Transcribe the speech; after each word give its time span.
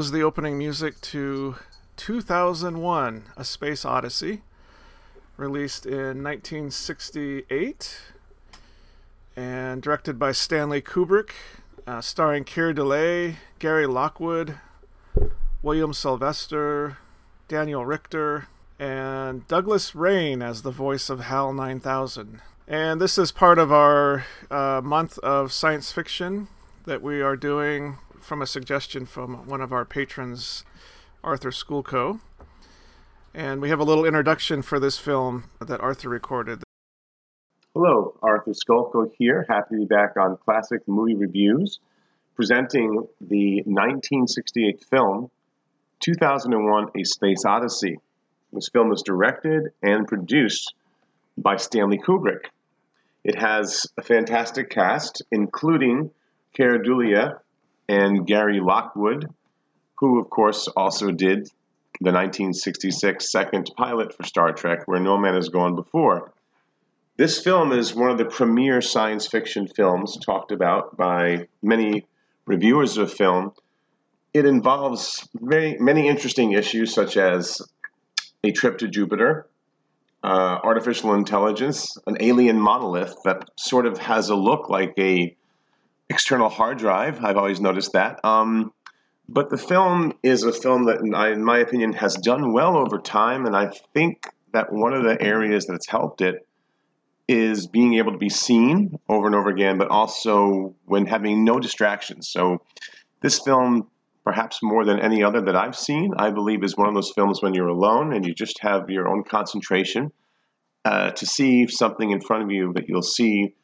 Was 0.00 0.12
the 0.12 0.22
opening 0.22 0.56
music 0.56 0.98
to 1.02 1.56
2001 1.98 3.24
A 3.36 3.44
Space 3.44 3.84
Odyssey, 3.84 4.40
released 5.36 5.84
in 5.84 6.24
1968 6.24 8.00
and 9.36 9.82
directed 9.82 10.18
by 10.18 10.32
Stanley 10.32 10.80
Kubrick, 10.80 11.32
uh, 11.86 12.00
starring 12.00 12.44
Keir 12.44 12.72
Dullea, 12.72 13.34
Gary 13.58 13.86
Lockwood, 13.86 14.54
William 15.62 15.92
Sylvester, 15.92 16.96
Daniel 17.46 17.84
Richter, 17.84 18.48
and 18.78 19.46
Douglas 19.48 19.94
Rain 19.94 20.40
as 20.40 20.62
the 20.62 20.70
voice 20.70 21.10
of 21.10 21.20
HAL 21.20 21.52
9000. 21.52 22.40
And 22.66 23.02
this 23.02 23.18
is 23.18 23.32
part 23.32 23.58
of 23.58 23.70
our 23.70 24.24
uh, 24.50 24.80
month 24.82 25.18
of 25.18 25.52
science 25.52 25.92
fiction 25.92 26.48
that 26.86 27.02
we 27.02 27.20
are 27.20 27.36
doing 27.36 27.98
from 28.30 28.42
a 28.42 28.46
suggestion 28.46 29.04
from 29.04 29.44
one 29.48 29.60
of 29.60 29.72
our 29.72 29.84
patrons, 29.84 30.64
Arthur 31.24 31.50
Skolko. 31.50 32.20
And 33.34 33.60
we 33.60 33.70
have 33.70 33.80
a 33.80 33.82
little 33.82 34.04
introduction 34.04 34.62
for 34.62 34.78
this 34.78 34.96
film 34.96 35.50
that 35.60 35.80
Arthur 35.80 36.10
recorded. 36.10 36.62
Hello, 37.74 38.14
Arthur 38.22 38.52
Skolko 38.52 39.10
here. 39.18 39.44
Happy 39.48 39.74
to 39.74 39.78
be 39.78 39.84
back 39.84 40.16
on 40.16 40.36
Classic 40.44 40.80
Movie 40.86 41.16
Reviews, 41.16 41.80
presenting 42.36 43.04
the 43.20 43.64
1968 43.66 44.84
film 44.84 45.28
2001 45.98 46.86
A 46.96 47.02
Space 47.02 47.44
Odyssey. 47.44 47.98
This 48.52 48.68
film 48.68 48.90
was 48.90 49.02
directed 49.02 49.72
and 49.82 50.06
produced 50.06 50.72
by 51.36 51.56
Stanley 51.56 51.98
Kubrick. 51.98 52.44
It 53.24 53.36
has 53.40 53.88
a 53.98 54.02
fantastic 54.02 54.70
cast, 54.70 55.20
including 55.32 56.12
Keir 56.54 56.80
Dullea 56.80 57.40
and 57.90 58.24
Gary 58.24 58.60
Lockwood, 58.60 59.28
who, 59.96 60.20
of 60.20 60.30
course, 60.30 60.68
also 60.76 61.10
did 61.10 61.48
the 62.00 62.12
1966 62.12 63.32
second 63.32 63.68
pilot 63.76 64.14
for 64.14 64.22
Star 64.22 64.52
Trek, 64.52 64.86
Where 64.86 65.00
No 65.00 65.18
Man 65.18 65.34
Has 65.34 65.48
Gone 65.48 65.74
Before. 65.74 66.32
This 67.16 67.42
film 67.42 67.72
is 67.72 67.92
one 67.92 68.08
of 68.08 68.16
the 68.16 68.26
premier 68.26 68.80
science 68.80 69.26
fiction 69.26 69.66
films 69.66 70.16
talked 70.24 70.52
about 70.52 70.96
by 70.96 71.48
many 71.64 72.06
reviewers 72.46 72.96
of 72.96 73.12
film. 73.12 73.52
It 74.32 74.46
involves 74.46 75.28
very 75.34 75.76
many 75.78 76.06
interesting 76.06 76.52
issues, 76.52 76.94
such 76.94 77.16
as 77.16 77.60
a 78.44 78.52
trip 78.52 78.78
to 78.78 78.88
Jupiter, 78.88 79.48
uh, 80.22 80.60
artificial 80.62 81.14
intelligence, 81.14 81.98
an 82.06 82.18
alien 82.20 82.60
monolith 82.60 83.16
that 83.24 83.50
sort 83.58 83.84
of 83.84 83.98
has 83.98 84.28
a 84.28 84.36
look 84.36 84.70
like 84.70 84.94
a 84.96 85.36
external 86.10 86.48
hard 86.48 86.78
drive. 86.78 87.24
I've 87.24 87.36
always 87.36 87.60
noticed 87.60 87.92
that. 87.92 88.22
Um, 88.24 88.72
but 89.28 89.48
the 89.48 89.56
film 89.56 90.12
is 90.24 90.42
a 90.42 90.52
film 90.52 90.86
that, 90.86 91.00
in 91.00 91.44
my 91.44 91.58
opinion, 91.58 91.92
has 91.94 92.16
done 92.16 92.52
well 92.52 92.76
over 92.76 92.98
time, 92.98 93.46
and 93.46 93.56
I 93.56 93.70
think 93.94 94.26
that 94.52 94.72
one 94.72 94.92
of 94.92 95.04
the 95.04 95.22
areas 95.22 95.66
that's 95.66 95.88
helped 95.88 96.20
it 96.20 96.46
is 97.28 97.68
being 97.68 97.94
able 97.94 98.10
to 98.10 98.18
be 98.18 98.28
seen 98.28 98.98
over 99.08 99.26
and 99.26 99.36
over 99.36 99.48
again, 99.48 99.78
but 99.78 99.88
also 99.88 100.74
when 100.84 101.06
having 101.06 101.44
no 101.44 101.60
distractions. 101.60 102.28
So, 102.28 102.58
this 103.22 103.38
film 103.38 103.88
perhaps 104.24 104.58
more 104.62 104.84
than 104.84 105.00
any 105.00 105.22
other 105.22 105.40
that 105.40 105.56
I've 105.56 105.76
seen, 105.76 106.12
I 106.16 106.30
believe 106.30 106.64
is 106.64 106.76
one 106.76 106.88
of 106.88 106.94
those 106.94 107.12
films 107.12 107.40
when 107.40 107.54
you're 107.54 107.68
alone 107.68 108.12
and 108.12 108.26
you 108.26 108.34
just 108.34 108.60
have 108.60 108.90
your 108.90 109.08
own 109.08 109.24
concentration 109.24 110.12
uh, 110.84 111.10
to 111.12 111.26
see 111.26 111.66
something 111.68 112.10
in 112.10 112.20
front 112.20 112.42
of 112.42 112.50
you 112.50 112.72
that 112.74 112.88
you'll 112.88 113.02
see 113.02 113.54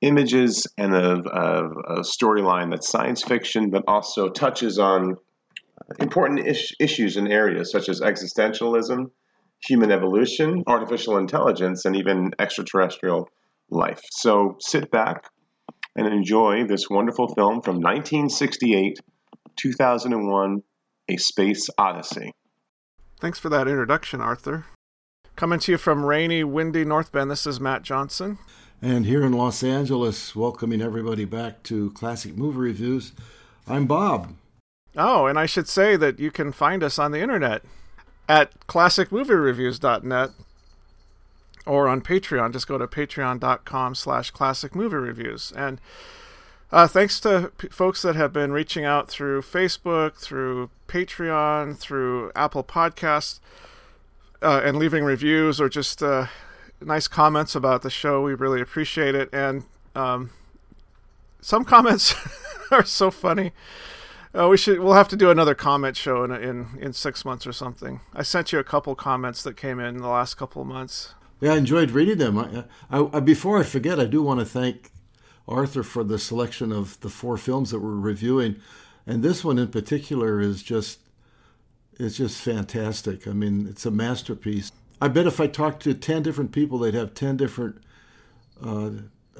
images 0.00 0.66
and 0.76 0.94
a, 0.94 1.14
a, 1.14 1.68
a 1.68 2.00
storyline 2.00 2.70
that's 2.70 2.88
science 2.88 3.22
fiction, 3.22 3.70
but 3.70 3.84
also 3.88 4.28
touches 4.28 4.78
on 4.78 5.16
important 5.98 6.46
is- 6.46 6.74
issues 6.80 7.16
and 7.16 7.30
areas 7.32 7.70
such 7.72 7.88
as 7.88 8.00
existentialism, 8.00 9.06
human 9.66 9.90
evolution, 9.90 10.62
artificial 10.66 11.16
intelligence, 11.18 11.84
and 11.84 11.96
even 11.96 12.30
extraterrestrial 12.38 13.28
life. 13.70 14.00
So 14.12 14.56
sit 14.60 14.90
back 14.90 15.24
and 15.96 16.06
enjoy 16.06 16.66
this 16.66 16.88
wonderful 16.88 17.28
film 17.34 17.60
from 17.62 17.76
1968 17.76 18.98
2001 19.56 20.62
A 21.08 21.16
Space 21.16 21.68
Odyssey. 21.76 22.32
Thanks 23.20 23.40
for 23.40 23.48
that 23.48 23.66
introduction, 23.66 24.20
Arthur. 24.20 24.66
Coming 25.34 25.58
to 25.60 25.72
you 25.72 25.78
from 25.78 26.04
rainy, 26.04 26.44
windy 26.44 26.84
North 26.84 27.10
Bend, 27.10 27.30
this 27.30 27.46
is 27.46 27.60
Matt 27.60 27.82
Johnson. 27.82 28.38
And 28.80 29.06
here 29.06 29.24
in 29.24 29.32
Los 29.32 29.64
Angeles, 29.64 30.36
welcoming 30.36 30.80
everybody 30.80 31.24
back 31.24 31.64
to 31.64 31.90
Classic 31.90 32.36
Movie 32.36 32.58
Reviews, 32.58 33.12
I'm 33.66 33.86
Bob. 33.86 34.34
Oh, 34.96 35.26
and 35.26 35.36
I 35.36 35.46
should 35.46 35.68
say 35.68 35.96
that 35.96 36.20
you 36.20 36.30
can 36.30 36.52
find 36.52 36.84
us 36.84 36.96
on 36.96 37.10
the 37.10 37.20
internet 37.20 37.62
at 38.28 38.52
classicmoviereviews.net 38.68 40.30
or 41.66 41.88
on 41.88 42.00
Patreon. 42.02 42.52
Just 42.52 42.68
go 42.68 42.78
to 42.78 42.86
patreon.com 42.86 43.96
slash 43.96 44.32
classicmoviereviews. 44.32 45.52
And 45.56 45.80
uh, 46.70 46.86
thanks 46.86 47.18
to 47.20 47.50
p- 47.58 47.68
folks 47.68 48.02
that 48.02 48.14
have 48.14 48.32
been 48.32 48.52
reaching 48.52 48.84
out 48.84 49.08
through 49.08 49.42
Facebook, 49.42 50.14
through 50.14 50.70
Patreon, 50.86 51.76
through 51.76 52.30
Apple 52.36 52.62
Podcasts, 52.62 53.40
uh, 54.40 54.60
and 54.64 54.78
leaving 54.78 55.02
reviews 55.02 55.60
or 55.60 55.68
just 55.68 56.00
uh, 56.00 56.26
nice 56.80 57.08
comments 57.08 57.54
about 57.54 57.82
the 57.82 57.90
show. 57.90 58.22
We 58.22 58.34
really 58.34 58.60
appreciate 58.60 59.14
it. 59.14 59.28
And 59.32 59.64
um, 59.94 60.30
some 61.40 61.64
comments 61.64 62.14
are 62.70 62.84
so 62.84 63.10
funny. 63.10 63.52
Uh, 64.38 64.48
we 64.48 64.56
should. 64.56 64.78
We'll 64.80 64.94
have 64.94 65.08
to 65.08 65.16
do 65.16 65.30
another 65.30 65.54
comment 65.54 65.96
show 65.96 66.22
in, 66.22 66.30
in 66.32 66.66
in 66.80 66.92
six 66.92 67.24
months 67.24 67.46
or 67.46 67.52
something. 67.52 68.00
I 68.14 68.22
sent 68.22 68.52
you 68.52 68.58
a 68.58 68.64
couple 68.64 68.94
comments 68.94 69.42
that 69.42 69.56
came 69.56 69.80
in, 69.80 69.98
the 69.98 70.08
last 70.08 70.34
couple 70.34 70.62
of 70.62 70.68
months. 70.68 71.14
Yeah, 71.40 71.54
I 71.54 71.56
enjoyed 71.56 71.92
reading 71.92 72.18
them. 72.18 72.38
I, 72.38 72.64
I, 72.90 73.08
I, 73.14 73.20
before 73.20 73.58
I 73.58 73.62
forget, 73.62 73.98
I 73.98 74.04
do 74.04 74.22
want 74.22 74.40
to 74.40 74.46
thank 74.46 74.90
Arthur 75.46 75.82
for 75.82 76.04
the 76.04 76.18
selection 76.18 76.72
of 76.72 77.00
the 77.00 77.08
four 77.08 77.38
films 77.38 77.70
that 77.70 77.78
we're 77.78 77.94
reviewing, 77.94 78.56
and 79.06 79.22
this 79.22 79.44
one 79.44 79.58
in 79.58 79.68
particular 79.68 80.40
is 80.40 80.62
just 80.62 81.00
it's 81.98 82.18
just 82.18 82.40
fantastic. 82.40 83.26
I 83.26 83.32
mean, 83.32 83.66
it's 83.68 83.86
a 83.86 83.90
masterpiece. 83.90 84.72
I 85.00 85.08
bet 85.08 85.26
if 85.26 85.40
I 85.40 85.46
talked 85.46 85.82
to 85.82 85.94
ten 85.94 86.22
different 86.22 86.52
people, 86.52 86.78
they'd 86.78 86.94
have 86.94 87.14
ten 87.14 87.36
different 87.36 87.78
uh, 88.64 88.90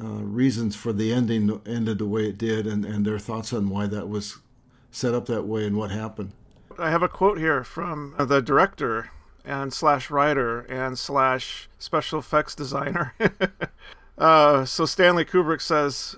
uh, 0.01 0.23
reasons 0.23 0.77
for 0.77 0.93
the 0.93 1.13
ending 1.13 1.61
ended 1.67 1.99
the 1.99 2.07
way 2.07 2.29
it 2.29 2.39
did, 2.39 2.67
and, 2.67 2.85
and 2.85 3.05
their 3.05 3.19
thoughts 3.19 3.53
on 3.53 3.69
why 3.69 3.87
that 3.87 4.09
was 4.09 4.39
set 4.91 5.15
up 5.15 5.27
that 5.27 5.47
way 5.47 5.67
and 5.67 5.77
what 5.77 5.91
happened. 5.91 6.33
I 6.79 6.91
have 6.91 7.03
a 7.03 7.09
quote 7.09 7.39
here 7.39 7.65
from 7.65 8.15
the 8.19 8.41
director 8.41 9.11
and 9.45 9.73
slash 9.73 10.11
writer 10.11 10.61
and 10.61 10.99
slash 10.99 11.69
special 11.79 12.21
effects 12.21 12.55
designer. 12.55 13.15
uh, 14.19 14.65
so 14.65 14.85
Stanley 14.85 15.25
Kubrick 15.25 15.61
says, 15.61 16.17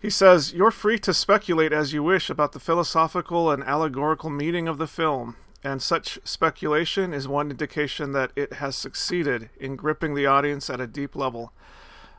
he 0.00 0.08
says, 0.08 0.54
You're 0.54 0.70
free 0.70 0.98
to 1.00 1.12
speculate 1.12 1.72
as 1.72 1.92
you 1.92 2.02
wish 2.02 2.30
about 2.30 2.52
the 2.52 2.60
philosophical 2.60 3.50
and 3.50 3.62
allegorical 3.64 4.30
meaning 4.30 4.66
of 4.66 4.78
the 4.78 4.86
film, 4.86 5.36
and 5.64 5.80
such 5.80 6.18
speculation 6.24 7.14
is 7.14 7.28
one 7.28 7.50
indication 7.50 8.12
that 8.12 8.32
it 8.34 8.54
has 8.54 8.74
succeeded 8.74 9.50
in 9.58 9.76
gripping 9.76 10.14
the 10.14 10.26
audience 10.26 10.68
at 10.68 10.80
a 10.80 10.86
deep 10.86 11.14
level. 11.14 11.52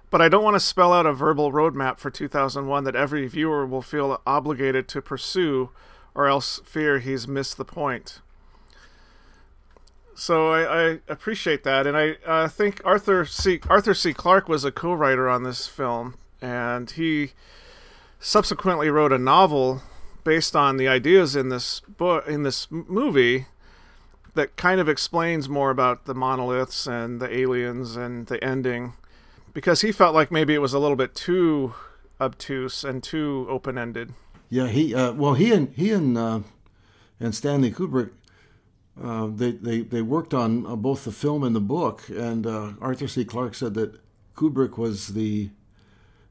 But 0.10 0.22
I 0.22 0.30
don't 0.30 0.44
want 0.44 0.56
to 0.56 0.60
spell 0.60 0.94
out 0.94 1.06
a 1.06 1.14
verbal 1.14 1.52
roadmap 1.52 1.98
for 1.98 2.10
2001 2.10 2.84
that 2.84 2.96
every 2.96 3.28
viewer 3.28 3.66
will 3.66 3.82
feel 3.82 4.22
obligated 4.26 4.88
to 4.90 5.02
pursue 5.02 5.72
or 6.16 6.28
else 6.28 6.62
fear 6.64 7.00
he's 7.00 7.28
missed 7.28 7.58
the 7.58 7.66
point. 7.66 8.22
So 10.16 10.52
I, 10.52 10.92
I 10.92 11.00
appreciate 11.08 11.64
that, 11.64 11.88
and 11.88 11.98
I 11.98 12.18
uh, 12.26 12.48
think 12.48 12.82
Arthur 12.86 13.26
C. 13.26 13.60
Arthur 13.68 13.96
C. 13.96 14.14
Clarke 14.14 14.48
was 14.48 14.64
a 14.64 14.72
co-writer 14.72 15.28
on 15.28 15.42
this 15.42 15.66
film, 15.66 16.16
and 16.40 16.92
he 16.92 17.32
subsequently 18.20 18.90
wrote 18.90 19.12
a 19.12 19.18
novel 19.18 19.82
based 20.24 20.56
on 20.56 20.78
the 20.78 20.88
ideas 20.88 21.36
in 21.36 21.50
this 21.50 21.80
book 21.82 22.28
in 22.28 22.44
this 22.44 22.68
movie 22.70 23.46
that 24.36 24.56
kind 24.56 24.80
of 24.80 24.90
explains 24.90 25.48
more 25.48 25.70
about 25.70 26.06
the 26.06 26.16
monoliths 26.16 26.88
and 26.88 27.20
the 27.20 27.36
aliens 27.36 27.96
and 27.96 28.28
the 28.28 28.44
ending 28.44 28.94
because 29.54 29.82
he 29.82 29.92
felt 29.92 30.16
like 30.16 30.32
maybe 30.32 30.54
it 30.54 30.60
was 30.60 30.74
a 30.74 30.80
little 30.80 30.96
bit 30.96 31.14
too 31.14 31.74
obtuse 32.20 32.84
and 32.84 33.04
too 33.04 33.46
open-ended. 33.50 34.14
Yeah, 34.50 34.68
he 34.68 34.94
uh, 34.94 35.14
well 35.14 35.34
he 35.34 35.52
and 35.52 35.74
he 35.76 35.92
and 35.92 36.18
uh, 36.18 36.40
and 37.20 37.34
Stanley 37.34 37.72
Kubrick 37.72 38.12
uh, 39.02 39.28
they, 39.34 39.52
they 39.52 39.82
they 39.82 40.02
worked 40.02 40.34
on 40.34 40.66
uh, 40.66 40.76
both 40.76 41.04
the 41.04 41.12
film 41.12 41.44
and 41.44 41.56
the 41.56 41.62
book, 41.62 42.04
and 42.10 42.46
uh, 42.46 42.74
Arthur 42.80 43.08
C. 43.08 43.26
Clarke 43.26 43.56
said 43.56 43.74
that 43.74 44.00
Kubrick 44.36 44.78
was 44.78 45.10
the 45.10 45.50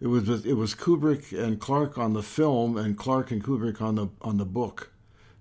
it 0.03 0.09
was 0.09 0.45
it 0.45 0.55
was 0.55 0.75
Kubrick 0.75 1.33
and 1.33 1.61
Clarke 1.61 1.97
on 1.97 2.13
the 2.13 2.25
film, 2.25 2.77
and 2.77 2.99
Clarke 2.99 3.31
and 3.31 3.43
Kubrick 3.43 3.81
on 3.81 3.95
the 3.95 4.09
on 4.21 4.37
the 4.37 4.45
book. 4.45 4.91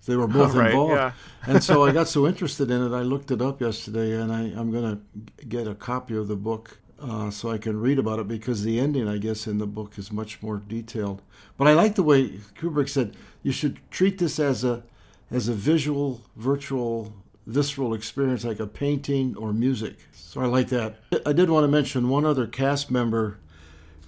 They 0.05 0.15
were 0.15 0.27
both 0.39 0.53
right, 0.53 0.69
involved, 0.69 0.93
yeah. 0.93 1.13
and 1.47 1.63
so 1.63 1.83
I 1.83 1.91
got 1.91 2.07
so 2.15 2.27
interested 2.27 2.69
in 2.69 2.85
it. 2.85 2.95
I 2.95 3.01
looked 3.01 3.31
it 3.31 3.41
up 3.41 3.59
yesterday, 3.59 4.21
and 4.21 4.31
I, 4.31 4.41
I'm 4.59 4.71
going 4.71 4.95
to 4.95 5.45
get 5.45 5.67
a 5.67 5.73
copy 5.73 6.15
of 6.15 6.27
the 6.27 6.35
book 6.35 6.77
uh, 7.01 7.31
so 7.31 7.49
I 7.49 7.57
can 7.57 7.79
read 7.79 7.97
about 7.97 8.19
it 8.19 8.27
because 8.27 8.63
the 8.63 8.79
ending, 8.79 9.07
I 9.07 9.17
guess, 9.17 9.47
in 9.47 9.57
the 9.57 9.65
book 9.65 9.97
is 9.97 10.11
much 10.11 10.43
more 10.43 10.57
detailed. 10.57 11.23
But 11.57 11.67
I 11.67 11.73
like 11.73 11.95
the 11.95 12.03
way 12.03 12.29
Kubrick 12.55 12.89
said 12.89 13.15
you 13.41 13.51
should 13.51 13.79
treat 13.89 14.19
this 14.19 14.39
as 14.39 14.63
a 14.63 14.83
as 15.31 15.47
a 15.47 15.53
visual, 15.53 16.21
virtual, 16.35 17.13
visceral 17.47 17.95
experience 17.95 18.43
like 18.43 18.59
a 18.59 18.67
painting 18.67 19.35
or 19.37 19.53
music. 19.53 19.97
So 20.11 20.39
I 20.39 20.45
like 20.45 20.67
that. 20.67 20.97
I 21.25 21.33
did 21.33 21.49
want 21.49 21.63
to 21.63 21.67
mention 21.67 22.09
one 22.09 22.25
other 22.25 22.45
cast 22.45 22.91
member 22.91 23.39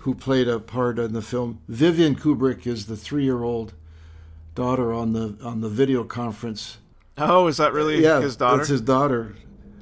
who 0.03 0.13
played 0.13 0.49
a 0.49 0.59
part 0.59 0.99
in 0.99 1.13
the 1.13 1.21
film. 1.21 1.61
Vivian 1.69 2.13
Kubrick 2.13 2.67
is 2.67 2.87
the 2.87 2.97
three-year-old 2.97 3.73
daughter 4.53 4.91
on 4.91 5.13
the 5.13 5.37
on 5.41 5.61
the 5.61 5.69
video 5.69 6.03
conference. 6.03 6.77
Oh, 7.17 7.47
is 7.47 7.57
that 7.57 7.71
really 7.71 8.03
yeah, 8.03 8.19
his 8.19 8.35
daughter? 8.35 8.57
That's 8.57 8.69
his 8.69 8.81
daughter, 8.81 9.35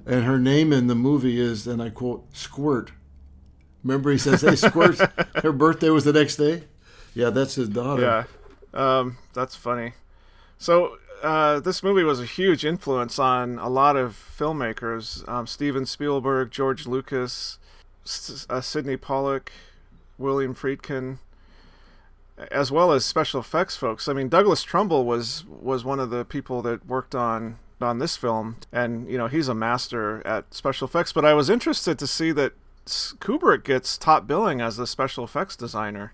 and 0.06 0.24
her 0.24 0.38
name 0.38 0.72
in 0.72 0.86
the 0.86 0.96
movie 0.96 1.40
is, 1.40 1.66
and 1.66 1.82
I 1.82 1.90
quote, 1.90 2.26
Squirt. 2.34 2.92
Remember, 3.84 4.12
he 4.12 4.20
says, 4.20 4.42
"Hey, 4.42 4.56
Squirt." 4.56 5.00
her 5.42 5.52
birthday 5.52 5.90
was 5.90 6.04
the 6.04 6.14
next 6.14 6.36
day. 6.36 6.66
Yeah, 7.16 7.32
that's 7.32 7.56
his 7.56 7.70
daughter. 7.70 8.28
Yeah, 8.74 9.00
um, 9.00 9.18
that's 9.34 9.56
funny. 9.56 9.94
So 10.60 10.98
uh, 11.24 11.62
this 11.62 11.82
movie 11.82 12.04
was 12.04 12.20
a 12.20 12.26
huge 12.26 12.64
influence 12.64 13.18
on 13.18 13.58
a 13.58 13.70
lot 13.70 13.98
of 13.98 14.16
filmmakers: 14.38 15.28
um, 15.28 15.48
Steven 15.48 15.88
Spielberg, 15.88 16.52
George 16.52 16.86
Lucas, 16.86 17.58
S- 18.06 18.46
uh, 18.52 18.62
Sydney 18.62 18.98
Pollack, 18.98 19.52
William 20.22 20.56
Friedkin, 20.56 21.20
as 22.50 22.72
well 22.72 22.92
as 22.92 23.04
special 23.04 23.40
effects 23.40 23.76
folks. 23.76 24.08
I 24.08 24.14
mean, 24.14 24.30
Douglas 24.30 24.64
Trumbull 24.64 25.06
was 25.06 25.46
was 25.46 25.84
one 25.84 26.00
of 26.00 26.10
the 26.10 26.26
people 26.26 26.62
that 26.62 26.86
worked 26.86 27.16
on 27.16 27.58
on 27.82 28.00
this 28.00 28.16
film, 28.16 28.58
and 28.72 29.10
you 29.10 29.18
know 29.18 29.28
he's 29.28 29.48
a 29.48 29.56
master 29.56 30.26
at 30.26 30.54
special 30.54 30.88
effects. 30.88 31.12
But 31.12 31.26
I 31.26 31.34
was 31.34 31.50
interested 31.50 31.98
to 32.00 32.08
see 32.08 32.32
that 32.34 32.54
Kubrick 32.86 33.64
gets 33.64 33.98
top 33.98 34.28
billing 34.28 34.62
as 34.62 34.78
the 34.78 34.88
special 34.88 35.24
effects 35.24 35.56
designer. 35.56 36.14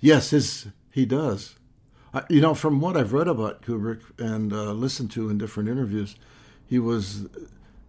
Yes, 0.00 0.30
his 0.30 0.68
he 0.90 1.06
does. 1.06 1.56
I, 2.14 2.24
you 2.28 2.40
know, 2.40 2.54
from 2.54 2.80
what 2.80 2.96
I've 2.96 3.12
read 3.12 3.28
about 3.28 3.62
Kubrick 3.62 4.00
and 4.18 4.52
uh, 4.52 4.72
listened 4.72 5.10
to 5.12 5.28
in 5.28 5.38
different 5.38 5.68
interviews, 5.68 6.16
he 6.66 6.78
was 6.78 7.26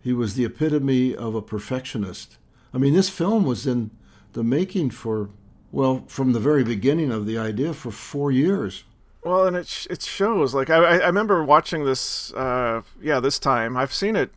he 0.01 0.13
was 0.13 0.35
the 0.35 0.45
epitome 0.45 1.15
of 1.15 1.35
a 1.35 1.41
perfectionist. 1.41 2.37
I 2.73 2.77
mean, 2.77 2.93
this 2.93 3.09
film 3.09 3.45
was 3.45 3.65
in 3.65 3.91
the 4.33 4.43
making 4.43 4.91
for 4.91 5.29
well, 5.71 6.03
from 6.07 6.33
the 6.33 6.39
very 6.39 6.63
beginning 6.63 7.11
of 7.11 7.25
the 7.25 7.37
idea 7.37 7.73
for 7.73 7.91
four 7.91 8.31
years. 8.31 8.83
Well, 9.23 9.45
and 9.45 9.55
it 9.57 9.67
sh- 9.67 9.87
it 9.89 10.01
shows. 10.01 10.53
Like 10.53 10.69
I 10.69 10.99
I 10.99 11.07
remember 11.07 11.43
watching 11.43 11.85
this. 11.85 12.33
Uh, 12.33 12.83
yeah, 13.01 13.19
this 13.19 13.39
time 13.39 13.75
I've 13.75 13.93
seen 13.93 14.15
it 14.15 14.31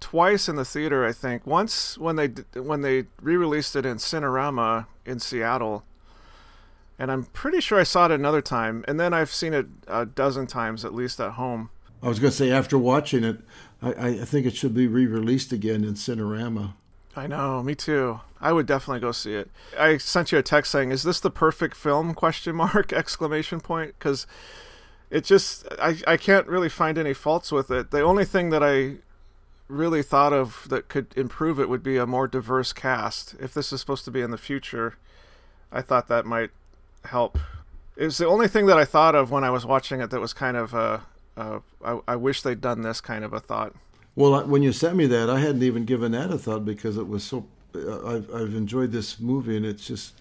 twice 0.00 0.48
in 0.48 0.56
the 0.56 0.64
theater. 0.64 1.04
I 1.04 1.12
think 1.12 1.46
once 1.46 1.98
when 1.98 2.16
they 2.16 2.28
when 2.54 2.82
they 2.82 3.06
re-released 3.20 3.74
it 3.74 3.84
in 3.84 3.96
Cinerama 3.96 4.86
in 5.04 5.18
Seattle, 5.18 5.82
and 6.98 7.10
I'm 7.10 7.24
pretty 7.24 7.60
sure 7.60 7.80
I 7.80 7.84
saw 7.84 8.06
it 8.06 8.12
another 8.12 8.40
time. 8.40 8.84
And 8.86 8.98
then 9.00 9.12
I've 9.12 9.32
seen 9.32 9.54
it 9.54 9.66
a 9.86 10.06
dozen 10.06 10.46
times 10.46 10.84
at 10.84 10.94
least 10.94 11.20
at 11.20 11.32
home. 11.32 11.70
I 12.00 12.08
was 12.08 12.20
going 12.20 12.30
to 12.30 12.36
say 12.36 12.52
after 12.52 12.78
watching 12.78 13.24
it, 13.24 13.40
I, 13.82 13.90
I 13.90 14.24
think 14.24 14.46
it 14.46 14.54
should 14.54 14.72
be 14.72 14.86
re-released 14.86 15.52
again 15.52 15.82
in 15.82 15.94
Cinerama. 15.94 16.74
I 17.16 17.26
know, 17.26 17.60
me 17.64 17.74
too. 17.74 18.20
I 18.40 18.52
would 18.52 18.66
definitely 18.66 19.00
go 19.00 19.12
see 19.12 19.34
it. 19.34 19.50
I 19.78 19.98
sent 19.98 20.32
you 20.32 20.38
a 20.38 20.42
text 20.42 20.70
saying, 20.72 20.90
"Is 20.90 21.02
this 21.02 21.20
the 21.20 21.30
perfect 21.30 21.76
film?" 21.76 22.14
question 22.14 22.56
mark 22.56 22.92
exclamation 22.92 23.60
point 23.60 23.94
because 23.98 24.26
it 25.10 25.24
just 25.24 25.66
I 25.80 25.98
I 26.06 26.16
can't 26.16 26.46
really 26.46 26.68
find 26.68 26.98
any 26.98 27.14
faults 27.14 27.50
with 27.50 27.70
it. 27.70 27.90
The 27.90 28.02
only 28.02 28.24
thing 28.24 28.50
that 28.50 28.62
I 28.62 28.96
really 29.68 30.02
thought 30.02 30.32
of 30.32 30.66
that 30.68 30.88
could 30.88 31.12
improve 31.16 31.60
it 31.60 31.68
would 31.68 31.82
be 31.82 31.96
a 31.96 32.06
more 32.06 32.26
diverse 32.26 32.72
cast. 32.72 33.34
If 33.38 33.52
this 33.54 33.72
is 33.72 33.80
supposed 33.80 34.04
to 34.06 34.10
be 34.10 34.22
in 34.22 34.30
the 34.30 34.38
future, 34.38 34.96
I 35.70 35.82
thought 35.82 36.08
that 36.08 36.24
might 36.24 36.50
help. 37.04 37.38
It 37.96 38.04
was 38.04 38.18
the 38.18 38.26
only 38.26 38.48
thing 38.48 38.66
that 38.66 38.78
I 38.78 38.84
thought 38.84 39.14
of 39.14 39.30
when 39.30 39.44
I 39.44 39.50
was 39.50 39.66
watching 39.66 40.00
it 40.00 40.10
that 40.10 40.20
was 40.20 40.32
kind 40.32 40.56
of 40.56 40.72
a, 40.72 41.02
a 41.36 41.60
I, 41.84 42.00
I 42.08 42.16
wish 42.16 42.42
they'd 42.42 42.60
done 42.60 42.82
this 42.82 43.00
kind 43.00 43.24
of 43.24 43.32
a 43.32 43.40
thought. 43.40 43.74
Well, 44.14 44.44
when 44.46 44.62
you 44.62 44.72
sent 44.72 44.96
me 44.96 45.06
that, 45.06 45.30
I 45.30 45.38
hadn't 45.38 45.62
even 45.62 45.84
given 45.84 46.12
that 46.12 46.30
a 46.30 46.38
thought 46.38 46.64
because 46.64 46.96
it 46.96 47.06
was 47.08 47.22
so. 47.22 47.46
I've 47.74 48.34
I've 48.34 48.54
enjoyed 48.54 48.92
this 48.92 49.20
movie, 49.20 49.56
and 49.56 49.66
it's 49.66 49.86
just 49.86 50.14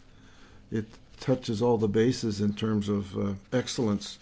it 0.72 0.86
touches 1.20 1.62
all 1.62 1.78
the 1.78 1.88
bases 1.88 2.42
in 2.42 2.54
terms 2.54 2.90
of 2.90 3.18
uh, 3.18 3.34
excellence. 3.52 4.20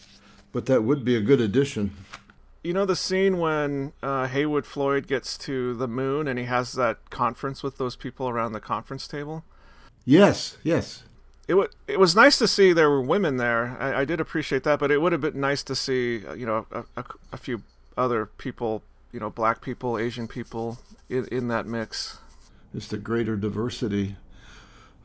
But 0.51 0.67
that 0.67 0.84
would 0.84 1.03
be 1.03 1.15
a 1.15 1.22
good 1.22 1.41
addition. 1.41 1.91
You 2.63 2.74
know 2.74 2.86
the 2.86 2.96
scene 2.96 3.38
when 3.38 3.94
uh, 4.01 4.27
Heywood 4.27 4.65
Floyd 4.65 5.05
gets 5.05 5.38
to 5.39 5.75
the 5.75 5.88
moon 5.88 6.27
and 6.27 6.39
he 6.39 6.46
has 6.46 6.74
that 6.74 7.10
conference 7.12 7.62
with 7.62 7.77
those 7.77 7.96
people 7.96 8.27
around 8.27 8.53
the 8.53 8.60
conference 8.60 9.08
table. 9.08 9.44
Yes, 10.03 10.58
yes. 10.63 11.03
It 11.48 11.53
w- 11.53 11.70
it 11.88 12.00
was 12.00 12.15
nice 12.15 12.39
to 12.39 12.48
see 12.48 12.74
there 12.74 12.89
were 12.89 13.01
women 13.01 13.38
there. 13.38 13.77
I, 13.79 14.01
I 14.01 14.05
did 14.05 14.20
appreciate 14.20 14.63
that, 14.63 14.79
but 14.79 14.89
it 14.89 15.00
would 15.00 15.12
have 15.12 15.22
been 15.22 15.39
nice 15.39 15.62
to 15.63 15.75
see 15.75 16.25
uh, 16.25 16.34
you 16.34 16.46
know 16.46 16.65
a, 16.72 16.86
a, 16.98 17.05
a 17.34 17.38
few 17.38 17.62
other 17.98 18.25
people 18.25 18.82
you 19.12 19.20
know 19.20 19.29
black 19.29 19.62
people, 19.62 20.00
Asian 20.00 20.27
people 20.27 20.79
in, 21.10 21.27
in 21.27 21.48
that 21.50 21.67
mix. 21.67 22.20
Just 22.74 22.94
a 22.94 22.98
greater 22.98 23.36
diversity. 23.36 24.16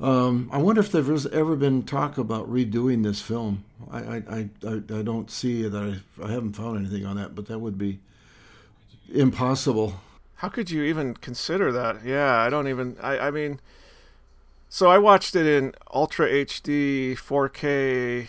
Um, 0.01 0.49
I 0.51 0.59
wonder 0.59 0.81
if 0.81 0.91
there's 0.91 1.27
ever 1.27 1.57
been 1.57 1.83
talk 1.83 2.17
about 2.17 2.51
redoing 2.51 3.03
this 3.03 3.21
film. 3.21 3.65
I 3.91 3.99
I, 3.99 4.49
I, 4.67 4.83
I 4.93 5.03
don't 5.03 5.31
see 5.31 5.69
that. 5.69 6.03
I, 6.19 6.25
I 6.25 6.31
haven't 6.33 6.55
found 6.55 6.79
anything 6.79 7.05
on 7.05 7.17
that, 7.17 7.35
but 7.35 7.47
that 7.47 7.59
would 7.59 7.77
be 7.77 8.01
impossible. 9.13 10.01
How 10.37 10.49
could 10.49 10.71
you 10.71 10.85
even 10.85 11.15
consider 11.15 11.71
that? 11.73 12.03
Yeah, 12.03 12.39
I 12.39 12.49
don't 12.49 12.67
even. 12.67 12.97
I, 13.03 13.19
I 13.19 13.31
mean, 13.31 13.61
so 14.71 14.89
I 14.89 14.97
watched 14.97 15.37
it 15.37 15.45
in 15.45 15.75
Ultra 15.93 16.29
HD 16.29 17.13
4K 17.13 18.29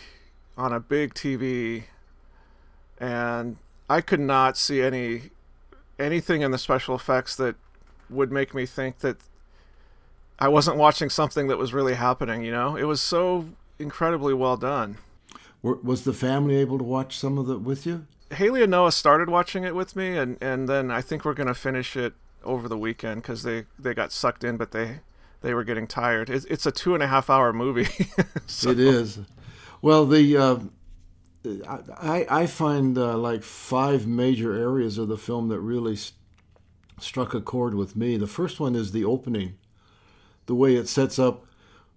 on 0.58 0.72
a 0.74 0.80
big 0.80 1.14
TV, 1.14 1.84
and 2.98 3.56
I 3.88 4.02
could 4.02 4.20
not 4.20 4.58
see 4.58 4.82
any 4.82 5.30
anything 5.98 6.42
in 6.42 6.50
the 6.50 6.58
special 6.58 6.94
effects 6.94 7.34
that 7.36 7.56
would 8.12 8.30
make 8.32 8.54
me 8.54 8.66
think 8.66 8.98
that 9.00 9.16
I 10.38 10.48
wasn't 10.48 10.76
watching 10.76 11.10
something 11.10 11.48
that 11.48 11.58
was 11.58 11.72
really 11.72 11.94
happening. 11.94 12.44
You 12.44 12.52
know, 12.52 12.76
it 12.76 12.84
was 12.84 13.00
so 13.00 13.48
incredibly 13.78 14.34
well 14.34 14.56
done. 14.56 14.98
Was 15.62 16.02
the 16.02 16.12
family 16.12 16.56
able 16.56 16.78
to 16.78 16.84
watch 16.84 17.16
some 17.16 17.38
of 17.38 17.48
it 17.48 17.60
with 17.60 17.86
you? 17.86 18.06
Haley 18.32 18.62
and 18.62 18.70
Noah 18.70 18.90
started 18.90 19.28
watching 19.28 19.62
it 19.62 19.74
with 19.74 19.94
me, 19.94 20.16
and, 20.16 20.36
and 20.40 20.68
then 20.68 20.90
I 20.90 21.00
think 21.00 21.24
we're 21.24 21.34
gonna 21.34 21.54
finish 21.54 21.96
it 21.96 22.14
over 22.42 22.68
the 22.68 22.78
weekend 22.78 23.22
because 23.22 23.44
they, 23.44 23.66
they 23.78 23.94
got 23.94 24.10
sucked 24.10 24.42
in, 24.42 24.56
but 24.56 24.72
they 24.72 25.00
they 25.42 25.54
were 25.54 25.64
getting 25.64 25.86
tired. 25.86 26.30
It's, 26.30 26.44
it's 26.46 26.66
a 26.66 26.72
two 26.72 26.94
and 26.94 27.02
a 27.02 27.08
half 27.08 27.28
hour 27.28 27.52
movie. 27.52 27.88
so. 28.46 28.70
It 28.70 28.80
is. 28.80 29.18
Well, 29.80 30.06
the 30.06 30.36
uh, 30.36 30.58
I, 32.00 32.26
I 32.30 32.46
find 32.46 32.96
uh, 32.96 33.18
like 33.18 33.42
five 33.42 34.06
major 34.06 34.54
areas 34.54 34.98
of 34.98 35.08
the 35.08 35.18
film 35.18 35.48
that 35.48 35.60
really 35.60 35.96
st- 35.96 36.16
struck 37.02 37.34
a 37.34 37.40
chord 37.40 37.74
with 37.74 37.96
me. 37.96 38.16
The 38.16 38.26
first 38.26 38.60
one 38.60 38.74
is 38.74 38.92
the 38.92 39.04
opening, 39.04 39.56
the 40.46 40.54
way 40.54 40.76
it 40.76 40.88
sets 40.88 41.18
up 41.18 41.46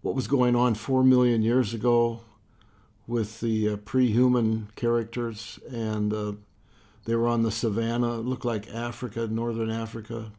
what 0.02 0.16
was 0.16 0.28
going 0.28 0.56
on 0.56 0.76
four 0.76 1.04
million 1.04 1.42
years 1.42 1.74
ago 1.74 2.22
with 3.08 3.40
the 3.40 3.70
uh, 3.70 3.76
pre-human 3.78 4.70
characters, 4.76 5.60
and 5.70 6.14
uh, 6.14 6.34
they 7.06 7.16
were 7.16 7.28
on 7.28 7.44
the 7.44 7.52
savannah. 7.52 8.20
It 8.20 8.26
looked 8.26 8.46
like 8.46 8.68
Africa, 8.74 9.28
northern 9.28 9.70
Africa. 9.70 10.32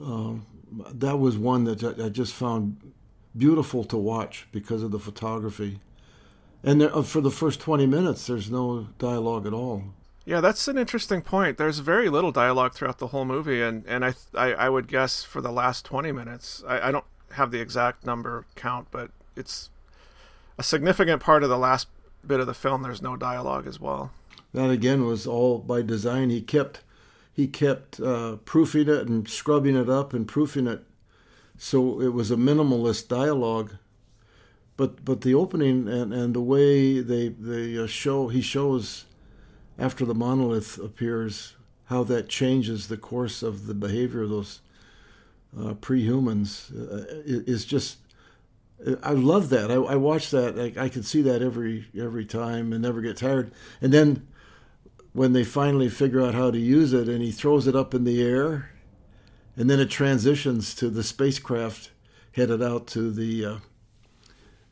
Um, 0.00 0.46
that 0.92 1.18
was 1.18 1.36
one 1.36 1.64
that 1.64 2.00
I 2.00 2.08
just 2.08 2.34
found 2.34 2.92
beautiful 3.36 3.84
to 3.84 3.96
watch 3.96 4.46
because 4.52 4.82
of 4.82 4.90
the 4.90 4.98
photography. 4.98 5.80
And 6.62 6.80
there, 6.80 6.96
uh, 6.96 7.02
for 7.02 7.20
the 7.20 7.30
first 7.30 7.60
20 7.60 7.86
minutes, 7.86 8.26
there's 8.26 8.50
no 8.50 8.88
dialogue 8.98 9.46
at 9.46 9.52
all. 9.52 9.84
Yeah, 10.24 10.40
that's 10.40 10.68
an 10.68 10.78
interesting 10.78 11.20
point. 11.20 11.58
There's 11.58 11.80
very 11.80 12.08
little 12.08 12.32
dialogue 12.32 12.72
throughout 12.72 12.98
the 12.98 13.08
whole 13.08 13.26
movie, 13.26 13.60
and, 13.60 13.84
and 13.86 14.04
I, 14.04 14.14
I, 14.34 14.52
I 14.52 14.68
would 14.70 14.88
guess 14.88 15.22
for 15.22 15.42
the 15.42 15.52
last 15.52 15.84
20 15.84 16.12
minutes, 16.12 16.62
I, 16.66 16.88
I 16.88 16.92
don't 16.92 17.04
have 17.32 17.50
the 17.50 17.60
exact 17.60 18.06
number 18.06 18.46
count, 18.54 18.88
but 18.90 19.10
it's 19.36 19.68
a 20.58 20.62
significant 20.62 21.20
part 21.20 21.42
of 21.42 21.50
the 21.50 21.58
last 21.58 21.88
bit 22.26 22.40
of 22.40 22.46
the 22.46 22.54
film. 22.54 22.82
There's 22.82 23.02
no 23.02 23.16
dialogue 23.16 23.66
as 23.66 23.78
well. 23.78 24.12
That 24.54 24.70
again 24.70 25.04
was 25.04 25.26
all 25.26 25.58
by 25.58 25.82
design. 25.82 26.30
He 26.30 26.40
kept 26.40 26.80
he 27.32 27.48
kept 27.48 27.98
uh, 28.00 28.36
proofing 28.44 28.88
it 28.88 29.08
and 29.08 29.28
scrubbing 29.28 29.76
it 29.76 29.90
up 29.90 30.14
and 30.14 30.28
proofing 30.28 30.68
it, 30.68 30.84
so 31.58 32.00
it 32.00 32.12
was 32.12 32.30
a 32.30 32.36
minimalist 32.36 33.08
dialogue 33.08 33.72
but 34.76 35.04
but 35.04 35.20
the 35.20 35.34
opening 35.34 35.88
and, 35.88 36.12
and 36.12 36.34
the 36.34 36.40
way 36.40 37.00
they 37.00 37.28
they 37.28 37.78
uh, 37.78 37.86
show 37.86 38.28
he 38.28 38.40
shows 38.40 39.04
after 39.78 40.04
the 40.04 40.14
monolith 40.14 40.78
appears 40.78 41.54
how 41.86 42.04
that 42.04 42.28
changes 42.28 42.88
the 42.88 42.96
course 42.96 43.42
of 43.42 43.66
the 43.66 43.74
behavior 43.74 44.22
of 44.22 44.30
those 44.30 44.60
uh, 45.58 45.74
pre-humans 45.74 46.70
uh, 46.72 47.04
is 47.24 47.64
just 47.64 47.98
I 49.02 49.12
love 49.12 49.50
that 49.50 49.70
I, 49.70 49.74
I 49.74 49.96
watch 49.96 50.30
that 50.30 50.58
I, 50.58 50.84
I 50.84 50.88
can 50.88 51.02
see 51.02 51.22
that 51.22 51.42
every 51.42 51.86
every 51.96 52.24
time 52.24 52.72
and 52.72 52.82
never 52.82 53.00
get 53.00 53.16
tired 53.16 53.52
and 53.80 53.92
then 53.92 54.26
when 55.12 55.32
they 55.32 55.44
finally 55.44 55.88
figure 55.88 56.20
out 56.20 56.34
how 56.34 56.50
to 56.50 56.58
use 56.58 56.92
it 56.92 57.08
and 57.08 57.22
he 57.22 57.30
throws 57.30 57.66
it 57.66 57.76
up 57.76 57.94
in 57.94 58.04
the 58.04 58.22
air 58.22 58.70
and 59.56 59.70
then 59.70 59.78
it 59.78 59.90
transitions 59.90 60.74
to 60.74 60.90
the 60.90 61.04
spacecraft 61.04 61.90
headed 62.32 62.62
out 62.62 62.86
to 62.88 63.10
the 63.12 63.44
uh, 63.44 63.58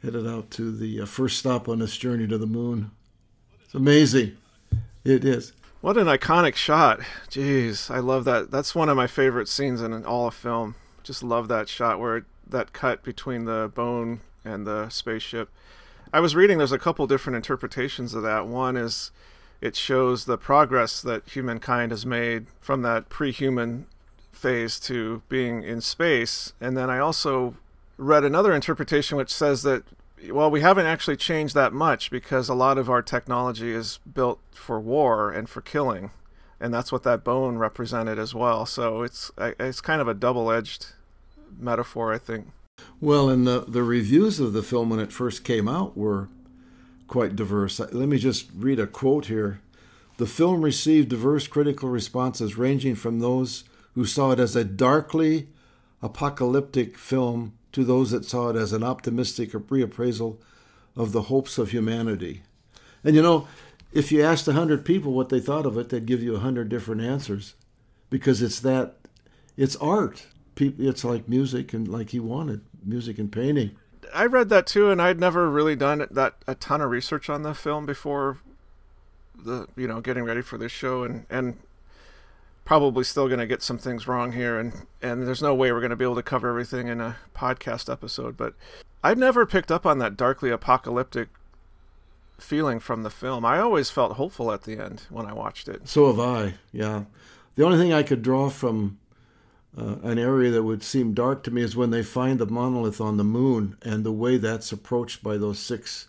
headed 0.03 0.27
out 0.27 0.51
to 0.51 0.77
the 0.77 1.01
uh, 1.01 1.07
first 1.07 1.39
stop 1.39 1.69
on 1.69 1.79
this 1.79 1.97
journey 1.97 2.27
to 2.27 2.39
the 2.39 2.47
moon. 2.47 2.91
It's 3.65 3.75
amazing. 3.75 4.37
It 5.05 5.25
is. 5.25 5.53
What 5.81 5.97
an 5.97 6.07
iconic 6.07 6.55
shot. 6.55 7.01
Jeez, 7.29 7.91
I 7.91 7.99
love 7.99 8.25
that. 8.25 8.53
That's 8.53 8.75
one 8.75 8.89
of 8.89 8.97
my 8.97 9.09
favorite 9.09 9.49
scenes 9.49 9.81
in 9.81 10.05
all 10.05 10.29
of 10.29 10.35
film. 10.35 10.77
Just 11.03 11.25
love 11.25 11.49
that 11.49 11.69
shot 11.69 11.99
where 11.99 12.25
that 12.47 12.73
cut 12.73 13.03
between 13.03 13.45
the 13.45 13.71
bone 13.75 14.21
and 14.45 14.67
the 14.67 14.89
spaceship. 14.91 15.49
I 16.13 16.21
was 16.21 16.37
reading 16.37 16.59
there's 16.59 16.73
a 16.73 16.79
couple 16.79 17.07
different 17.07 17.37
interpretations 17.37 18.15
of 18.15 18.23
that. 18.23 18.47
One 18.47 18.77
is 18.77 19.11
it 19.61 19.75
shows 19.75 20.25
the 20.25 20.39
progress 20.39 21.03
that 21.03 21.29
humankind 21.29 21.91
has 21.91 22.05
made 22.05 22.47
from 22.61 22.83
that 22.83 23.09
pre-human 23.09 23.87
phase 24.31 24.79
to 24.81 25.23
being 25.29 25.63
in 25.63 25.81
space. 25.81 26.53
And 26.61 26.77
then 26.77 26.91
I 26.91 26.99
also 26.99 27.57
read 27.97 28.25
another 28.25 28.53
interpretation 28.53 29.17
which 29.17 29.33
says 29.33 29.63
that 29.63 29.85
well, 30.31 30.51
we 30.51 30.61
haven't 30.61 30.87
actually 30.87 31.17
changed 31.17 31.55
that 31.55 31.73
much 31.73 32.11
because 32.11 32.49
a 32.49 32.55
lot 32.55 32.79
of 32.79 32.89
our 32.91 33.03
technology 33.03 33.73
is 33.73 33.99
built 34.11 34.41
for 34.53 34.81
war 34.81 35.31
and 35.31 35.49
for 35.49 35.61
killing, 35.61 36.11
and 36.61 36.73
that's 36.73 36.93
what 36.93 37.03
that 37.05 37.25
bone 37.25 37.59
represented 37.59 38.19
as 38.19 38.35
well. 38.35 38.67
So 38.67 39.03
it's 39.03 39.31
it's 39.39 39.81
kind 39.81 40.01
of 40.01 40.09
a 40.09 40.15
double-edged 40.15 40.87
metaphor, 41.59 42.13
I 42.13 42.19
think. 42.19 42.49
Well, 43.01 43.29
and 43.29 43.47
the 43.47 43.61
the 43.61 43.83
reviews 43.83 44.41
of 44.41 44.53
the 44.53 44.63
film 44.63 44.91
when 44.91 45.01
it 45.01 45.13
first 45.13 45.45
came 45.45 45.69
out 45.69 45.97
were 45.97 46.29
quite 47.09 47.37
diverse. 47.37 47.79
Let 47.79 48.09
me 48.09 48.19
just 48.19 48.49
read 48.55 48.79
a 48.79 48.87
quote 48.87 49.27
here. 49.27 49.61
The 50.19 50.27
film 50.27 50.63
received 50.63 51.09
diverse 51.09 51.47
critical 51.47 51.89
responses, 51.89 52.57
ranging 52.57 52.95
from 52.95 53.19
those 53.19 53.65
who 53.95 54.05
saw 54.05 54.31
it 54.31 54.39
as 54.39 54.57
a 54.57 54.65
darkly 54.65 55.49
apocalyptic 56.01 56.97
film 56.97 57.55
to 57.73 57.85
those 57.85 58.11
that 58.11 58.25
saw 58.25 58.51
it 58.51 58.57
as 58.57 58.73
an 58.73 58.83
optimistic 58.83 59.53
reappraisal 59.53 60.37
of 60.95 61.13
the 61.13 61.23
hopes 61.23 61.59
of 61.59 61.71
humanity. 61.71 62.43
And 63.03 63.17
you 63.17 63.23
know, 63.23 63.49
if 63.93 64.13
you 64.13 64.23
asked 64.23 64.47
a 64.49 64.53
hundred 64.53 64.85
people 64.85 65.13
what 65.13 65.29
they 65.29 65.41
thought 65.41 65.67
of 65.67 65.77
it, 65.77 65.89
they'd 65.89 66.07
give 66.07 66.23
you 66.23 66.37
a 66.37 66.41
hundred 66.41 66.69
different 66.69 67.03
answers, 67.03 67.55
because 68.11 68.43
it's 68.43 68.61
that, 68.61 68.97
it's 69.57 69.77
art. 69.77 70.27
It's 70.57 71.03
like 71.03 71.29
music 71.29 71.73
and 71.73 71.89
like 71.89 72.11
he 72.11 72.21
wanted 72.21 72.61
music 72.85 73.19
and 73.19 73.33
painting. 73.33 73.73
I 74.15 74.27
read 74.27 74.51
that 74.51 74.67
too, 74.67 74.91
and 74.91 75.01
I'd 75.01 75.19
never 75.19 75.49
really 75.49 75.75
done 75.75 76.07
that 76.11 76.35
a 76.47 76.55
ton 76.55 76.83
of 76.83 76.91
research 76.91 77.31
on 77.31 77.43
the 77.43 77.55
film 77.55 77.87
before 77.87 78.39
the 79.35 79.67
you 79.77 79.89
know 79.89 80.01
getting 80.01 80.25
ready 80.25 80.43
for 80.43 80.59
this 80.59 80.73
show, 80.73 81.05
and 81.05 81.25
and 81.31 81.57
probably 82.65 83.05
still 83.05 83.27
going 83.27 83.41
to 83.41 83.47
get 83.47 83.63
some 83.63 83.79
things 83.79 84.07
wrong 84.07 84.33
here 84.33 84.59
and 84.59 84.87
and 85.01 85.27
there's 85.27 85.43
no 85.43 85.55
way 85.55 85.73
we're 85.73 85.81
going 85.81 85.91
to 85.91 85.97
be 85.97 86.05
able 86.05 86.15
to 86.15 86.23
cover 86.23 86.49
everything 86.49 86.89
in 86.89 87.01
a 87.01 87.17
podcast 87.35 87.93
episode 87.93 88.37
but 88.37 88.55
I'd 89.03 89.19
never 89.19 89.45
picked 89.47 89.73
up 89.73 89.85
on 89.85 89.99
that 89.99 90.17
darkly 90.17 90.51
apocalyptic 90.51 91.29
feeling 92.43 92.81
from 92.81 93.03
the 93.03 93.11
film. 93.11 93.45
I 93.45 93.59
always 93.59 93.91
felt 93.91 94.13
hopeful 94.13 94.53
at 94.53 94.63
the 94.63 94.79
end 94.79 95.07
when 95.11 95.27
I 95.27 95.33
watched 95.33 95.69
it. 95.69 95.89
So 95.89 96.07
have 96.09 96.21
I. 96.21 96.55
Yeah. 96.73 97.05
The 97.55 97.65
only 97.65 97.79
thing 97.79 97.93
I 97.93 98.03
could 98.03 98.23
draw 98.23 98.49
from 98.51 98.99
uh, 99.77 99.97
an 100.03 100.19
area 100.19 100.51
that 100.51 100.63
would 100.63 100.83
seem 100.83 101.15
dark 101.15 101.43
to 101.45 101.51
me 101.51 101.63
is 101.63 101.77
when 101.77 101.91
they 101.91 102.03
find 102.03 102.39
the 102.39 102.47
monolith 102.47 103.01
on 103.01 103.17
the 103.17 103.25
moon 103.25 103.77
and 103.83 104.05
the 104.05 104.13
way 104.13 104.37
that's 104.37 104.73
approached 104.73 105.23
by 105.23 105.37
those 105.37 105.59
six 105.59 106.09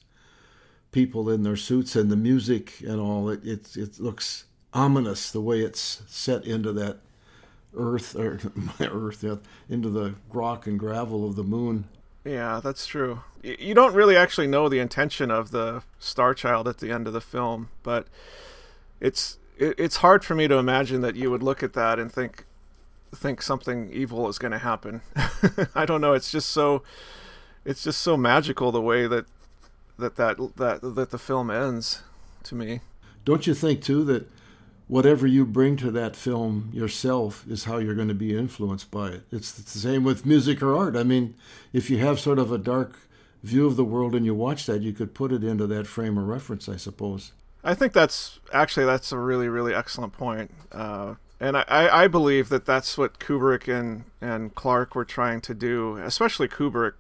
people 0.92 1.30
in 1.30 1.44
their 1.44 1.56
suits 1.56 1.96
and 1.96 2.12
the 2.12 2.16
music 2.16 2.82
and 2.82 3.00
all. 3.00 3.30
It 3.30 3.44
it, 3.46 3.78
it 3.78 4.00
looks 4.00 4.46
ominous 4.74 5.32
the 5.32 5.42
way 5.42 5.60
it's 5.62 6.02
set 6.08 6.46
into 6.46 6.72
that 6.74 6.98
earth 7.76 8.16
or 8.16 8.40
my 8.56 8.88
earth 8.88 9.24
yeah, 9.24 9.36
into 9.70 9.90
the 9.90 10.16
rock 10.32 10.68
and 10.68 10.80
gravel 10.80 11.28
of 11.28 11.36
the 11.36 11.44
moon. 11.44 11.86
Yeah 12.24 12.62
that's 12.64 12.86
true. 12.86 13.22
You 13.44 13.74
don't 13.74 13.94
really 13.94 14.16
actually 14.16 14.48
know 14.48 14.70
the 14.70 14.80
intention 14.80 15.30
of 15.30 15.52
the 15.52 15.84
star 16.00 16.34
child 16.34 16.68
at 16.68 16.78
the 16.78 16.92
end 16.92 17.08
of 17.08 17.14
the 17.14 17.22
film 17.22 17.70
but 17.84 18.08
it's 19.00 19.38
it's 19.58 19.98
hard 19.98 20.26
for 20.26 20.34
me 20.34 20.48
to 20.48 20.56
imagine 20.56 21.02
that 21.02 21.16
you 21.16 21.30
would 21.30 21.44
look 21.44 21.62
at 21.62 21.74
that 21.74 22.00
and 22.00 22.12
think 22.12 22.46
think 23.14 23.42
something 23.42 23.92
evil 23.94 24.28
is 24.28 24.40
going 24.40 24.52
to 24.52 24.58
happen. 24.58 25.02
I 25.76 25.86
don't 25.86 26.02
know 26.02 26.14
it's 26.14 26.32
just 26.32 26.50
so 26.50 26.84
it's 27.66 27.84
just 27.84 28.02
so 28.02 28.18
magical 28.18 28.72
the 28.72 28.82
way 28.82 29.08
that 29.08 29.26
that 30.00 30.16
that 30.16 30.38
that 30.58 30.96
that 30.96 31.10
the 31.12 31.20
film 31.20 31.52
ends 31.52 32.02
to 32.44 32.56
me. 32.56 32.80
Don't 33.26 33.46
you 33.48 33.54
think 33.54 33.82
too 33.82 34.04
that 34.06 34.28
whatever 34.94 35.26
you 35.26 35.44
bring 35.44 35.76
to 35.76 35.90
that 35.90 36.16
film 36.16 36.70
yourself 36.72 37.44
is 37.50 37.64
how 37.64 37.80
you're 37.80 37.96
going 37.96 38.08
to 38.08 38.14
be 38.14 38.38
influenced 38.38 38.92
by 38.92 39.08
it. 39.08 39.24
It's 39.32 39.52
the 39.52 39.68
same 39.68 40.04
with 40.04 40.24
music 40.24 40.62
or 40.62 40.76
art. 40.76 40.96
I 40.96 41.02
mean, 41.02 41.34
if 41.74 41.90
you 41.90 41.98
have 41.98 42.20
sort 42.20 42.38
of 42.38 42.52
a 42.52 42.60
dark 42.60 43.00
view 43.42 43.66
of 43.66 43.76
the 43.76 43.84
world 43.84 44.14
and 44.14 44.24
you 44.24 44.36
watch 44.36 44.68
that, 44.68 44.84
you 44.84 44.94
could 44.94 45.16
put 45.16 45.32
it 45.32 45.44
into 45.44 45.66
that 45.66 45.88
frame 45.88 46.16
of 46.20 46.28
reference, 46.28 46.70
I 46.70 46.76
suppose. 46.76 47.32
I 47.64 47.74
think 47.74 47.94
that's 47.94 48.40
actually 48.54 48.86
that's 48.86 49.12
a 49.12 49.18
really 49.18 49.48
really 49.48 49.74
excellent 49.74 50.14
point, 50.14 50.52
uh, 50.72 51.16
and 51.40 51.58
I, 51.58 52.04
I 52.04 52.08
believe 52.08 52.50
that 52.50 52.66
that's 52.66 52.96
what 52.96 53.18
Kubrick 53.18 53.68
and 53.68 54.04
and 54.22 54.54
Clarke 54.54 54.94
were 54.94 55.06
trying 55.06 55.42
to 55.42 55.56
do, 55.56 55.96
especially 55.98 56.48
Kubrick 56.48 56.96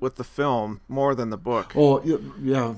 with 0.00 0.16
the 0.16 0.24
film 0.24 0.82
more 0.86 1.14
than 1.14 1.30
the 1.30 1.38
book. 1.38 1.72
Oh 1.76 2.02
yeah, 2.42 2.74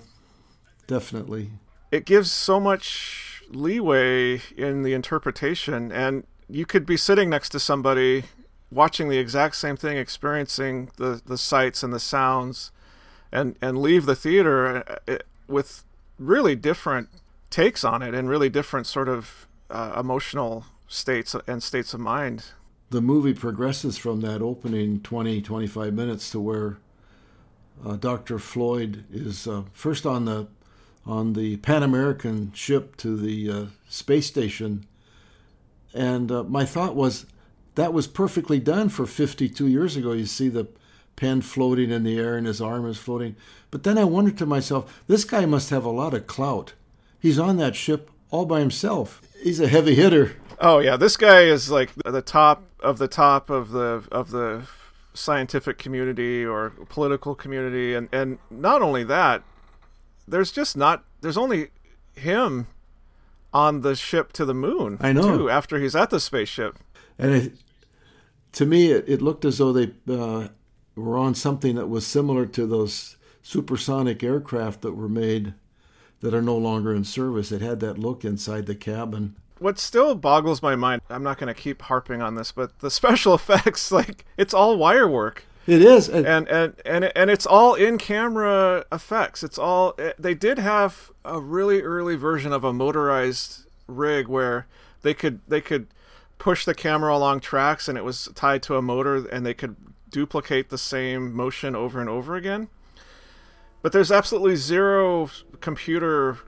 definitely. 0.86 1.50
It 1.90 2.04
gives 2.04 2.30
so 2.30 2.60
much 2.60 3.37
leeway 3.50 4.40
in 4.56 4.82
the 4.82 4.92
interpretation 4.92 5.90
and 5.92 6.24
you 6.48 6.66
could 6.66 6.86
be 6.86 6.96
sitting 6.96 7.30
next 7.30 7.50
to 7.50 7.60
somebody 7.60 8.24
watching 8.70 9.08
the 9.08 9.18
exact 9.18 9.56
same 9.56 9.76
thing 9.76 9.96
experiencing 9.96 10.90
the 10.96 11.20
the 11.24 11.38
sights 11.38 11.82
and 11.82 11.92
the 11.92 12.00
sounds 12.00 12.70
and 13.32 13.56
and 13.60 13.78
leave 13.78 14.06
the 14.06 14.14
theater 14.14 14.84
uh, 15.08 15.16
with 15.46 15.84
really 16.18 16.54
different 16.54 17.08
takes 17.50 17.84
on 17.84 18.02
it 18.02 18.14
and 18.14 18.28
really 18.28 18.48
different 18.48 18.86
sort 18.86 19.08
of 19.08 19.46
uh, 19.70 19.94
emotional 19.98 20.64
states 20.86 21.34
and 21.46 21.62
states 21.62 21.94
of 21.94 22.00
mind 22.00 22.46
the 22.90 23.00
movie 23.00 23.34
progresses 23.34 23.98
from 23.98 24.20
that 24.20 24.42
opening 24.42 25.00
20 25.00 25.40
25 25.40 25.92
minutes 25.94 26.30
to 26.30 26.40
where 26.40 26.78
uh, 27.86 27.96
Dr. 27.96 28.38
Floyd 28.38 29.04
is 29.12 29.46
uh, 29.46 29.62
first 29.72 30.04
on 30.04 30.24
the 30.24 30.48
on 31.08 31.32
the 31.32 31.56
Pan 31.56 31.82
American 31.82 32.52
ship 32.52 32.94
to 32.98 33.16
the 33.16 33.50
uh, 33.50 33.64
space 33.88 34.26
station. 34.26 34.86
And 35.94 36.30
uh, 36.30 36.44
my 36.44 36.66
thought 36.66 36.94
was 36.94 37.24
that 37.74 37.94
was 37.94 38.06
perfectly 38.06 38.60
done 38.60 38.90
for 38.90 39.06
52 39.06 39.66
years 39.66 39.96
ago. 39.96 40.12
You 40.12 40.26
see 40.26 40.48
the 40.48 40.68
pen 41.16 41.40
floating 41.40 41.90
in 41.90 42.04
the 42.04 42.18
air 42.18 42.36
and 42.36 42.46
his 42.46 42.60
arm 42.60 42.86
is 42.86 42.98
floating. 42.98 43.36
But 43.70 43.84
then 43.84 43.96
I 43.96 44.04
wondered 44.04 44.36
to 44.38 44.46
myself, 44.46 45.02
this 45.08 45.24
guy 45.24 45.46
must 45.46 45.70
have 45.70 45.84
a 45.84 45.90
lot 45.90 46.12
of 46.12 46.26
clout. 46.26 46.74
He's 47.18 47.38
on 47.38 47.56
that 47.56 47.74
ship 47.74 48.10
all 48.30 48.44
by 48.44 48.60
himself. 48.60 49.22
He's 49.42 49.60
a 49.60 49.68
heavy 49.68 49.94
hitter. 49.94 50.36
Oh 50.60 50.78
yeah, 50.78 50.96
this 50.96 51.16
guy 51.16 51.42
is 51.42 51.70
like 51.70 51.90
the 51.94 52.22
top 52.22 52.64
of 52.80 52.98
the 52.98 53.08
top 53.08 53.48
of 53.48 53.70
the 53.70 54.04
of 54.12 54.30
the 54.30 54.66
scientific 55.14 55.78
community 55.78 56.44
or 56.44 56.70
political 56.88 57.34
community 57.34 57.94
and 57.94 58.08
and 58.12 58.38
not 58.50 58.82
only 58.82 59.04
that, 59.04 59.42
there's 60.30 60.52
just 60.52 60.76
not 60.76 61.04
there's 61.20 61.36
only 61.36 61.68
him 62.14 62.66
on 63.52 63.80
the 63.80 63.96
ship 63.96 64.32
to 64.34 64.44
the 64.44 64.54
moon. 64.54 64.98
I 65.00 65.12
know. 65.12 65.38
Too, 65.38 65.50
after 65.50 65.78
he's 65.78 65.96
at 65.96 66.10
the 66.10 66.20
spaceship. 66.20 66.76
And 67.18 67.34
it, 67.34 67.52
to 68.52 68.66
me, 68.66 68.92
it, 68.92 69.04
it, 69.08 69.22
looked 69.22 69.44
as 69.44 69.58
though 69.58 69.72
they 69.72 69.92
uh, 70.08 70.48
were 70.94 71.16
on 71.16 71.34
something 71.34 71.74
that 71.76 71.88
was 71.88 72.06
similar 72.06 72.46
to 72.46 72.66
those 72.66 73.16
supersonic 73.42 74.22
aircraft 74.22 74.82
that 74.82 74.92
were 74.92 75.08
made 75.08 75.54
that 76.20 76.34
are 76.34 76.42
no 76.42 76.56
longer 76.56 76.94
in 76.94 77.04
service. 77.04 77.52
It 77.52 77.62
had 77.62 77.80
that 77.80 77.98
look 77.98 78.24
inside 78.24 78.66
the 78.66 78.74
cabin. 78.74 79.36
What 79.58 79.78
still 79.78 80.14
boggles 80.14 80.62
my 80.62 80.76
mind, 80.76 81.02
I'm 81.08 81.22
not 81.22 81.38
going 81.38 81.52
to 81.52 81.60
keep 81.60 81.82
harping 81.82 82.22
on 82.22 82.34
this, 82.34 82.52
but 82.52 82.78
the 82.78 82.90
special 82.92 83.34
effects, 83.34 83.90
like, 83.90 84.24
it's 84.36 84.54
all 84.54 84.76
wire 84.76 85.08
work. 85.08 85.44
It 85.68 85.82
is, 85.82 86.08
and 86.08 86.26
and 86.48 86.74
and 86.86 87.12
and 87.14 87.28
it's 87.28 87.44
all 87.44 87.74
in 87.74 87.98
camera 87.98 88.86
effects. 88.90 89.44
It's 89.44 89.58
all 89.58 89.94
eh, 89.98 90.12
they 90.18 90.32
did 90.32 90.58
have 90.58 91.10
a 91.26 91.38
really 91.40 91.82
early 91.82 92.16
version 92.16 92.54
of 92.54 92.64
a 92.64 92.72
motorized 92.72 93.66
rig 93.86 94.28
where 94.28 94.66
they 95.02 95.12
could 95.12 95.40
they 95.46 95.60
could 95.60 95.88
push 96.38 96.64
the 96.64 96.74
camera 96.74 97.14
along 97.14 97.40
tracks 97.40 97.86
and 97.86 97.98
it 97.98 98.04
was 98.04 98.30
tied 98.34 98.62
to 98.62 98.76
a 98.76 98.82
motor 98.82 99.28
and 99.28 99.44
they 99.44 99.52
could 99.52 99.76
duplicate 100.08 100.70
the 100.70 100.78
same 100.78 101.36
motion 101.36 101.76
over 101.76 102.00
and 102.00 102.08
over 102.08 102.34
again. 102.34 102.68
But 103.82 103.92
there's 103.92 104.10
absolutely 104.10 104.56
zero 104.56 105.28
computer 105.60 106.38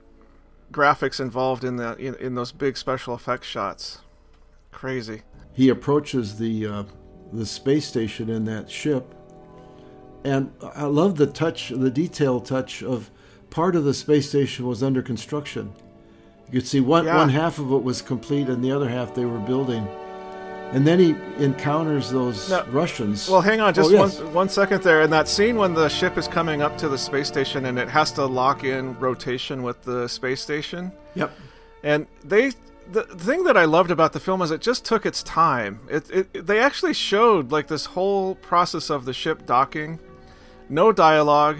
graphics 0.71 1.19
involved 1.19 1.63
in 1.63 1.75
the 1.75 1.95
in, 1.97 2.15
in 2.15 2.33
those 2.33 2.51
big 2.51 2.75
special 2.75 3.13
effects 3.13 3.45
shots. 3.45 3.99
Crazy. 4.71 5.21
He 5.53 5.69
approaches 5.69 6.39
the 6.39 6.65
uh, 6.65 6.83
the 7.33 7.45
space 7.45 7.85
station 7.85 8.29
in 8.29 8.45
that 8.45 8.69
ship. 8.69 9.15
And 10.23 10.51
I 10.75 10.85
love 10.85 11.17
the 11.17 11.27
touch, 11.27 11.69
the 11.69 11.89
detail 11.89 12.39
touch 12.39 12.83
of 12.83 13.09
part 13.49 13.75
of 13.75 13.83
the 13.83 13.93
space 13.93 14.29
station 14.29 14.67
was 14.67 14.83
under 14.83 15.01
construction. 15.01 15.73
You 16.47 16.59
could 16.59 16.67
see 16.67 16.81
one, 16.81 17.05
yeah. 17.05 17.17
one 17.17 17.29
half 17.29 17.59
of 17.59 17.71
it 17.71 17.83
was 17.83 18.01
complete 18.01 18.49
and 18.49 18.63
the 18.63 18.71
other 18.71 18.89
half 18.89 19.15
they 19.15 19.25
were 19.25 19.39
building. 19.39 19.87
And 20.73 20.87
then 20.87 20.99
he 20.99 21.15
encounters 21.43 22.09
those 22.09 22.49
now, 22.49 22.63
Russians. 22.67 23.29
Well, 23.29 23.41
hang 23.41 23.59
on 23.59 23.73
just 23.73 23.89
oh, 23.91 23.93
yes. 23.93 24.19
one, 24.19 24.33
one 24.33 24.49
second 24.49 24.83
there. 24.83 25.01
In 25.01 25.09
that 25.09 25.27
scene 25.27 25.57
when 25.57 25.73
the 25.73 25.89
ship 25.89 26.17
is 26.17 26.29
coming 26.29 26.61
up 26.61 26.77
to 26.77 26.87
the 26.87 26.97
space 26.97 27.27
station 27.27 27.65
and 27.65 27.77
it 27.77 27.89
has 27.89 28.11
to 28.13 28.25
lock 28.25 28.63
in 28.63 28.97
rotation 28.99 29.63
with 29.63 29.81
the 29.83 30.07
space 30.07 30.41
station. 30.41 30.91
Yep. 31.15 31.31
And 31.83 32.07
they 32.23 32.51
the 32.91 33.03
thing 33.03 33.43
that 33.45 33.55
I 33.55 33.65
loved 33.65 33.91
about 33.91 34.13
the 34.13 34.19
film 34.19 34.41
is 34.41 34.51
it 34.51 34.61
just 34.61 34.85
took 34.85 35.05
its 35.05 35.23
time. 35.23 35.79
It, 35.89 36.09
it 36.11 36.45
they 36.45 36.59
actually 36.59 36.93
showed 36.93 37.51
like 37.51 37.67
this 37.67 37.85
whole 37.85 38.35
process 38.35 38.89
of 38.89 39.05
the 39.05 39.13
ship 39.13 39.45
docking, 39.45 39.99
no 40.69 40.91
dialogue, 40.91 41.57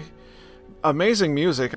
amazing 0.84 1.34
music. 1.34 1.74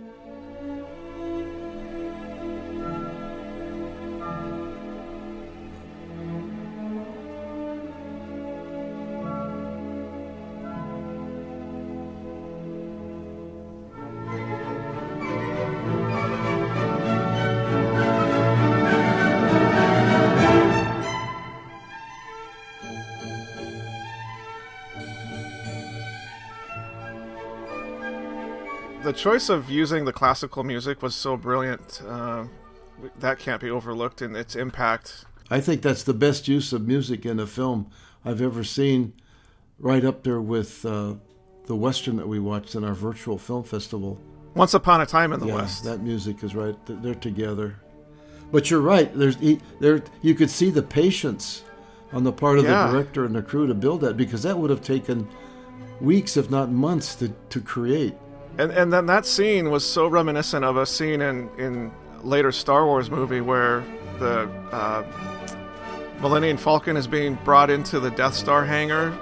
Choice 29.16 29.50
of 29.50 29.70
using 29.70 30.06
the 30.06 30.14
classical 30.14 30.64
music 30.64 31.02
was 31.02 31.16
so 31.16 31.38
brilliant. 31.38 32.02
Uh, 32.08 32.46
that 33.20 33.40
can't 33.40 33.62
be 33.62 33.70
overlooked 33.70 34.22
in 34.22 34.36
its 34.36 34.56
impact. 34.56 35.26
I 35.50 35.60
think 35.60 35.82
that's 35.82 36.04
the 36.04 36.14
best 36.14 36.48
use 36.48 36.74
of 36.74 36.88
music 36.88 37.26
in 37.26 37.40
a 37.40 37.48
film 37.48 37.90
I've 38.24 38.42
ever 38.42 38.64
seen, 38.64 39.14
right 39.80 40.04
up 40.04 40.24
there 40.24 40.42
with 40.42 40.86
uh, 40.86 41.16
the 41.66 41.76
western 41.76 42.18
that 42.18 42.28
we 42.28 42.40
watched 42.40 42.76
in 42.76 42.84
our 42.84 42.94
virtual 42.94 43.38
film 43.38 43.64
festival. 43.64 44.20
Once 44.56 44.74
Upon 44.74 45.02
a 45.02 45.06
Time 45.06 45.34
in 45.34 45.40
the 45.40 45.48
yeah, 45.48 45.56
West. 45.56 45.84
That 45.84 46.02
music 46.02 46.44
is 46.44 46.56
right. 46.56 46.76
They're 46.86 47.16
together. 47.16 47.76
But 48.52 48.70
you're 48.70 48.82
right. 48.82 49.14
There's 49.18 49.38
there. 49.80 50.02
You 50.22 50.34
could 50.34 50.50
see 50.50 50.70
the 50.70 50.84
patience 50.84 51.64
on 52.14 52.24
the 52.24 52.32
part 52.32 52.60
of 52.60 52.66
yeah. 52.66 52.88
the 52.88 52.94
director 52.94 53.26
and 53.26 53.36
the 53.36 53.42
crew 53.42 53.68
to 53.68 53.74
build 53.74 54.02
that 54.02 54.16
because 54.16 54.44
that 54.44 54.58
would 54.58 54.70
have 54.70 54.82
taken 54.82 55.28
weeks, 56.00 56.38
if 56.38 56.50
not 56.50 56.72
months, 56.72 57.16
to, 57.16 57.30
to 57.50 57.60
create. 57.60 58.16
And 58.58 58.72
and 58.72 58.92
then 58.92 59.06
that 59.08 59.26
scene 59.26 59.70
was 59.70 59.86
so 59.86 60.08
reminiscent 60.08 60.64
of 60.64 60.78
a 60.78 60.86
scene 60.86 61.22
in 61.22 61.50
in 61.58 61.92
later 62.24 62.52
Star 62.52 62.86
Wars 62.86 63.12
movie 63.12 63.42
where 63.42 63.84
the 64.20 64.50
uh, 64.72 65.04
Millennium 66.22 66.58
Falcon 66.58 66.96
is 66.96 67.08
being 67.08 67.36
brought 67.44 67.70
into 67.70 68.00
the 68.00 68.12
Death 68.12 68.34
Star 68.34 68.66
hangar 68.66 69.14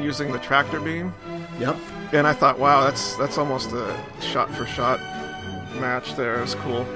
using 0.00 0.32
the 0.32 0.38
tractor 0.38 0.80
beam. 0.80 1.14
Yep. 1.58 1.76
And 2.12 2.26
I 2.26 2.32
thought, 2.32 2.58
wow, 2.58 2.82
that's 2.82 3.14
that's 3.16 3.38
almost 3.38 3.72
a 3.72 3.96
shot 4.20 4.52
for 4.54 4.66
shot 4.66 4.98
match 5.78 6.16
there. 6.16 6.42
It's 6.42 6.56
cool. 6.56 6.86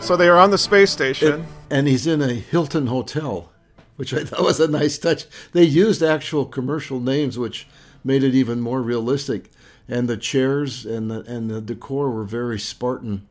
So 0.00 0.16
they 0.16 0.28
are 0.28 0.38
on 0.38 0.50
the 0.50 0.58
space 0.58 0.90
station, 0.90 1.40
it, 1.40 1.46
and 1.70 1.88
he's 1.88 2.06
in 2.06 2.20
a 2.20 2.34
Hilton 2.34 2.88
hotel, 2.88 3.52
which 3.96 4.12
I 4.12 4.24
thought 4.24 4.42
was 4.42 4.60
a 4.60 4.68
nice 4.68 4.98
touch. 4.98 5.24
They 5.52 5.62
used 5.62 6.02
actual 6.02 6.44
commercial 6.44 7.00
names, 7.00 7.38
which 7.38 7.66
made 8.04 8.22
it 8.22 8.34
even 8.34 8.60
more 8.60 8.82
realistic 8.82 9.50
and 9.92 10.08
the 10.08 10.16
chairs 10.16 10.86
and 10.86 11.10
the 11.10 11.20
and 11.30 11.50
the 11.50 11.60
decor 11.60 12.10
were 12.10 12.24
very 12.24 12.58
Spartan. 12.58 13.28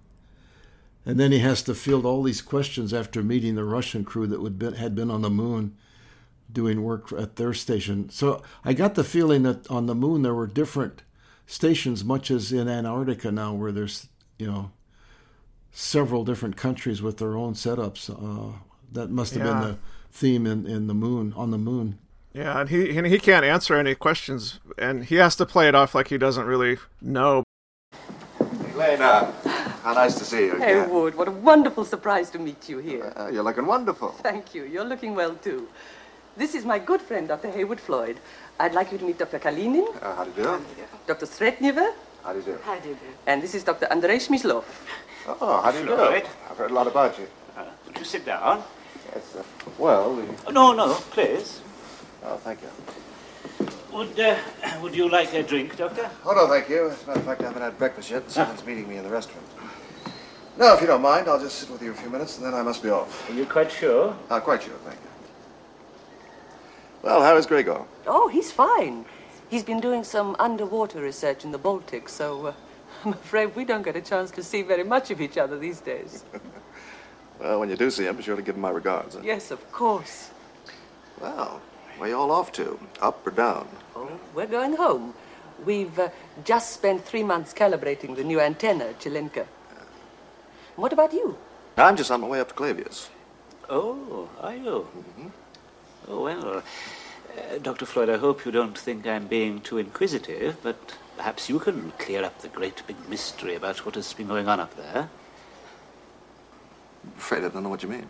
And 1.04 1.19
then 1.19 1.32
he 1.32 1.39
has 1.39 1.63
to 1.63 1.74
field 1.74 2.06
all 2.06 2.21
these 2.21 2.43
questions 2.43 2.93
after 2.93 3.24
meeting 3.24 3.56
the 3.56 3.63
Russian 3.63 4.06
crew 4.06 4.28
that 4.28 4.39
would 4.39 4.60
been, 4.60 4.76
had 4.76 4.93
been 4.93 5.10
on 5.10 5.24
the 5.24 5.32
moon 5.32 5.76
doing 6.54 6.84
work 6.84 7.12
at 7.13 7.38
their 7.38 7.56
station. 7.56 8.12
So 8.12 8.43
I 8.63 8.74
got 8.74 8.93
the 8.93 9.04
feeling 9.04 9.41
that 9.41 9.69
on 9.71 9.88
the 9.88 9.95
moon 9.95 10.21
there 10.21 10.36
were 10.36 10.45
different 10.45 11.02
stations, 11.47 12.06
much 12.06 12.30
as 12.30 12.52
in 12.52 12.67
Antarctica 12.67 13.32
now, 13.32 13.56
where 13.56 13.71
there's 13.71 14.08
you 14.38 14.45
know 14.45 14.71
several 15.71 16.24
different 16.24 16.58
countries 16.58 17.02
with 17.02 17.17
their 17.17 17.36
own 17.36 17.56
setups. 17.56 18.10
Uh, 18.12 18.60
that 18.91 19.10
must 19.10 19.34
have 19.34 19.47
yeah. 19.47 19.54
been 19.54 19.62
the 19.69 19.78
theme 20.12 20.45
in, 20.45 20.67
in 20.67 20.86
the 20.86 20.93
moon 20.93 21.34
on 21.36 21.50
the 21.50 21.58
moon. 21.58 21.97
Yeah, 22.34 22.62
and 22.62 22.70
he 22.70 22.98
and 22.98 23.06
he 23.06 23.20
can't 23.20 23.44
answer 23.44 23.76
any 23.76 23.94
questions, 23.94 24.60
and 24.78 25.06
he 25.06 25.15
has 25.15 25.36
to 25.36 25.46
play 25.46 25.67
it 25.67 25.76
off 25.76 25.94
like 25.94 26.08
he 26.08 26.17
doesn't 26.17 26.46
really 26.46 26.78
know. 27.02 27.44
Elena, 28.74 29.34
how 29.84 29.94
nice 29.94 30.15
to 30.15 30.24
see 30.24 30.46
you 30.46 30.54
again. 30.54 30.89
Heywood, 30.89 31.15
what 31.15 31.28
a 31.28 31.32
wonderful 31.32 31.84
surprise 31.84 32.30
to 32.32 32.39
meet 32.39 32.70
you 32.70 32.78
here. 32.78 33.12
Uh, 33.17 33.28
you're 33.28 33.44
looking 33.44 33.65
wonderful. 33.65 34.10
Thank 34.24 34.56
you. 34.56 34.63
You're 34.63 34.86
looking 34.86 35.13
well, 35.13 35.36
too. 35.36 35.67
This 36.38 36.56
is 36.56 36.63
my 36.63 36.80
good 36.80 37.02
friend, 37.02 37.28
Dr. 37.28 37.52
Heywood 37.52 37.80
Floyd. 37.80 38.17
I'd 38.60 38.74
like 38.74 38.91
you 38.94 38.98
to 38.98 39.06
meet 39.06 39.17
Dr. 39.17 39.39
Kalinin. 39.39 39.86
Uh, 40.02 40.15
how 40.15 40.24
do 40.24 40.32
you 40.38 40.44
do? 40.44 40.62
Dr. 41.06 41.26
Sretnever. 41.26 41.94
How 42.24 42.32
do 42.32 42.39
you 42.39 42.46
do? 42.46 42.58
How 42.63 42.80
do 42.80 42.89
you 42.89 42.96
do? 42.96 43.08
And 43.28 43.44
this 43.44 43.54
is 43.54 43.63
Dr. 43.63 43.88
Andrei 43.91 44.17
Smyslov. 44.17 44.63
Oh, 45.28 45.62
how 45.62 45.72
do 45.72 45.80
you 45.80 45.86
do? 45.86 45.96
I've 45.96 46.58
heard 46.58 46.72
a 46.72 46.74
lot 46.74 46.88
about 46.88 47.20
you. 47.20 47.28
Uh, 47.58 47.65
would 47.86 47.98
you 48.00 48.06
sit 48.06 48.26
down? 48.26 48.63
Yes, 49.13 49.36
uh, 49.36 49.44
well... 49.78 50.15
We... 50.15 50.24
Oh, 50.48 50.52
no, 50.52 50.74
no, 50.74 50.94
please. 51.12 51.62
Oh, 52.24 52.38
thank 52.38 52.60
you. 52.62 52.70
Would, 53.94 54.20
uh, 54.20 54.38
would 54.82 54.96
you 54.96 55.10
like 55.10 55.34
a 55.34 55.44
drink, 55.44 55.76
Doctor? 55.78 56.10
Oh, 56.26 56.34
no, 56.34 56.48
thank 56.48 56.70
you. 56.70 56.90
As 56.90 57.04
a 57.04 57.08
matter 57.08 57.20
of 57.20 57.26
fact, 57.26 57.42
I 57.42 57.46
haven't 57.46 57.62
had 57.62 57.78
breakfast 57.78 58.12
yet. 58.12 58.24
And 58.24 58.32
someone's 58.32 58.66
meeting 58.66 58.88
me 58.88 58.98
in 58.98 59.04
the 59.04 59.10
restaurant. 59.10 59.46
No, 60.58 60.74
if 60.74 60.82
you 60.82 60.88
don't 60.88 61.02
mind, 61.02 61.28
I'll 61.28 61.40
just 61.40 61.60
sit 61.60 61.70
with 61.70 61.82
you 61.82 61.92
a 61.92 61.94
few 61.94 62.10
minutes, 62.10 62.38
and 62.38 62.46
then 62.46 62.54
I 62.54 62.62
must 62.62 62.84
be 62.84 62.90
off. 62.90 63.30
Are 63.30 63.34
you 63.34 63.46
quite 63.46 63.72
sure? 63.72 64.16
Uh, 64.30 64.40
quite 64.40 64.64
sure, 64.64 64.76
thank 64.84 64.98
you. 64.98 65.10
Well, 67.04 67.22
how 67.24 67.36
is 67.38 67.46
Gregor? 67.46 67.82
Oh, 68.06 68.28
he's 68.28 68.52
fine. 68.52 69.06
He's 69.50 69.64
been 69.64 69.80
doing 69.80 70.04
some 70.04 70.36
underwater 70.40 71.02
research 71.02 71.44
in 71.44 71.52
the 71.52 71.58
Baltic, 71.58 72.10
so 72.10 72.48
uh, 72.48 72.54
I'm 73.06 73.14
afraid 73.14 73.56
we 73.56 73.66
don't 73.66 73.82
get 73.82 73.96
a 73.96 74.02
chance 74.02 74.30
to 74.32 74.44
see 74.44 74.62
very 74.62 74.84
much 74.84 75.10
of 75.10 75.20
each 75.20 75.38
other 75.38 75.58
these 75.58 75.80
days. 75.80 76.24
well, 77.40 77.60
when 77.60 77.70
you 77.70 77.76
do 77.76 77.90
see 77.90 78.06
him, 78.06 78.16
be 78.18 78.24
sure 78.24 78.36
to 78.36 78.42
give 78.42 78.56
him 78.56 78.62
my 78.62 78.70
regards. 78.70 79.16
Huh? 79.16 79.22
Yes, 79.24 79.52
of 79.52 79.72
course. 79.72 80.30
Well, 81.20 81.62
where 82.02 82.10
you 82.10 82.18
all 82.18 82.32
off 82.32 82.52
to? 82.52 82.80
Up 83.00 83.28
or 83.28 83.30
down? 83.30 83.68
Oh, 83.96 84.10
we're 84.34 84.48
going 84.48 84.76
home. 84.76 85.14
We've 85.64 86.00
uh, 86.00 86.10
just 86.44 86.74
spent 86.74 87.06
three 87.06 87.22
months 87.22 87.54
calibrating 87.54 88.16
the 88.16 88.24
new 88.24 88.40
antenna 88.40 88.86
at 88.86 89.00
Chilenka. 89.00 89.46
What 90.78 90.94
about 90.94 91.14
you? 91.14 91.38
I'm 91.78 91.96
just 91.96 92.10
on 92.10 92.22
my 92.22 92.28
way 92.28 92.40
up 92.40 92.48
to 92.48 92.56
Clavius. 92.56 93.10
Oh, 93.70 94.28
are 94.40 94.56
you? 94.56 94.88
Mm-hmm. 94.98 95.28
Oh, 96.08 96.24
well, 96.24 96.58
uh, 96.58 97.58
Dr. 97.62 97.86
Floyd, 97.86 98.10
I 98.10 98.18
hope 98.18 98.46
you 98.46 98.52
don't 98.52 98.76
think 98.76 99.06
I'm 99.06 99.28
being 99.28 99.62
too 99.62 99.78
inquisitive, 99.78 100.58
but 100.64 100.98
perhaps 101.18 101.50
you 101.50 101.60
can 101.60 101.94
clear 102.00 102.24
up 102.24 102.42
the 102.42 102.48
great 102.48 102.82
big 102.88 102.98
mystery 103.10 103.54
about 103.54 103.86
what 103.86 103.94
has 103.94 104.12
been 104.12 104.28
going 104.28 104.48
on 104.48 104.60
up 104.60 104.76
there. 104.76 105.08
I'm 107.04 107.14
afraid 107.16 107.44
I 107.44 107.50
don't 107.50 107.62
know 107.62 107.70
what 107.70 107.84
you 107.84 107.90
mean. 107.90 108.10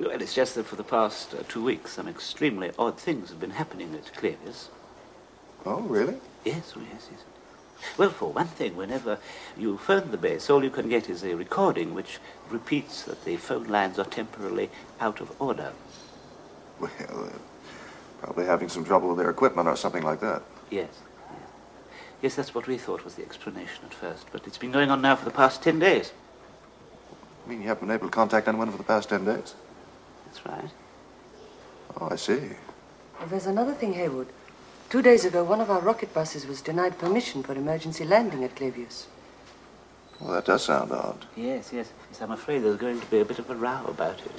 Well, 0.00 0.22
it's 0.22 0.34
just 0.34 0.54
that 0.54 0.64
for 0.64 0.76
the 0.76 0.82
past 0.82 1.34
uh, 1.34 1.42
two 1.46 1.62
weeks, 1.62 1.92
some 1.92 2.08
extremely 2.08 2.70
odd 2.78 2.98
things 2.98 3.28
have 3.28 3.38
been 3.38 3.50
happening 3.50 3.94
at 3.94 4.10
Clavius. 4.16 4.70
Oh, 5.66 5.82
really? 5.82 6.16
Yes, 6.42 6.72
oh, 6.74 6.80
yes, 6.90 7.08
yes. 7.12 7.20
Well, 7.98 8.08
for 8.08 8.32
one 8.32 8.46
thing, 8.46 8.76
whenever 8.76 9.18
you 9.58 9.76
phone 9.76 10.10
the 10.10 10.16
base, 10.16 10.48
all 10.48 10.64
you 10.64 10.70
can 10.70 10.88
get 10.88 11.10
is 11.10 11.22
a 11.22 11.36
recording 11.36 11.94
which 11.94 12.18
repeats 12.48 13.02
that 13.02 13.26
the 13.26 13.36
phone 13.36 13.64
lines 13.64 13.98
are 13.98 14.06
temporarily 14.06 14.70
out 15.00 15.20
of 15.20 15.38
order. 15.38 15.72
Well, 16.78 16.90
uh, 17.10 17.28
probably 18.22 18.46
having 18.46 18.70
some 18.70 18.86
trouble 18.86 19.10
with 19.10 19.18
their 19.18 19.30
equipment 19.30 19.68
or 19.68 19.76
something 19.76 20.02
like 20.02 20.20
that. 20.20 20.42
Yes, 20.70 20.88
yes. 21.30 21.50
Yes, 22.22 22.34
that's 22.36 22.54
what 22.54 22.66
we 22.66 22.78
thought 22.78 23.04
was 23.04 23.16
the 23.16 23.22
explanation 23.22 23.84
at 23.84 23.92
first, 23.92 24.26
but 24.32 24.46
it's 24.46 24.58
been 24.58 24.72
going 24.72 24.90
on 24.90 25.02
now 25.02 25.16
for 25.16 25.26
the 25.26 25.30
past 25.30 25.62
ten 25.62 25.78
days. 25.78 26.12
You 27.44 27.50
mean 27.50 27.62
you 27.62 27.68
haven't 27.68 27.86
been 27.86 27.94
able 27.94 28.08
to 28.08 28.12
contact 28.12 28.48
anyone 28.48 28.70
for 28.70 28.78
the 28.78 28.82
past 28.82 29.10
ten 29.10 29.26
days? 29.26 29.54
That's 30.30 30.46
right. 30.46 30.70
Oh, 32.00 32.08
I 32.10 32.16
see. 32.16 32.40
Well, 33.18 33.28
there's 33.28 33.46
another 33.46 33.74
thing, 33.74 33.94
Heywood. 33.94 34.28
Two 34.88 35.02
days 35.02 35.24
ago, 35.24 35.42
one 35.42 35.60
of 35.60 35.70
our 35.70 35.80
rocket 35.80 36.14
buses 36.14 36.46
was 36.46 36.60
denied 36.62 36.98
permission 36.98 37.42
for 37.42 37.52
emergency 37.52 38.04
landing 38.04 38.44
at 38.44 38.54
Clavius. 38.54 39.06
Well, 40.20 40.32
that 40.34 40.44
does 40.44 40.64
sound 40.64 40.92
odd. 40.92 41.26
Yes, 41.36 41.72
yes. 41.72 41.92
yes. 42.10 42.20
I'm 42.20 42.30
afraid 42.30 42.60
there's 42.60 42.76
going 42.76 43.00
to 43.00 43.06
be 43.06 43.20
a 43.20 43.24
bit 43.24 43.38
of 43.38 43.50
a 43.50 43.54
row 43.54 43.84
about 43.86 44.20
it. 44.20 44.32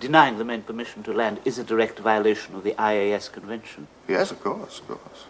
Denying 0.00 0.38
the 0.38 0.44
men 0.44 0.62
permission 0.62 1.02
to 1.04 1.12
land 1.12 1.40
is 1.44 1.58
a 1.58 1.64
direct 1.64 1.98
violation 1.98 2.54
of 2.54 2.64
the 2.64 2.72
IAS 2.72 3.30
convention. 3.30 3.86
Yes, 4.08 4.30
of 4.30 4.42
course, 4.42 4.80
of 4.80 4.88
course. 4.88 5.26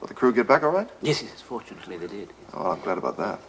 Will 0.00 0.08
the 0.08 0.14
crew 0.14 0.32
get 0.32 0.46
back 0.46 0.62
all 0.62 0.70
right? 0.70 0.88
Yes, 1.02 1.22
yes. 1.22 1.40
Fortunately, 1.40 1.96
they 1.96 2.06
did. 2.06 2.28
Yes. 2.28 2.50
Oh, 2.54 2.70
I'm 2.70 2.80
glad 2.80 2.98
about 2.98 3.16
that. 3.18 3.40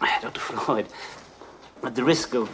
Dr. 0.22 0.40
Floyd, 0.40 0.86
at 1.82 1.94
the 1.94 2.04
risk 2.04 2.34
of 2.34 2.48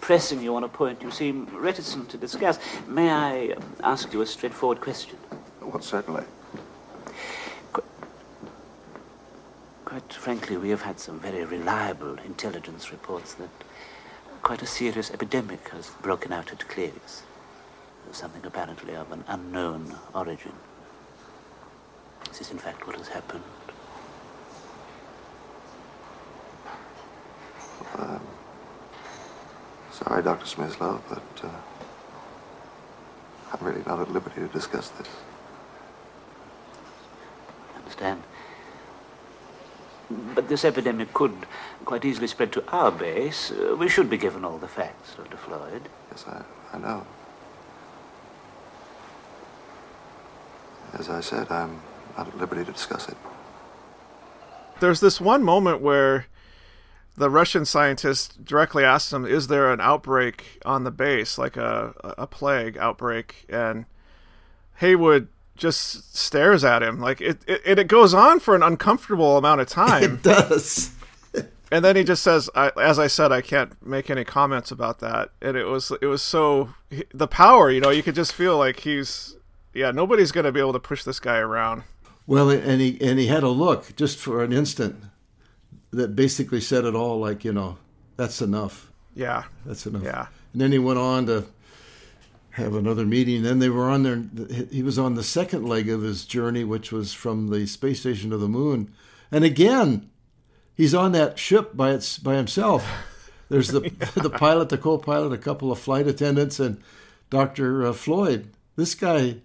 pressing 0.00 0.42
you 0.42 0.56
on 0.56 0.64
a 0.64 0.68
point 0.68 1.02
you 1.02 1.10
seem 1.10 1.46
reticent 1.52 2.08
to 2.10 2.16
discuss, 2.16 2.58
may 2.86 3.10
I 3.10 3.56
ask 3.82 4.12
you 4.12 4.22
a 4.22 4.26
straightforward 4.26 4.80
question? 4.80 5.16
Well, 5.60 5.80
certainly. 5.82 6.24
Qu- 7.72 7.82
quite 9.84 10.12
frankly, 10.12 10.56
we 10.56 10.70
have 10.70 10.82
had 10.82 10.98
some 10.98 11.20
very 11.20 11.44
reliable 11.44 12.18
intelligence 12.24 12.90
reports 12.90 13.34
that 13.34 13.50
quite 14.42 14.62
a 14.62 14.66
serious 14.66 15.10
epidemic 15.10 15.68
has 15.68 15.90
broken 16.02 16.32
out 16.32 16.50
at 16.52 16.68
Clavius. 16.68 17.22
Something 18.12 18.44
apparently 18.44 18.94
of 18.94 19.12
an 19.12 19.22
unknown 19.28 19.96
origin. 20.14 20.52
This 22.24 22.32
Is 22.32 22.38
this 22.38 22.50
in 22.50 22.58
fact 22.58 22.86
what 22.86 22.96
has 22.96 23.08
happened? 23.08 23.44
Um, 27.96 28.20
sorry, 30.04 30.22
Dr. 30.22 30.46
Smyslov, 30.46 31.00
but 31.08 31.44
uh, 31.44 31.48
I'm 33.52 33.66
really 33.66 33.82
not 33.86 34.00
at 34.00 34.12
liberty 34.12 34.40
to 34.40 34.48
discuss 34.48 34.88
this. 34.90 35.08
I 37.74 37.78
understand. 37.78 38.22
But 40.34 40.48
this 40.48 40.64
epidemic 40.64 41.12
could 41.12 41.34
quite 41.84 42.04
easily 42.04 42.26
spread 42.26 42.52
to 42.52 42.64
our 42.70 42.90
base. 42.90 43.52
Uh, 43.52 43.76
we 43.76 43.88
should 43.88 44.10
be 44.10 44.16
given 44.16 44.44
all 44.44 44.58
the 44.58 44.68
facts, 44.68 45.14
Dr. 45.16 45.36
Floyd. 45.36 45.82
Yes, 46.10 46.24
I, 46.26 46.42
I 46.72 46.78
know. 46.78 47.06
As 50.94 51.08
I 51.08 51.20
said, 51.20 51.50
I'm 51.50 51.80
not 52.16 52.28
at 52.28 52.38
liberty 52.38 52.64
to 52.64 52.72
discuss 52.72 53.08
it. 53.08 53.16
There's 54.80 55.00
this 55.00 55.20
one 55.20 55.44
moment 55.44 55.80
where 55.80 56.26
the 57.20 57.30
Russian 57.30 57.66
scientist 57.66 58.44
directly 58.44 58.82
asks 58.82 59.12
him, 59.12 59.26
"Is 59.26 59.48
there 59.48 59.70
an 59.72 59.80
outbreak 59.80 60.58
on 60.64 60.84
the 60.84 60.90
base, 60.90 61.36
like 61.36 61.56
a 61.56 61.92
a 62.16 62.26
plague 62.26 62.78
outbreak?" 62.78 63.44
And 63.50 63.84
Heywood 64.80 65.28
just 65.54 66.16
stares 66.16 66.64
at 66.64 66.82
him, 66.82 66.98
like 66.98 67.20
it, 67.20 67.42
it, 67.46 67.78
it 67.78 67.88
goes 67.88 68.14
on 68.14 68.40
for 68.40 68.56
an 68.56 68.62
uncomfortable 68.62 69.36
amount 69.36 69.60
of 69.60 69.68
time. 69.84 70.14
It 70.14 70.22
does. 70.22 70.92
and 71.70 71.84
then 71.84 71.94
he 71.94 72.04
just 72.04 72.22
says, 72.22 72.48
I, 72.54 72.72
"As 72.80 72.98
I 72.98 73.06
said, 73.06 73.32
I 73.32 73.42
can't 73.42 73.80
make 73.86 74.08
any 74.08 74.24
comments 74.24 74.70
about 74.70 75.00
that." 75.00 75.30
And 75.42 75.58
it 75.58 75.66
was 75.66 75.92
it 76.00 76.06
was 76.06 76.22
so 76.22 76.70
the 77.12 77.28
power, 77.28 77.70
you 77.70 77.82
know, 77.82 77.90
you 77.90 78.02
could 78.02 78.14
just 78.14 78.32
feel 78.32 78.56
like 78.56 78.80
he's 78.80 79.36
yeah, 79.74 79.90
nobody's 79.90 80.32
going 80.32 80.46
to 80.46 80.52
be 80.52 80.60
able 80.60 80.72
to 80.72 80.80
push 80.80 81.04
this 81.04 81.20
guy 81.20 81.36
around. 81.36 81.82
Well, 82.26 82.48
and 82.48 82.80
he 82.80 82.98
and 83.02 83.18
he 83.18 83.26
had 83.26 83.42
a 83.42 83.50
look 83.50 83.94
just 83.94 84.16
for 84.16 84.42
an 84.42 84.54
instant 84.54 85.04
that 85.92 86.14
basically 86.16 86.60
said 86.60 86.84
it 86.84 86.94
all. 86.94 87.18
Like 87.18 87.44
you 87.44 87.52
know, 87.52 87.78
that's 88.16 88.40
enough. 88.40 88.90
Yeah, 89.14 89.44
that's 89.66 89.86
enough. 89.86 90.02
Yeah. 90.02 90.26
And 90.52 90.60
then 90.60 90.72
he 90.72 90.78
went 90.78 90.98
on 90.98 91.26
to 91.26 91.46
have 92.50 92.74
another 92.74 93.06
meeting. 93.06 93.42
Then 93.42 93.58
they 93.58 93.68
were 93.68 93.88
on 93.88 94.02
there. 94.02 94.22
He 94.70 94.82
was 94.82 94.98
on 94.98 95.14
the 95.14 95.22
second 95.22 95.66
leg 95.66 95.88
of 95.88 96.02
his 96.02 96.24
journey, 96.24 96.64
which 96.64 96.92
was 96.92 97.12
from 97.12 97.48
the 97.48 97.66
space 97.66 98.00
station 98.00 98.30
to 98.30 98.36
the 98.36 98.48
moon. 98.48 98.92
And 99.30 99.44
again, 99.44 100.10
he's 100.74 100.94
on 100.94 101.12
that 101.12 101.38
ship 101.38 101.76
by 101.76 101.92
its 101.92 102.18
by 102.18 102.36
himself. 102.36 102.88
There's 103.48 103.68
the 103.68 103.82
yeah. 103.82 104.10
the 104.22 104.30
pilot, 104.30 104.68
the 104.68 104.78
co-pilot, 104.78 105.32
a 105.32 105.38
couple 105.38 105.72
of 105.72 105.78
flight 105.78 106.06
attendants, 106.06 106.60
and 106.60 106.80
Doctor 107.30 107.86
uh, 107.86 107.92
Floyd. 107.92 108.50
This 108.76 108.94
guy, 108.94 109.36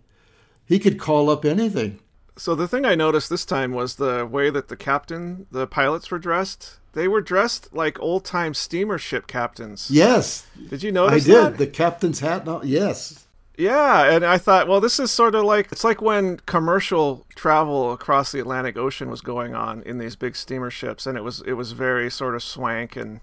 he 0.66 0.80
could 0.80 1.00
call 1.00 1.30
up 1.30 1.46
anything. 1.46 2.00
So 2.38 2.54
the 2.54 2.68
thing 2.68 2.86
I 2.86 2.96
noticed 2.96 3.30
this 3.30 3.46
time 3.46 3.72
was 3.72 3.96
the 3.96 4.26
way 4.26 4.50
that 4.50 4.68
the 4.68 4.76
captain, 4.76 5.48
the 5.52 5.68
pilots 5.68 6.12
were 6.12 6.20
dressed. 6.20 6.80
They 6.94 7.08
were 7.08 7.22
dressed 7.22 7.74
like 7.74 8.00
old 8.00 8.26
time 8.26 8.54
steamer 8.54 8.98
ship 8.98 9.28
captains. 9.28 9.90
Yes. 9.90 10.46
Did 10.70 10.84
you 10.84 10.92
notice? 10.92 11.26
That? 11.26 11.32
I 11.32 11.36
did. 11.36 11.54
That? 11.54 11.58
The 11.58 11.68
captain's 11.68 12.20
hat. 12.20 12.46
No, 12.46 12.62
yes. 12.64 13.26
Yeah, 13.58 14.14
and 14.14 14.26
I 14.26 14.38
thought, 14.38 14.68
well, 14.68 14.82
this 14.82 15.00
is 15.00 15.12
sort 15.12 15.34
of 15.34 15.46
like 15.46 15.72
it's 15.72 15.84
like 15.84 16.02
when 16.02 16.38
commercial 16.46 17.26
travel 17.36 17.94
across 17.94 18.32
the 18.32 18.40
Atlantic 18.40 18.78
Ocean 18.78 19.10
was 19.10 19.22
going 19.22 19.56
on 19.56 19.82
in 19.84 19.98
these 19.98 20.16
big 20.16 20.36
steamer 20.36 20.70
ships, 20.70 21.08
and 21.08 21.18
it 21.18 21.24
was 21.24 21.42
it 21.42 21.54
was 21.54 21.72
very 21.72 22.12
sort 22.12 22.36
of 22.36 22.44
swank 22.44 22.98
and 22.98 23.22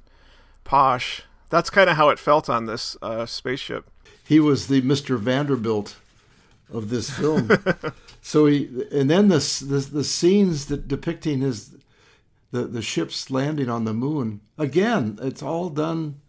posh. 0.65 1.23
That's 1.51 1.69
kind 1.69 1.91
of 1.91 1.97
how 1.97 2.09
it 2.09 2.19
felt 2.19 2.49
on 2.49 2.65
this 2.65 2.97
uh, 3.03 3.27
spaceship. 3.27 3.91
He 4.25 4.41
was 4.41 4.69
the 4.69 4.81
Mister 4.81 5.19
Vanderbilt 5.19 5.97
of 6.73 6.89
this 6.89 7.11
film. 7.11 7.51
so 8.23 8.47
he 8.47 8.87
and 8.93 9.11
then 9.11 9.29
the, 9.29 9.39
the 9.69 9.89
the 9.93 10.05
scenes 10.05 10.67
that 10.67 10.87
depicting 10.87 11.41
his 11.41 11.75
the 12.53 12.65
the 12.65 12.81
ships 12.81 13.31
landing 13.31 13.69
on 13.69 13.85
the 13.85 13.93
moon 13.93 14.41
again. 14.57 15.19
It's 15.21 15.43
all 15.43 15.69
done. 15.69 16.21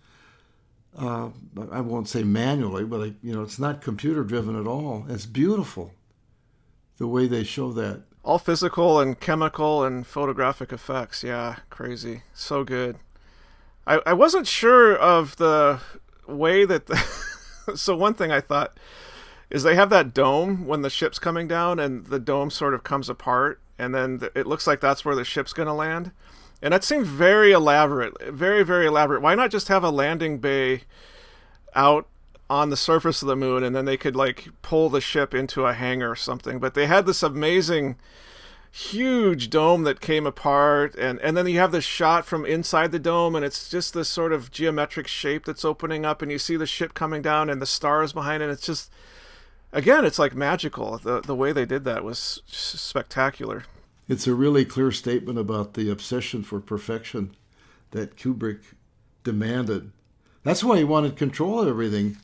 Uh, 0.98 1.30
I 1.72 1.82
won't 1.82 2.08
say 2.08 2.24
manually, 2.24 2.84
but 2.84 3.02
I, 3.02 3.14
you 3.24 3.34
know, 3.34 3.42
it's 3.42 3.58
not 3.58 3.82
computer 3.82 4.24
driven 4.24 4.60
at 4.60 4.68
all. 4.68 5.06
It's 5.10 5.26
beautiful, 5.26 5.92
the 6.98 7.08
way 7.08 7.26
they 7.26 7.44
show 7.44 7.72
that. 7.74 8.04
All 8.24 8.38
physical 8.38 9.00
and 9.00 9.20
chemical 9.20 9.84
and 9.84 10.06
photographic 10.06 10.72
effects. 10.72 11.24
Yeah, 11.24 11.58
crazy, 11.70 12.24
so 12.34 12.64
good. 12.64 12.98
I 13.86 14.02
I 14.06 14.14
wasn't 14.14 14.48
sure 14.48 14.96
of 14.96 15.36
the 15.38 15.80
way 16.28 16.66
that. 16.66 16.88
The 16.88 17.04
so 17.76 17.96
one 17.96 18.14
thing 18.14 18.32
I 18.32 18.42
thought 18.42 18.78
is 19.50 19.64
they 19.64 19.76
have 19.76 19.90
that 19.90 20.14
dome 20.14 20.66
when 20.66 20.82
the 20.82 20.90
ship's 20.90 21.20
coming 21.20 21.48
down 21.48 21.80
and 21.80 22.08
the 22.08 22.20
dome 22.20 22.50
sort 22.50 22.74
of 22.74 22.84
comes 22.84 23.10
apart 23.10 23.60
and 23.78 23.94
then 23.94 24.20
the, 24.20 24.32
it 24.38 24.48
looks 24.48 24.68
like 24.68 24.80
that's 24.80 25.04
where 25.04 25.16
the 25.16 25.26
ship's 25.26 25.54
going 25.54 25.68
to 25.68 25.74
land. 25.74 26.12
And 26.62 26.74
that 26.74 26.84
seemed 26.84 27.06
very 27.06 27.52
elaborate, 27.52 28.14
very 28.32 28.64
very 28.64 28.88
elaborate. 28.88 29.22
Why 29.22 29.36
not 29.36 29.52
just 29.52 29.68
have 29.68 29.84
a 29.84 29.90
landing 29.90 30.40
bay 30.40 30.84
out 31.76 32.08
on 32.50 32.70
the 32.70 32.78
surface 32.78 33.22
of 33.22 33.28
the 33.28 33.36
moon 33.36 33.64
and 33.64 33.76
then 33.76 33.86
they 33.86 33.98
could 33.98 34.16
like 34.16 34.50
pull 34.62 34.90
the 34.90 35.02
ship 35.02 35.34
into 35.34 35.66
a 35.66 35.74
hangar 35.74 36.12
or 36.12 36.16
something. 36.16 36.60
But 36.60 36.74
they 36.74 36.86
had 36.86 37.06
this 37.06 37.24
amazing 37.24 37.96
huge 38.72 39.50
dome 39.52 39.84
that 39.84 40.02
came 40.02 40.26
apart 40.26 40.96
and 40.96 41.20
and 41.20 41.38
then 41.38 41.46
you 41.46 41.60
have 41.60 41.72
this 41.72 41.84
shot 41.84 42.26
from 42.26 42.44
inside 42.44 42.92
the 42.92 42.98
dome 42.98 43.36
and 43.36 43.46
it's 43.46 43.70
just 43.70 43.94
this 43.94 44.10
sort 44.10 44.34
of 44.34 44.50
geometric 44.50 45.08
shape 45.08 45.46
that's 45.46 45.64
opening 45.64 46.06
up 46.06 46.24
and 46.24 46.32
you 46.32 46.40
see 46.40 46.56
the 46.56 46.66
ship 46.66 46.96
coming 46.96 47.22
down 47.22 47.52
and 47.52 47.62
the 47.62 47.68
stars 47.68 48.14
behind 48.14 48.42
it 48.42 48.50
it's 48.50 48.66
just 48.66 48.92
again, 49.74 50.06
it's 50.06 50.20
like 50.20 50.36
magical. 50.36 50.98
The 50.98 51.22
the 51.22 51.36
way 51.36 51.52
they 51.52 51.66
did 51.66 51.84
that 51.84 52.04
was 52.04 52.42
spectacular. 52.48 53.66
It's 54.08 54.28
a 54.28 54.34
really 54.34 54.66
clear 54.66 54.92
statement 54.92 55.40
about 55.40 55.74
the 55.74 55.90
obsession 55.90 56.44
for 56.44 56.60
perfection 56.60 57.36
that 57.92 58.18
Kubrick 58.18 58.60
demanded. 59.24 59.92
That's 60.44 60.64
why 60.64 60.78
he 60.78 60.84
wanted 60.84 61.16
control 61.16 61.62
of 61.62 61.68
everything. 61.68 62.18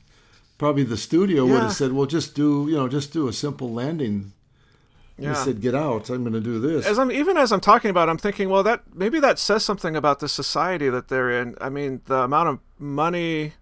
Probably 0.58 0.82
the 0.82 0.98
studio 0.98 1.46
yeah. 1.46 1.52
would 1.52 1.62
have 1.62 1.72
said, 1.72 1.92
"Well, 1.92 2.06
just 2.06 2.34
do 2.34 2.66
you 2.68 2.76
know, 2.76 2.88
just 2.88 3.12
do 3.12 3.28
a 3.28 3.32
simple 3.32 3.72
landing." 3.72 4.32
Yeah. 5.16 5.30
He 5.30 5.34
said, 5.36 5.60
"Get 5.60 5.74
out! 5.74 6.10
I'm 6.10 6.22
going 6.22 6.34
to 6.34 6.40
do 6.40 6.60
this." 6.60 6.86
As 6.86 6.98
I'm 6.98 7.10
even 7.10 7.36
as 7.36 7.52
I'm 7.52 7.60
talking 7.60 7.90
about, 7.90 8.08
it, 8.08 8.12
I'm 8.12 8.18
thinking, 8.18 8.48
well, 8.48 8.62
that 8.62 8.82
maybe 8.94 9.20
that 9.20 9.38
says 9.38 9.64
something 9.64 9.96
about 9.96 10.20
the 10.20 10.28
society 10.28 10.88
that 10.90 11.08
they're 11.08 11.30
in. 11.30 11.56
I 11.60 11.70
mean, 11.70 12.02
the 12.06 12.22
amount 12.22 12.48
of 12.48 12.58
money 12.78 13.54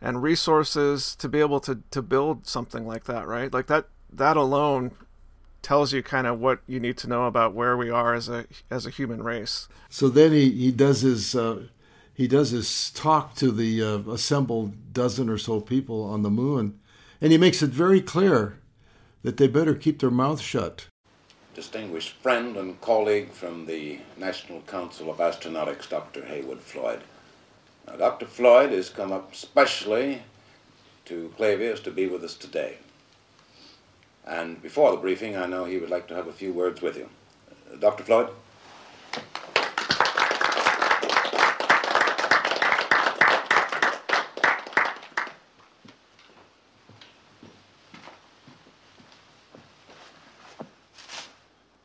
and 0.00 0.22
resources 0.22 1.16
to 1.16 1.28
be 1.28 1.40
able 1.40 1.60
to 1.60 1.82
to 1.90 2.02
build 2.02 2.46
something 2.46 2.86
like 2.86 3.04
that, 3.04 3.26
right? 3.26 3.52
Like 3.52 3.66
that 3.68 3.88
that 4.12 4.36
alone 4.36 4.92
tells 5.62 5.92
you 5.92 6.02
kind 6.02 6.26
of 6.26 6.38
what 6.38 6.60
you 6.66 6.78
need 6.78 6.96
to 6.96 7.08
know 7.08 7.24
about 7.24 7.52
where 7.52 7.76
we 7.76 7.90
are 7.90 8.14
as 8.14 8.28
a 8.28 8.46
as 8.70 8.86
a 8.86 8.90
human 8.90 9.22
race. 9.22 9.68
So 9.88 10.08
then 10.08 10.32
he 10.32 10.50
he 10.50 10.72
does 10.72 11.00
his 11.00 11.34
uh, 11.34 11.62
he 12.14 12.28
does 12.28 12.50
his 12.50 12.90
talk 12.90 13.34
to 13.36 13.50
the 13.50 13.82
uh, 13.82 13.98
assembled 14.10 14.92
dozen 14.92 15.28
or 15.28 15.38
so 15.38 15.60
people 15.60 16.04
on 16.04 16.22
the 16.22 16.30
moon, 16.30 16.78
and 17.20 17.32
he 17.32 17.38
makes 17.38 17.62
it 17.62 17.70
very 17.70 18.00
clear 18.00 18.58
that 19.22 19.38
they 19.38 19.48
better 19.48 19.74
keep 19.74 19.98
their 19.98 20.10
mouths 20.10 20.40
shut. 20.40 20.86
Distinguished 21.54 22.12
friend 22.12 22.56
and 22.56 22.80
colleague 22.80 23.30
from 23.32 23.66
the 23.66 23.98
National 24.16 24.60
Council 24.62 25.10
of 25.10 25.16
Astronautics, 25.16 25.88
Dr. 25.88 26.24
Heywood 26.24 26.60
Floyd. 26.60 27.00
Now, 27.86 27.96
Dr. 27.96 28.26
Floyd 28.26 28.72
has 28.72 28.90
come 28.90 29.12
up 29.12 29.34
specially 29.34 30.22
to 31.04 31.32
Clavius 31.36 31.80
to 31.80 31.90
be 31.90 32.06
with 32.06 32.24
us 32.24 32.34
today. 32.34 32.78
And 34.26 34.60
before 34.60 34.90
the 34.90 34.96
briefing, 34.96 35.36
I 35.36 35.46
know 35.46 35.64
he 35.64 35.78
would 35.78 35.90
like 35.90 36.08
to 36.08 36.14
have 36.14 36.26
a 36.26 36.32
few 36.32 36.52
words 36.52 36.82
with 36.82 36.96
you. 36.96 37.08
Uh, 37.72 37.76
Dr. 37.76 38.02
Floyd? 38.02 38.30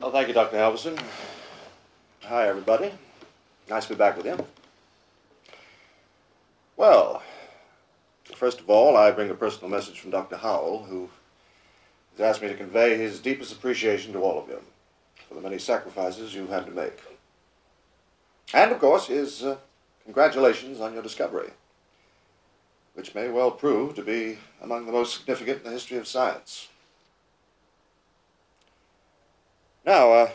Well, 0.00 0.10
thank 0.10 0.26
you, 0.26 0.34
Dr. 0.34 0.56
Halvorsen. 0.56 1.00
Hi, 2.24 2.48
everybody. 2.48 2.92
Nice 3.70 3.86
to 3.86 3.94
be 3.94 3.98
back 3.98 4.16
with 4.16 4.26
you. 4.26 4.44
Well, 6.76 7.22
first 8.34 8.60
of 8.60 8.70
all, 8.70 8.96
I 8.96 9.10
bring 9.10 9.30
a 9.30 9.34
personal 9.34 9.68
message 9.68 10.00
from 10.00 10.10
Dr. 10.10 10.36
Howell, 10.36 10.84
who 10.84 11.10
has 12.12 12.20
asked 12.20 12.42
me 12.42 12.48
to 12.48 12.54
convey 12.54 12.96
his 12.96 13.20
deepest 13.20 13.52
appreciation 13.52 14.12
to 14.12 14.20
all 14.20 14.42
of 14.42 14.48
you 14.48 14.60
for 15.28 15.34
the 15.34 15.40
many 15.40 15.58
sacrifices 15.58 16.34
you've 16.34 16.48
had 16.48 16.66
to 16.66 16.72
make. 16.72 16.98
And, 18.54 18.72
of 18.72 18.78
course, 18.78 19.06
his 19.06 19.42
uh, 19.42 19.56
congratulations 20.04 20.80
on 20.80 20.94
your 20.94 21.02
discovery, 21.02 21.50
which 22.94 23.14
may 23.14 23.28
well 23.28 23.50
prove 23.50 23.94
to 23.94 24.02
be 24.02 24.38
among 24.60 24.86
the 24.86 24.92
most 24.92 25.16
significant 25.16 25.58
in 25.58 25.64
the 25.64 25.70
history 25.70 25.98
of 25.98 26.06
science. 26.06 26.68
Now, 29.84 30.12
uh, 30.12 30.30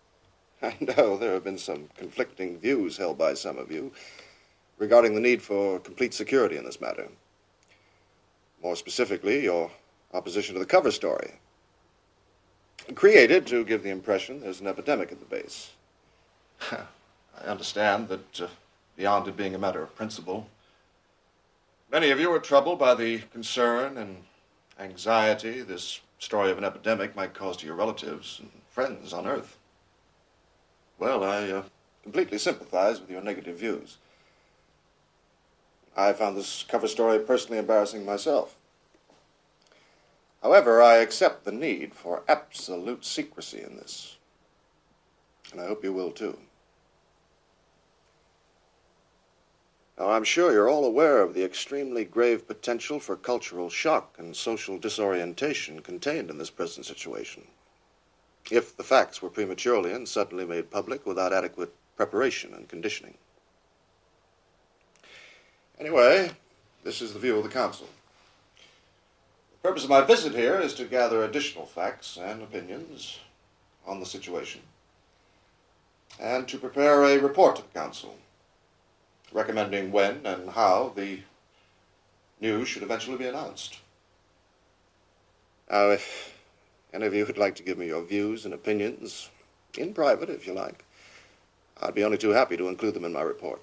I 0.62 0.76
know 0.80 1.16
there 1.16 1.34
have 1.34 1.44
been 1.44 1.58
some 1.58 1.88
conflicting 1.96 2.58
views 2.58 2.96
held 2.96 3.18
by 3.18 3.34
some 3.34 3.58
of 3.58 3.70
you 3.70 3.92
regarding 4.78 5.14
the 5.14 5.20
need 5.20 5.42
for 5.42 5.80
complete 5.80 6.14
security 6.14 6.56
in 6.56 6.64
this 6.64 6.80
matter. 6.80 7.08
More 8.62 8.76
specifically, 8.76 9.44
your 9.44 9.70
opposition 10.14 10.54
to 10.54 10.60
the 10.60 10.66
cover 10.66 10.90
story. 10.90 11.34
Created 12.94 13.46
to 13.48 13.64
give 13.64 13.82
the 13.82 13.90
impression 13.90 14.40
there's 14.40 14.60
an 14.60 14.66
epidemic 14.66 15.12
at 15.12 15.20
the 15.20 15.26
base. 15.26 15.70
I 16.70 17.46
understand 17.46 18.08
that 18.08 18.40
uh, 18.40 18.48
beyond 18.96 19.28
it 19.28 19.36
being 19.36 19.54
a 19.54 19.58
matter 19.58 19.82
of 19.82 19.94
principle. 19.94 20.48
Many 21.90 22.10
of 22.10 22.18
you 22.18 22.32
are 22.32 22.40
troubled 22.40 22.78
by 22.78 22.94
the 22.94 23.18
concern 23.32 23.98
and 23.98 24.16
anxiety 24.78 25.62
this 25.62 26.00
story 26.18 26.50
of 26.50 26.58
an 26.58 26.64
epidemic 26.64 27.14
might 27.14 27.34
cause 27.34 27.56
to 27.58 27.66
your 27.66 27.76
relatives 27.76 28.40
and 28.40 28.50
friends 28.70 29.12
on 29.12 29.26
Earth. 29.26 29.56
Well, 30.98 31.22
I 31.22 31.50
uh, 31.50 31.62
completely 32.02 32.38
sympathize 32.38 33.00
with 33.00 33.10
your 33.10 33.22
negative 33.22 33.58
views. 33.58 33.98
I 35.98 36.12
found 36.12 36.36
this 36.36 36.64
cover 36.68 36.86
story 36.86 37.18
personally 37.18 37.58
embarrassing 37.58 38.04
myself. 38.04 38.54
However, 40.44 40.80
I 40.80 40.98
accept 40.98 41.44
the 41.44 41.50
need 41.50 41.92
for 41.92 42.22
absolute 42.28 43.04
secrecy 43.04 43.60
in 43.60 43.74
this. 43.76 44.16
And 45.50 45.60
I 45.60 45.66
hope 45.66 45.82
you 45.82 45.92
will 45.92 46.12
too. 46.12 46.38
Now, 49.98 50.10
I'm 50.10 50.22
sure 50.22 50.52
you're 50.52 50.70
all 50.70 50.84
aware 50.84 51.20
of 51.20 51.34
the 51.34 51.42
extremely 51.42 52.04
grave 52.04 52.46
potential 52.46 53.00
for 53.00 53.16
cultural 53.16 53.68
shock 53.68 54.14
and 54.18 54.36
social 54.36 54.78
disorientation 54.78 55.80
contained 55.80 56.30
in 56.30 56.38
this 56.38 56.50
present 56.50 56.86
situation. 56.86 57.48
If 58.52 58.76
the 58.76 58.84
facts 58.84 59.20
were 59.20 59.30
prematurely 59.30 59.92
and 59.92 60.08
suddenly 60.08 60.44
made 60.44 60.70
public 60.70 61.04
without 61.04 61.32
adequate 61.32 61.74
preparation 61.96 62.54
and 62.54 62.68
conditioning. 62.68 63.18
Anyway, 65.80 66.30
this 66.82 67.00
is 67.00 67.12
the 67.12 67.20
view 67.20 67.36
of 67.36 67.44
the 67.44 67.48
Council. 67.48 67.86
The 69.62 69.68
purpose 69.68 69.84
of 69.84 69.90
my 69.90 70.00
visit 70.00 70.34
here 70.34 70.58
is 70.58 70.74
to 70.74 70.84
gather 70.84 71.22
additional 71.22 71.66
facts 71.66 72.18
and 72.20 72.42
opinions 72.42 73.20
on 73.86 74.00
the 74.00 74.06
situation 74.06 74.60
and 76.20 76.48
to 76.48 76.58
prepare 76.58 77.04
a 77.04 77.18
report 77.18 77.56
to 77.56 77.62
the 77.62 77.78
Council 77.78 78.16
recommending 79.32 79.92
when 79.92 80.24
and 80.24 80.50
how 80.50 80.92
the 80.96 81.20
news 82.40 82.66
should 82.66 82.82
eventually 82.82 83.16
be 83.16 83.26
announced. 83.26 83.78
Now, 85.70 85.90
if 85.90 86.36
any 86.92 87.06
of 87.06 87.14
you 87.14 87.26
would 87.26 87.38
like 87.38 87.54
to 87.56 87.62
give 87.62 87.78
me 87.78 87.86
your 87.86 88.02
views 88.02 88.44
and 88.44 88.54
opinions, 88.54 89.28
in 89.76 89.92
private 89.92 90.30
if 90.30 90.46
you 90.46 90.54
like, 90.54 90.84
I'd 91.80 91.94
be 91.94 92.04
only 92.04 92.18
too 92.18 92.30
happy 92.30 92.56
to 92.56 92.68
include 92.68 92.94
them 92.94 93.04
in 93.04 93.12
my 93.12 93.22
report. 93.22 93.62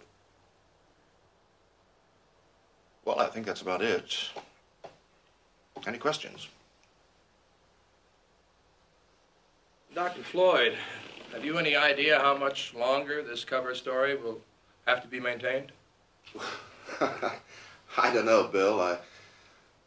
Well, 3.06 3.20
I 3.20 3.28
think 3.28 3.46
that's 3.46 3.62
about 3.62 3.84
it. 3.84 4.30
Any 5.86 6.00
questions? 6.00 6.48
Dr. 9.94 10.24
Floyd, 10.24 10.76
have 11.32 11.46
you 11.46 11.58
any 11.58 11.76
idea 11.76 12.20
how 12.20 12.36
much 12.36 12.74
longer 12.74 13.24
this 13.24 13.46
cover 13.46 13.76
story 13.76 14.16
will 14.16 14.42
have 14.88 15.02
to 15.04 15.08
be 15.08 15.20
maintained? 15.20 15.72
I 17.00 18.12
don't 18.14 18.26
know, 18.26 18.48
Bill. 18.48 18.82
I, 18.82 18.98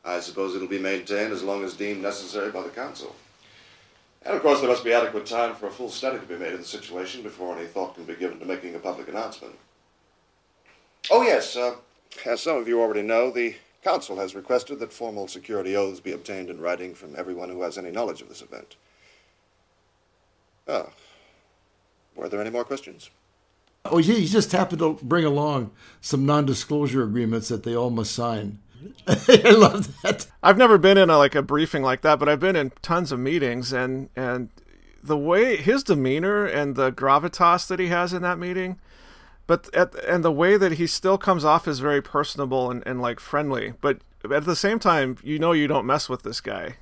I 0.04 0.20
suppose 0.20 0.54
it'll 0.54 0.68
be 0.68 0.78
maintained 0.78 1.32
as 1.32 1.42
long 1.42 1.64
as 1.64 1.74
deemed 1.74 2.00
necessary 2.00 2.50
by 2.50 2.62
the 2.62 2.70
council. 2.70 3.14
And 4.22 4.34
of 4.34 4.42
course, 4.42 4.60
there 4.60 4.68
must 4.68 4.84
be 4.84 4.92
adequate 4.92 5.26
time 5.26 5.54
for 5.54 5.66
a 5.66 5.70
full 5.70 5.90
study 5.90 6.18
to 6.18 6.26
be 6.26 6.36
made 6.36 6.52
of 6.52 6.60
the 6.60 6.64
situation 6.64 7.22
before 7.22 7.56
any 7.56 7.66
thought 7.66 7.94
can 7.94 8.04
be 8.04 8.14
given 8.14 8.38
to 8.38 8.46
making 8.46 8.74
a 8.74 8.78
public 8.78 9.08
announcement. 9.08 9.54
Oh, 11.10 11.22
yes, 11.22 11.56
uh, 11.56 11.76
as 12.24 12.42
some 12.42 12.56
of 12.56 12.68
you 12.68 12.80
already 12.80 13.02
know, 13.02 13.30
the 13.30 13.56
council 13.82 14.16
has 14.16 14.34
requested 14.34 14.78
that 14.80 14.92
formal 14.92 15.28
security 15.28 15.76
oaths 15.76 16.00
be 16.00 16.12
obtained 16.12 16.50
in 16.50 16.60
writing 16.60 16.94
from 16.94 17.14
everyone 17.16 17.48
who 17.48 17.62
has 17.62 17.78
any 17.78 17.90
knowledge 17.90 18.20
of 18.20 18.28
this 18.28 18.42
event. 18.42 18.76
Ah, 20.66 20.90
were 22.14 22.28
there 22.28 22.40
any 22.40 22.50
more 22.50 22.64
questions? 22.64 23.10
Oh, 23.84 23.98
yeah 23.98 24.16
he 24.16 24.26
just 24.26 24.52
happened 24.52 24.80
to 24.80 24.98
bring 25.02 25.24
along 25.24 25.70
some 26.00 26.26
non-disclosure 26.26 27.02
agreements 27.02 27.48
that 27.48 27.62
they 27.62 27.74
all 27.74 27.90
must 27.90 28.12
sign. 28.12 28.58
I 29.06 29.50
love 29.50 30.00
that. 30.02 30.26
I've 30.42 30.58
never 30.58 30.78
been 30.78 30.98
in 30.98 31.10
a, 31.10 31.18
like 31.18 31.34
a 31.34 31.42
briefing 31.42 31.82
like 31.82 32.02
that, 32.02 32.18
but 32.18 32.28
I've 32.28 32.40
been 32.40 32.56
in 32.56 32.72
tons 32.82 33.10
of 33.10 33.18
meetings, 33.18 33.72
and 33.72 34.08
and 34.14 34.50
the 35.02 35.16
way 35.16 35.56
his 35.56 35.82
demeanor 35.82 36.44
and 36.44 36.76
the 36.76 36.92
gravitas 36.92 37.66
that 37.68 37.80
he 37.80 37.88
has 37.88 38.12
in 38.12 38.22
that 38.22 38.38
meeting, 38.38 38.78
but 39.48 39.74
at, 39.74 39.92
and 40.04 40.24
the 40.24 40.30
way 40.30 40.56
that 40.56 40.72
he 40.72 40.86
still 40.86 41.18
comes 41.18 41.44
off 41.44 41.66
is 41.66 41.80
very 41.80 42.00
personable 42.00 42.70
and, 42.70 42.84
and 42.86 43.02
like 43.02 43.18
friendly, 43.18 43.72
but 43.80 44.02
at 44.30 44.44
the 44.44 44.54
same 44.54 44.78
time, 44.78 45.16
you 45.24 45.40
know, 45.40 45.50
you 45.50 45.66
don't 45.66 45.86
mess 45.86 46.08
with 46.08 46.22
this 46.22 46.40
guy. 46.40 46.76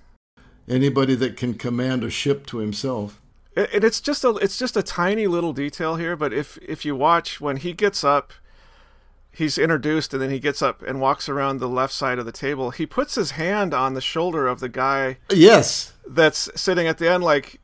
Anybody 0.68 1.14
that 1.14 1.38
can 1.38 1.54
command 1.54 2.04
a 2.04 2.10
ship 2.10 2.44
to 2.46 2.58
himself 2.58 3.22
and 3.56 3.82
it's 3.82 4.00
just 4.00 4.22
a 4.22 4.30
it's 4.36 4.58
just 4.58 4.76
a 4.76 4.82
tiny 4.82 5.26
little 5.26 5.52
detail 5.52 5.96
here 5.96 6.14
but 6.14 6.32
if 6.32 6.58
if 6.58 6.84
you 6.84 6.94
watch 6.94 7.40
when 7.40 7.56
he 7.56 7.72
gets 7.72 8.04
up 8.04 8.32
he's 9.32 9.58
introduced 9.58 10.12
and 10.12 10.22
then 10.22 10.30
he 10.30 10.38
gets 10.38 10.62
up 10.62 10.82
and 10.82 11.00
walks 11.00 11.28
around 11.28 11.58
the 11.58 11.68
left 11.68 11.92
side 11.92 12.18
of 12.18 12.26
the 12.26 12.32
table 12.32 12.70
he 12.70 12.86
puts 12.86 13.14
his 13.14 13.32
hand 13.32 13.72
on 13.72 13.94
the 13.94 14.00
shoulder 14.00 14.46
of 14.46 14.60
the 14.60 14.68
guy 14.68 15.16
yes 15.30 15.94
that's 16.06 16.50
sitting 16.54 16.86
at 16.86 16.98
the 16.98 17.08
end 17.08 17.24
like 17.24 17.60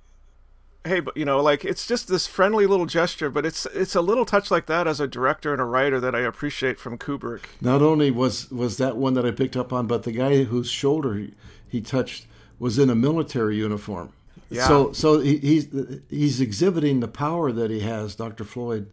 hey 0.84 1.00
but 1.00 1.16
you 1.16 1.24
know 1.24 1.40
like 1.40 1.64
it's 1.64 1.86
just 1.86 2.08
this 2.08 2.26
friendly 2.26 2.66
little 2.66 2.86
gesture 2.86 3.30
but 3.30 3.46
it's 3.46 3.66
it's 3.66 3.94
a 3.94 4.00
little 4.00 4.24
touch 4.24 4.50
like 4.50 4.66
that 4.66 4.86
as 4.86 5.00
a 5.00 5.06
director 5.06 5.52
and 5.52 5.60
a 5.60 5.64
writer 5.64 6.00
that 6.00 6.14
i 6.14 6.20
appreciate 6.20 6.78
from 6.78 6.98
kubrick 6.98 7.42
not 7.60 7.82
only 7.82 8.10
was 8.10 8.50
was 8.50 8.78
that 8.78 8.96
one 8.96 9.14
that 9.14 9.24
i 9.24 9.30
picked 9.30 9.56
up 9.56 9.72
on 9.72 9.86
but 9.86 10.02
the 10.02 10.12
guy 10.12 10.44
whose 10.44 10.70
shoulder 10.70 11.14
he, 11.14 11.34
he 11.68 11.80
touched 11.80 12.26
was 12.58 12.78
in 12.78 12.90
a 12.90 12.94
military 12.94 13.56
uniform 13.56 14.12
yeah. 14.52 14.68
So 14.68 14.92
so 14.92 15.20
he, 15.20 15.38
he's 15.38 15.68
he's 16.10 16.40
exhibiting 16.40 17.00
the 17.00 17.08
power 17.08 17.50
that 17.52 17.70
he 17.70 17.80
has, 17.80 18.14
Dr. 18.14 18.44
Floyd, 18.44 18.92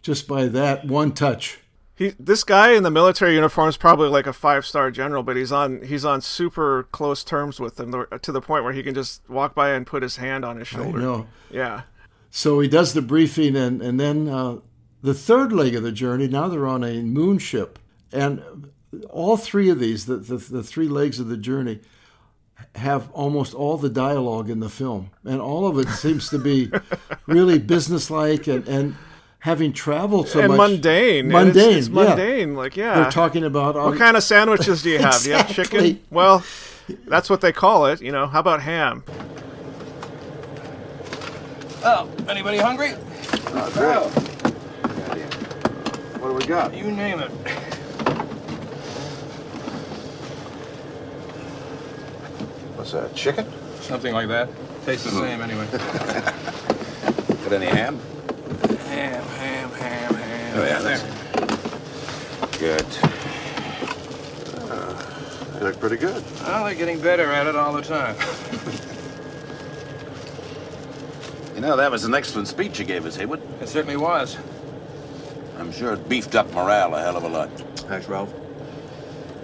just 0.00 0.26
by 0.26 0.46
that 0.46 0.86
one 0.86 1.12
touch. 1.12 1.58
He 1.98 2.14
this 2.16 2.44
guy 2.44 2.74
in 2.74 2.84
the 2.84 2.92
military 2.92 3.34
uniform 3.34 3.68
is 3.68 3.76
probably 3.76 4.08
like 4.08 4.28
a 4.28 4.32
five 4.32 4.64
star 4.64 4.92
general, 4.92 5.24
but 5.24 5.36
he's 5.36 5.50
on 5.50 5.82
he's 5.82 6.04
on 6.04 6.20
super 6.20 6.84
close 6.92 7.24
terms 7.24 7.58
with 7.58 7.80
him 7.80 8.06
to 8.22 8.30
the 8.30 8.40
point 8.40 8.62
where 8.62 8.72
he 8.72 8.84
can 8.84 8.94
just 8.94 9.28
walk 9.28 9.52
by 9.52 9.70
and 9.70 9.84
put 9.84 10.04
his 10.04 10.16
hand 10.16 10.44
on 10.44 10.58
his 10.58 10.68
shoulder. 10.68 10.98
I 10.98 11.02
know. 11.02 11.26
Yeah. 11.50 11.82
So 12.30 12.60
he 12.60 12.68
does 12.68 12.94
the 12.94 13.02
briefing, 13.02 13.56
and 13.56 13.82
and 13.82 13.98
then 13.98 14.28
uh, 14.28 14.58
the 15.02 15.12
third 15.12 15.52
leg 15.52 15.74
of 15.74 15.82
the 15.82 15.90
journey. 15.90 16.28
Now 16.28 16.46
they're 16.46 16.68
on 16.68 16.84
a 16.84 17.02
moon 17.02 17.38
ship, 17.38 17.80
and 18.12 18.70
all 19.10 19.36
three 19.36 19.68
of 19.68 19.80
these, 19.80 20.06
the, 20.06 20.16
the, 20.16 20.36
the 20.36 20.62
three 20.62 20.88
legs 20.88 21.18
of 21.18 21.28
the 21.28 21.36
journey, 21.36 21.80
have 22.76 23.10
almost 23.10 23.54
all 23.54 23.76
the 23.76 23.90
dialogue 23.90 24.50
in 24.50 24.60
the 24.60 24.68
film, 24.68 25.10
and 25.24 25.40
all 25.40 25.66
of 25.66 25.78
it 25.78 25.88
seems 25.88 26.28
to 26.30 26.38
be 26.38 26.70
really 27.26 27.58
businesslike 27.58 28.46
and, 28.46 28.66
and 28.68 28.94
having 29.40 29.72
traveled 29.72 30.28
so 30.28 30.40
and 30.40 30.48
much 30.48 30.58
mundane. 30.58 31.28
Mundane, 31.28 31.70
it's, 31.70 31.86
it's 31.86 31.88
mundane. 31.88 32.54
Like 32.54 32.76
yeah, 32.76 33.02
they're 33.02 33.10
talking 33.10 33.44
about 33.44 33.76
um, 33.76 33.90
what 33.90 33.98
kind 33.98 34.16
of 34.16 34.22
sandwiches 34.22 34.82
do 34.82 34.90
you 34.90 34.98
have? 34.98 35.14
exactly. 35.14 35.30
You 35.30 35.36
have 35.36 35.54
chicken? 35.54 36.00
Well, 36.10 36.44
that's 37.06 37.30
what 37.30 37.40
they 37.40 37.52
call 37.52 37.86
it. 37.86 38.00
You 38.00 38.12
know, 38.12 38.26
how 38.26 38.40
about 38.40 38.62
ham? 38.62 39.04
Oh, 41.84 42.10
anybody 42.28 42.58
hungry? 42.58 42.94
Oh. 43.50 44.08
What 46.20 46.28
do 46.28 46.34
we 46.34 46.44
got? 46.44 46.76
You 46.76 46.90
name 46.90 47.20
it. 47.20 47.30
What's 52.76 52.92
that, 52.92 53.14
chicken? 53.14 53.46
Something 53.80 54.12
like 54.12 54.28
that. 54.28 54.48
Tastes 54.84 55.04
the 55.04 55.10
same 55.10 55.40
anyway. 55.40 55.66
Got 57.44 57.52
any 57.52 57.66
ham? 57.66 58.00
Ham, 58.48 59.22
ham, 59.22 59.70
ham, 59.70 60.14
ham. 60.14 60.56
Oh, 60.56 60.64
yeah, 60.64 60.80
that's 60.80 61.02
good. 62.58 62.86
Uh, 64.70 65.58
they 65.58 65.64
look 65.64 65.78
pretty 65.78 65.96
good. 65.96 66.24
Well, 66.42 66.64
they're 66.64 66.74
getting 66.74 67.00
better 67.00 67.30
at 67.32 67.46
it 67.46 67.56
all 67.56 67.72
the 67.72 67.82
time. 67.82 68.16
you 71.54 71.60
know, 71.60 71.76
that 71.76 71.90
was 71.90 72.04
an 72.04 72.14
excellent 72.14 72.48
speech 72.48 72.78
you 72.78 72.84
gave 72.84 73.06
us, 73.06 73.16
Heywood. 73.16 73.42
It 73.60 73.68
certainly 73.68 73.96
was. 73.96 74.36
I'm 75.58 75.72
sure 75.72 75.92
it 75.92 76.08
beefed 76.08 76.34
up 76.34 76.52
morale 76.52 76.94
a 76.94 77.00
hell 77.00 77.16
of 77.16 77.24
a 77.24 77.28
lot. 77.28 77.50
Thanks, 77.88 78.08
Ralph. 78.08 78.32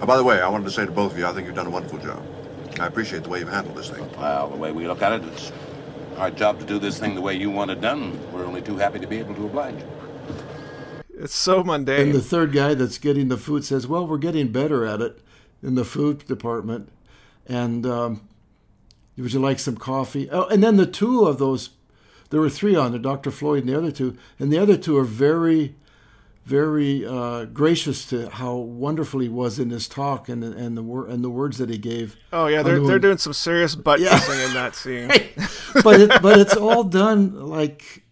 Oh, 0.01 0.05
by 0.05 0.17
the 0.17 0.23
way, 0.23 0.41
I 0.41 0.49
wanted 0.49 0.65
to 0.65 0.71
say 0.71 0.85
to 0.85 0.91
both 0.91 1.13
of 1.13 1.17
you, 1.17 1.25
I 1.25 1.33
think 1.33 1.45
you've 1.45 1.55
done 1.55 1.67
a 1.67 1.71
wonderful 1.71 1.99
job. 1.99 2.21
I 2.79 2.87
appreciate 2.87 3.23
the 3.23 3.29
way 3.29 3.39
you've 3.39 3.49
handled 3.49 3.77
this 3.77 3.89
thing. 3.89 4.09
Well, 4.17 4.49
the 4.49 4.57
way 4.57 4.71
we 4.71 4.87
look 4.87 5.01
at 5.01 5.13
it, 5.13 5.23
it's 5.25 5.51
our 6.17 6.31
job 6.31 6.59
to 6.59 6.65
do 6.65 6.79
this 6.79 6.99
thing 6.99 7.15
the 7.15 7.21
way 7.21 7.35
you 7.35 7.49
want 7.49 7.71
it 7.71 7.81
done. 7.81 8.19
We're 8.31 8.45
only 8.45 8.61
too 8.61 8.77
happy 8.77 8.99
to 8.99 9.07
be 9.07 9.17
able 9.17 9.35
to 9.35 9.45
oblige. 9.45 9.83
It's 11.09 11.35
so 11.35 11.63
mundane. 11.63 12.01
And 12.01 12.13
the 12.13 12.21
third 12.21 12.51
guy 12.51 12.73
that's 12.73 12.97
getting 12.97 13.29
the 13.29 13.37
food 13.37 13.63
says, 13.63 13.87
"Well, 13.87 14.07
we're 14.07 14.17
getting 14.17 14.49
better 14.51 14.85
at 14.85 15.01
it 15.01 15.19
in 15.63 15.75
the 15.75 15.85
food 15.85 16.25
department." 16.25 16.89
And 17.47 17.85
um, 17.85 18.27
would 19.17 19.33
you 19.33 19.39
like 19.39 19.59
some 19.59 19.77
coffee? 19.77 20.29
Oh, 20.29 20.47
and 20.47 20.63
then 20.63 20.77
the 20.77 20.85
two 20.85 21.25
of 21.25 21.37
those, 21.37 21.69
there 22.31 22.41
were 22.41 22.49
three 22.49 22.75
on 22.75 22.91
there, 22.91 22.99
Dr. 22.99 23.31
Floyd 23.31 23.61
and 23.61 23.69
the 23.69 23.77
other 23.77 23.91
two, 23.91 24.17
and 24.39 24.51
the 24.51 24.57
other 24.57 24.77
two 24.77 24.97
are 24.97 25.03
very 25.03 25.75
very 26.45 27.03
uh, 27.05 27.45
gracious 27.45 28.05
to 28.05 28.29
how 28.29 28.55
wonderful 28.55 29.19
he 29.19 29.27
was 29.27 29.57
in 29.57 29.71
his 29.71 29.87
talk 29.87 30.29
and 30.29 30.43
and 30.43 30.77
the 30.77 30.83
wor- 30.83 31.07
and 31.07 31.23
the 31.23 31.29
words 31.29 31.57
that 31.57 31.69
he 31.69 31.77
gave. 31.77 32.15
Oh 32.31 32.45
yeah, 32.45 32.61
they're 32.61 32.79
they're 32.79 32.99
doing 32.99 33.17
some 33.17 33.33
serious 33.33 33.75
butt 33.75 33.99
yeah. 33.99 34.11
kissing 34.11 34.39
in 34.39 34.53
that 34.53 34.75
scene. 34.75 35.07
but 35.83 35.99
it, 35.99 36.21
but 36.21 36.39
it's 36.39 36.55
all 36.55 36.83
done 36.83 37.33
like 37.47 38.03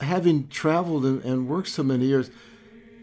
having 0.00 0.48
traveled 0.48 1.04
and, 1.04 1.22
and, 1.24 1.48
worked 1.48 1.68
so 1.68 1.82
many 1.82 2.06
years. 2.06 2.30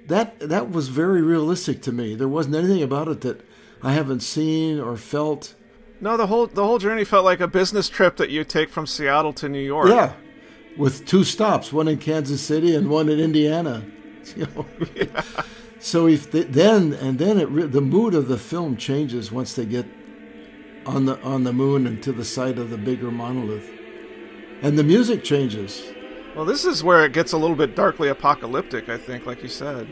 that 0.07 0.39
that 0.39 0.71
was 0.71 0.87
very 0.87 1.21
realistic 1.21 1.81
to 1.83 1.91
me. 1.91 2.15
There 2.15 2.27
wasn't 2.27 2.55
anything 2.55 2.81
about 2.81 3.07
it 3.07 3.21
that 3.21 3.41
I 3.83 3.93
haven't 3.93 4.21
seen 4.21 4.79
or 4.79 4.97
felt. 4.97 5.53
No, 6.01 6.17
the 6.17 6.25
whole 6.25 6.47
the 6.47 6.65
whole 6.65 6.79
journey 6.79 7.03
felt 7.03 7.23
like 7.23 7.39
a 7.39 7.47
business 7.47 7.87
trip 7.87 8.17
that 8.17 8.31
you 8.31 8.43
take 8.43 8.69
from 8.69 8.87
Seattle 8.87 9.33
to 9.33 9.47
New 9.47 9.61
York. 9.61 9.89
Yeah, 9.89 10.13
with 10.75 11.05
two 11.05 11.23
stops, 11.23 11.71
one 11.71 11.87
in 11.87 11.99
Kansas 11.99 12.41
City 12.41 12.75
and 12.75 12.89
one 12.89 13.09
in 13.09 13.19
Indiana. 13.19 13.85
You 14.35 14.47
know? 14.55 14.65
So 15.79 16.07
if 16.07 16.31
they, 16.31 16.43
then 16.43 16.93
and 16.93 17.19
then 17.19 17.37
it 17.39 17.71
the 17.71 17.81
mood 17.81 18.15
of 18.15 18.27
the 18.27 18.37
film 18.37 18.75
changes 18.75 19.31
once 19.31 19.53
they 19.53 19.65
get 19.65 19.85
on 20.85 21.05
the 21.05 21.21
on 21.21 21.43
the 21.43 21.53
moon 21.53 21.85
and 21.85 22.01
to 22.03 22.11
the 22.11 22.25
site 22.25 22.57
of 22.57 22.69
the 22.69 22.77
bigger 22.77 23.11
monolith, 23.11 23.69
and 24.61 24.79
the 24.79 24.83
music 24.83 25.23
changes. 25.23 25.83
Well, 26.35 26.45
this 26.45 26.65
is 26.65 26.83
where 26.83 27.05
it 27.05 27.13
gets 27.13 27.33
a 27.33 27.37
little 27.37 27.55
bit 27.55 27.75
darkly 27.75 28.09
apocalyptic. 28.09 28.89
I 28.89 28.97
think, 28.97 29.25
like 29.25 29.43
you 29.43 29.49
said. 29.49 29.87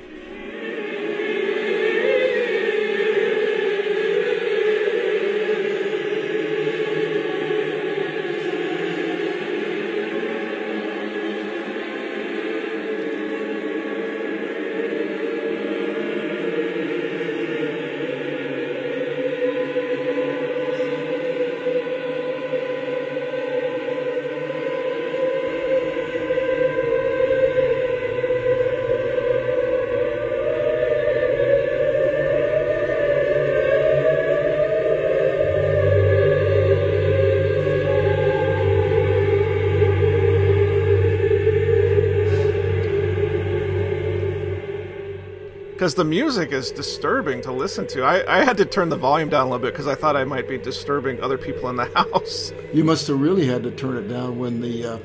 Because 45.84 45.96
the 45.96 46.06
music 46.06 46.54
is 46.54 46.72
disturbing 46.72 47.42
to 47.42 47.52
listen 47.52 47.86
to. 47.86 48.04
I, 48.04 48.40
I 48.40 48.46
had 48.46 48.56
to 48.56 48.64
turn 48.64 48.88
the 48.88 48.96
volume 48.96 49.28
down 49.28 49.42
a 49.42 49.50
little 49.50 49.60
bit 49.60 49.74
because 49.74 49.86
I 49.86 49.96
thought 49.96 50.16
I 50.16 50.24
might 50.24 50.48
be 50.48 50.58
disturbing 50.58 51.22
other 51.22 51.38
people 51.38 51.70
in 51.70 51.76
the 51.76 51.84
house. 51.94 52.54
You 52.72 52.86
must 52.86 53.06
have 53.10 53.20
really 53.20 53.46
had 53.46 53.64
to 53.64 53.72
turn 53.72 53.98
it 53.98 54.08
down 54.08 54.40
when 54.40 54.62
the 54.62 54.86
uh, 54.86 54.98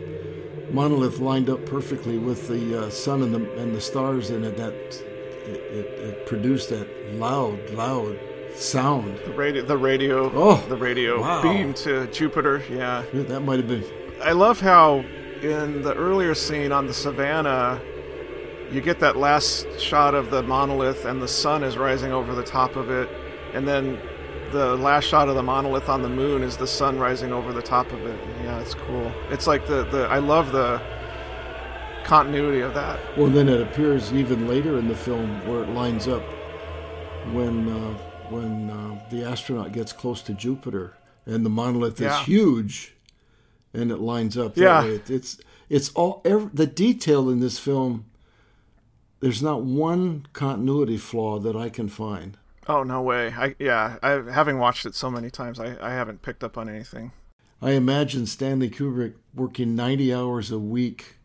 monolith 0.70 1.18
lined 1.18 1.50
up 1.50 1.66
perfectly 1.66 2.16
with 2.16 2.46
the 2.46 2.84
uh, 2.84 2.90
sun 2.90 3.24
and 3.24 3.34
the 3.34 3.60
and 3.60 3.74
the 3.74 3.80
stars 3.80 4.30
in 4.30 4.44
it. 4.44 4.56
That 4.56 4.72
it, 4.72 5.60
it, 5.72 5.86
it 5.98 6.26
produced 6.26 6.68
that 6.68 6.86
loud, 7.14 7.58
loud 7.70 8.16
sound. 8.54 9.18
The 9.24 9.32
radio, 9.32 9.64
the 9.64 9.76
radio, 9.76 10.30
oh, 10.32 10.64
the 10.68 10.76
radio 10.76 11.20
wow. 11.22 11.42
beam 11.42 11.74
to 11.74 12.06
Jupiter. 12.12 12.62
Yeah, 12.70 13.04
that 13.12 13.40
might 13.40 13.58
have 13.58 13.66
been. 13.66 13.84
I 14.22 14.30
love 14.30 14.60
how 14.60 15.00
in 15.42 15.82
the 15.82 15.94
earlier 15.96 16.36
scene 16.36 16.70
on 16.70 16.86
the 16.86 16.94
savannah 16.94 17.80
you 18.70 18.80
get 18.80 19.00
that 19.00 19.16
last 19.16 19.66
shot 19.80 20.14
of 20.14 20.30
the 20.30 20.42
monolith 20.42 21.04
and 21.04 21.20
the 21.22 21.28
sun 21.28 21.62
is 21.64 21.76
rising 21.78 22.12
over 22.12 22.34
the 22.34 22.42
top 22.42 22.76
of 22.76 22.90
it 22.90 23.08
and 23.54 23.66
then 23.66 23.98
the 24.52 24.76
last 24.76 25.04
shot 25.04 25.28
of 25.28 25.34
the 25.34 25.42
monolith 25.42 25.88
on 25.88 26.02
the 26.02 26.08
moon 26.08 26.42
is 26.42 26.56
the 26.56 26.66
sun 26.66 26.98
rising 26.98 27.32
over 27.32 27.52
the 27.52 27.62
top 27.62 27.90
of 27.92 28.04
it 28.06 28.18
yeah 28.42 28.58
it's 28.60 28.74
cool 28.74 29.12
it's 29.30 29.46
like 29.46 29.66
the, 29.66 29.84
the 29.84 30.06
i 30.08 30.18
love 30.18 30.52
the 30.52 30.80
continuity 32.04 32.60
of 32.60 32.72
that 32.74 32.98
well 33.18 33.28
then 33.28 33.48
it 33.48 33.60
appears 33.60 34.12
even 34.12 34.48
later 34.48 34.78
in 34.78 34.88
the 34.88 34.94
film 34.94 35.46
where 35.46 35.62
it 35.64 35.68
lines 35.70 36.08
up 36.08 36.22
when 37.32 37.68
uh, 37.68 37.94
when 38.30 38.70
uh, 38.70 38.98
the 39.10 39.22
astronaut 39.24 39.72
gets 39.72 39.92
close 39.92 40.22
to 40.22 40.32
jupiter 40.32 40.94
and 41.26 41.44
the 41.44 41.50
monolith 41.50 42.00
Yeah. 42.00 42.18
is 42.20 42.26
huge 42.26 42.94
and 43.74 43.90
it 43.90 43.98
lines 43.98 44.38
up 44.38 44.56
Yeah. 44.56 44.82
way. 44.82 44.94
It- 44.94 45.10
it's 45.10 45.38
it's 45.68 45.90
all 45.90 46.22
ev 46.24 46.50
the 46.54 46.66
detail 46.66 47.28
in 47.28 47.40
this 47.40 47.58
film 47.58 48.06
there's 49.20 49.42
not 49.42 49.62
one 49.62 50.26
continuity 50.32 50.96
flaw 50.96 51.38
that 51.38 51.56
I 51.56 51.68
can 51.68 51.88
find. 51.88 52.36
oh 52.68 52.82
no 52.82 53.00
way 53.02 53.32
i 53.36 53.54
yeah 53.58 53.96
i 54.02 54.10
having 54.30 54.58
watched 54.58 54.84
it 54.86 54.94
so 54.94 55.10
many 55.10 55.30
times 55.30 55.58
i, 55.58 55.76
I 55.80 55.90
haven't 55.92 56.22
picked 56.22 56.44
up 56.44 56.58
on 56.58 56.68
anything 56.68 57.12
I 57.60 57.72
imagine 57.72 58.26
Stanley 58.26 58.70
Kubrick 58.70 59.14
working 59.34 59.74
90 59.74 60.14
hours 60.14 60.52
a 60.52 60.60
week 60.60 61.16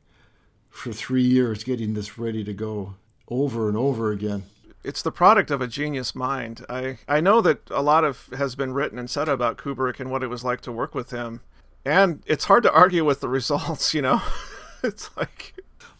for 0.69 0.91
three 0.91 1.21
years 1.21 1.63
getting 1.63 1.93
this 1.93 2.17
ready 2.17 2.43
to 2.43 2.53
go 2.53 2.95
over 3.27 3.67
and 3.69 3.77
over 3.77 4.11
again. 4.11 4.43
it's 4.83 5.03
the 5.03 5.11
product 5.11 5.51
of 5.51 5.61
a 5.61 5.67
genius 5.67 6.15
mind. 6.15 6.65
I, 6.67 6.97
I 7.07 7.21
know 7.21 7.39
that 7.41 7.69
a 7.69 7.83
lot 7.83 8.03
of 8.03 8.29
has 8.35 8.55
been 8.55 8.73
written 8.73 8.97
and 8.97 9.07
said 9.09 9.29
about 9.29 9.57
Kubrick 9.59 9.99
and 9.99 10.09
what 10.09 10.23
it 10.23 10.27
was 10.27 10.43
like 10.43 10.61
to 10.61 10.71
work 10.71 10.95
with 10.95 11.11
him. 11.11 11.41
And 11.85 12.23
it's 12.25 12.45
hard 12.45 12.63
to 12.63 12.73
argue 12.73 13.05
with 13.05 13.19
the 13.21 13.29
results, 13.39 13.93
you 13.93 14.01
know? 14.01 14.19
it's 14.83 15.15
like 15.15 15.53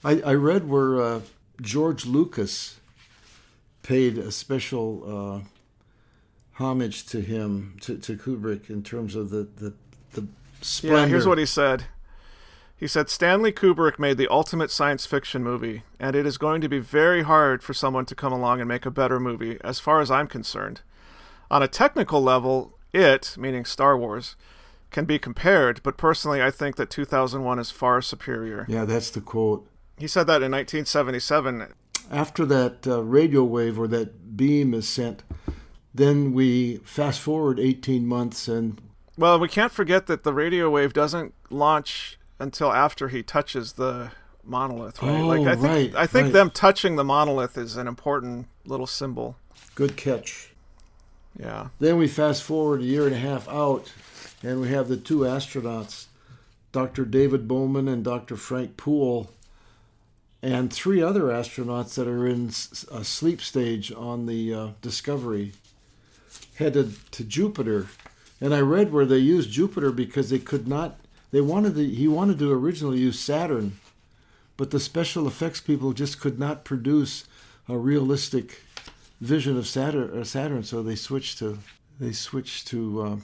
I, 0.04 0.20
I 0.22 0.34
read 0.34 0.68
where 0.68 1.00
uh, 1.00 1.22
George 1.64 2.06
Lucas 2.06 2.80
paid 3.84 4.18
a 4.18 4.32
special 4.32 5.44
uh, 5.44 6.62
homage 6.62 7.06
to 7.08 7.22
him, 7.22 7.78
to, 7.82 7.98
to 7.98 8.18
Kubrick, 8.18 8.70
in 8.70 8.84
terms 8.84 9.16
of 9.16 9.30
the, 9.30 9.48
the, 9.56 9.74
the 10.12 10.28
splendor. 10.62 11.00
Yeah, 11.00 11.08
here's 11.08 11.26
what 11.26 11.38
he 11.38 11.46
said. 11.46 11.86
He 12.76 12.88
said 12.88 13.10
Stanley 13.10 13.54
Kubrick 13.54 13.98
made 13.98 14.18
the 14.18 14.28
ultimate 14.30 14.70
science 14.70 15.06
fiction 15.06 15.42
movie, 15.42 15.84
and 16.02 16.18
it 16.18 16.26
is 16.26 16.38
going 16.38 16.60
to 16.60 16.68
be 16.68 16.80
very 16.80 17.24
hard 17.24 17.64
for 17.64 17.74
someone 17.74 18.06
to 18.08 18.16
come 18.16 18.34
along 18.34 18.60
and 18.60 18.68
make 18.68 18.86
a 18.86 18.92
better 18.92 19.20
movie, 19.20 19.58
as 19.64 19.80
far 19.80 20.02
as 20.02 20.12
I'm 20.12 20.28
concerned. 20.28 20.82
On 21.50 21.64
a 21.64 21.68
technical 21.70 22.22
level, 22.22 22.78
it, 22.92 23.36
meaning 23.38 23.64
Star 23.64 23.98
Wars, 23.98 24.36
can 24.92 25.06
be 25.06 25.18
compared, 25.18 25.82
but 25.82 25.98
personally 25.98 26.42
I 26.44 26.52
think 26.52 26.76
that 26.76 26.90
2001 26.90 27.58
is 27.58 27.72
far 27.72 28.02
superior. 28.02 28.66
Yeah, 28.68 28.84
that's 28.84 29.10
the 29.10 29.22
quote. 29.22 29.68
He 29.98 30.08
said 30.08 30.28
that 30.28 30.42
in 30.42 30.52
1977. 30.52 31.74
After 32.12 32.46
that 32.46 32.88
uh, 32.88 33.04
radio 33.04 33.44
wave 33.44 33.80
or 33.80 33.88
that 33.88 34.36
beam 34.36 34.74
is 34.74 34.88
sent, 34.88 35.24
then 35.94 36.34
we 36.34 36.78
fast 36.78 37.20
forward 37.20 37.60
18 37.60 38.06
months 38.06 38.48
and 38.48 38.82
Well, 39.18 39.40
we 39.40 39.48
can't 39.48 39.72
forget 39.72 40.08
that 40.08 40.24
the 40.24 40.34
radio 40.34 40.70
wave 40.70 40.94
doesn't 40.94 41.34
launch 41.50 42.18
until 42.40 42.74
after 42.74 43.10
he 43.10 43.24
touches 43.24 43.74
the 43.74 44.12
monolith, 44.44 45.02
right? 45.02 45.22
Oh, 45.22 45.28
like 45.28 45.48
I 45.48 45.56
think 45.56 45.64
right, 45.64 45.96
I 45.96 46.08
think 46.08 46.26
right. 46.26 46.34
them 46.34 46.50
touching 46.50 46.96
the 46.96 47.04
monolith 47.04 47.58
is 47.58 47.78
an 47.78 47.88
important 47.88 48.48
little 48.66 48.88
symbol. 48.88 49.38
good 49.76 49.96
catch. 49.96 50.50
Yeah. 51.40 51.70
Then 51.80 51.98
we 51.98 52.08
fast 52.08 52.44
forward 52.44 52.82
a 52.82 52.86
year 52.86 53.06
and 53.06 53.16
a 53.16 53.20
half 53.20 53.48
out, 53.50 53.92
and 54.44 54.62
we 54.62 54.70
have 54.70 54.88
the 54.88 54.98
two 54.98 55.20
astronauts, 55.20 56.08
Dr. 56.72 57.06
David 57.06 57.48
Bowman 57.48 57.88
and 57.88 58.04
Dr. 58.04 58.36
Frank 58.36 58.78
Poole, 58.78 59.32
and 60.44 60.74
three 60.74 61.02
other 61.02 61.24
astronauts 61.24 61.96
that 61.96 62.06
are 62.06 62.28
in 62.28 62.50
a 62.92 63.06
sleep 63.06 63.42
stage 63.42 63.94
on 63.94 64.26
the 64.26 64.54
uh, 64.54 64.68
Discovery, 64.82 65.54
headed 66.56 66.96
to 67.12 67.24
Jupiter. 67.24 67.88
And 68.42 68.54
I 68.54 68.60
read 68.60 68.92
where 68.92 69.06
they 69.06 69.20
used 69.20 69.52
Jupiter 69.52 69.90
because 69.90 70.30
they 70.30 70.40
could 70.40 70.68
not. 70.68 71.00
They 71.32 71.40
wanted 71.40 71.76
to. 71.76 71.88
He 71.88 72.10
wanted 72.10 72.40
to 72.40 72.52
originally 72.52 73.00
use 73.00 73.18
Saturn, 73.18 73.80
but 74.58 74.72
the 74.72 74.82
special 74.82 75.28
effects 75.28 75.62
people 75.62 75.94
just 75.94 76.20
could 76.20 76.38
not 76.38 76.66
produce 76.66 77.24
a 77.70 77.78
realistic 77.78 78.64
vision 79.22 79.58
of 79.58 79.66
Saturn. 79.66 80.20
uh, 80.20 80.26
Saturn, 80.26 80.64
so 80.64 80.84
they 80.84 80.96
switched 80.96 81.40
to 81.40 81.60
they 82.02 82.12
switched 82.12 82.68
to 82.68 83.02
uh, 83.02 83.16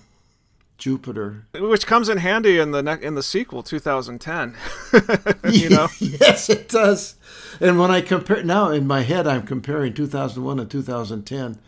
Jupiter. 0.80 1.46
Which 1.54 1.86
comes 1.86 2.10
in 2.10 2.18
handy 2.18 2.58
in 2.58 2.72
the 2.72 2.82
ne- 2.82 3.02
in 3.02 3.16
the 3.16 3.24
sequel 3.24 3.62
2010. 3.62 4.56
you 5.52 5.70
know. 5.70 5.88
yes, 6.00 6.50
it 6.50 6.70
does. 6.70 7.16
And 7.60 7.78
when 7.78 7.92
I 7.92 8.02
compare 8.02 8.44
now 8.44 8.72
in 8.72 8.88
my 8.88 9.02
head, 9.02 9.28
I'm 9.28 9.46
comparing 9.46 9.94
2001 9.94 10.60
and 10.60 10.72
2010, 10.72 11.60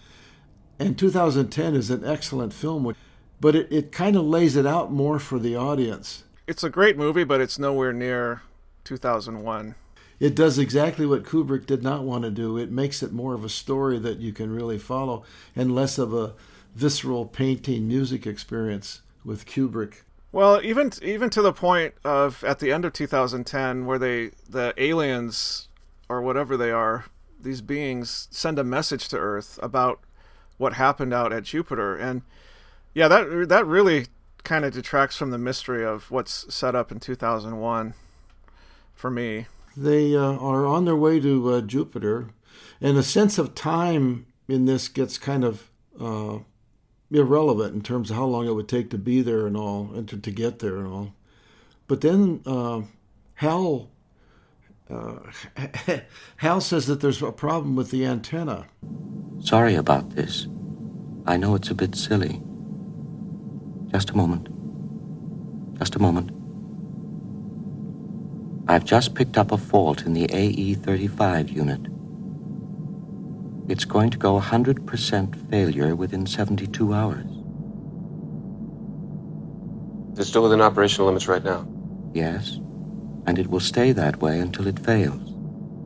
and 0.80 0.98
2010 0.98 1.76
is 1.76 1.90
an 1.90 2.04
excellent 2.06 2.54
film, 2.54 2.96
but 3.40 3.56
it, 3.56 3.72
it 3.72 3.92
kind 3.92 4.16
of 4.16 4.24
lays 4.24 4.56
it 4.56 4.66
out 4.66 4.92
more 4.92 5.20
for 5.20 5.38
the 5.38 5.56
audience. 5.56 6.24
It's 6.48 6.64
a 6.64 6.70
great 6.70 6.98
movie, 6.98 7.24
but 7.24 7.42
it's 7.42 7.60
nowhere 7.60 7.94
near 7.94 8.42
2001. 8.86 9.76
It 10.20 10.36
does 10.36 10.60
exactly 10.60 11.06
what 11.06 11.24
Kubrick 11.24 11.66
did 11.66 11.82
not 11.82 12.04
want 12.04 12.24
to 12.26 12.30
do. 12.30 12.58
It 12.58 12.72
makes 12.72 13.02
it 13.02 13.12
more 13.12 13.34
of 13.34 13.44
a 13.44 13.50
story 13.50 13.98
that 14.00 14.20
you 14.20 14.34
can 14.34 14.54
really 14.54 14.78
follow 14.78 15.24
and 15.56 15.74
less 15.74 15.98
of 15.98 16.14
a 16.14 16.34
visceral 16.76 17.26
painting 17.26 17.88
music 17.88 18.26
experience 18.26 19.02
with 19.24 19.46
Kubrick. 19.46 20.04
Well, 20.32 20.62
even 20.64 20.92
even 21.02 21.30
to 21.32 21.42
the 21.42 21.52
point 21.52 21.94
of 22.04 22.44
at 22.44 22.60
the 22.60 22.72
end 22.72 22.86
of 22.86 22.94
2010, 22.94 23.86
where 23.86 24.00
they 24.00 24.32
the 24.50 24.74
aliens 24.78 25.68
or 26.08 26.22
whatever 26.22 26.56
they 26.56 26.72
are, 26.72 27.06
these 27.40 27.62
beings 27.62 28.28
send 28.32 28.58
a 28.58 28.64
message 28.64 29.10
to 29.10 29.18
Earth 29.18 29.60
about 29.62 30.00
what 30.58 30.74
happened 30.74 31.14
out 31.14 31.34
at 31.34 31.44
Jupiter, 31.44 31.96
and 31.98 32.22
yeah, 32.94 33.08
that 33.10 33.50
that 33.50 33.66
really 33.66 34.08
kind 34.44 34.64
of 34.64 34.74
detracts 34.74 35.18
from 35.18 35.32
the 35.32 35.38
mystery 35.38 35.86
of 35.86 36.10
what's 36.10 36.54
set 36.54 36.76
up 36.76 36.92
in 36.92 37.00
2001 37.00 37.94
for 38.94 39.12
me. 39.12 39.46
They 39.78 40.16
uh, 40.16 40.38
are 40.38 40.66
on 40.66 40.86
their 40.86 40.96
way 40.96 41.20
to 41.20 41.54
uh, 41.54 41.62
Jupiter, 41.62 42.30
and 42.80 42.96
the 42.96 43.04
sense 43.04 43.38
of 43.38 43.54
time 43.54 44.28
in 44.48 44.66
this 44.66 44.88
gets 44.88 45.18
kind 45.18 45.44
of 45.44 45.70
uh, 46.00 46.40
irrelevant 47.12 47.74
in 47.76 47.82
terms 47.82 48.10
of 48.10 48.16
how 48.16 48.26
long 48.26 48.48
it 48.48 48.54
would 48.54 48.70
take 48.70 48.90
to 48.92 48.98
be 48.98 49.22
there 49.22 49.46
and 49.46 49.58
all, 49.58 49.92
and 49.94 50.08
to, 50.10 50.18
to 50.18 50.32
get 50.32 50.60
there 50.60 50.78
and 50.78 50.88
all. 50.88 51.14
But 51.88 52.02
then 52.02 52.42
uh, 52.46 52.82
Hal 53.36 53.90
uh, 54.90 55.20
Hal 56.38 56.62
says 56.62 56.88
that 56.88 57.02
there's 57.02 57.22
a 57.22 57.32
problem 57.32 57.76
with 57.76 57.92
the 57.92 58.06
antenna. 58.06 58.66
Sorry 59.40 59.76
about 59.76 60.12
this. 60.12 60.48
I 61.26 61.38
know 61.38 61.56
it's 61.56 61.70
a 61.70 61.76
bit 61.76 61.96
silly. 61.96 62.42
Just 63.92 64.10
a 64.10 64.18
moment. 64.18 64.48
Just 65.78 65.96
a 65.96 66.00
moment. 66.00 66.32
I've 68.68 68.86
just 68.86 69.16
picked 69.16 69.38
up 69.38 69.52
a 69.52 69.58
fault 69.58 70.06
in 70.06 70.14
the 70.14 70.28
AE35 70.28 71.52
unit. 71.52 71.82
It's 73.72 73.86
going 73.86 74.10
to 74.10 74.18
go 74.18 74.38
100% 74.38 75.50
failure 75.50 75.96
within 75.96 76.26
72 76.26 76.94
hours. 76.94 77.26
It's 80.20 80.28
still 80.28 80.44
within 80.44 80.60
operational 80.60 81.08
limits 81.08 81.30
right 81.30 81.42
now. 81.42 81.66
Yes, 82.14 82.60
and 83.26 83.40
it 83.40 83.48
will 83.48 83.62
stay 83.62 83.94
that 83.94 84.20
way 84.20 84.40
until 84.40 84.68
it 84.68 84.78
fails. 84.78 85.22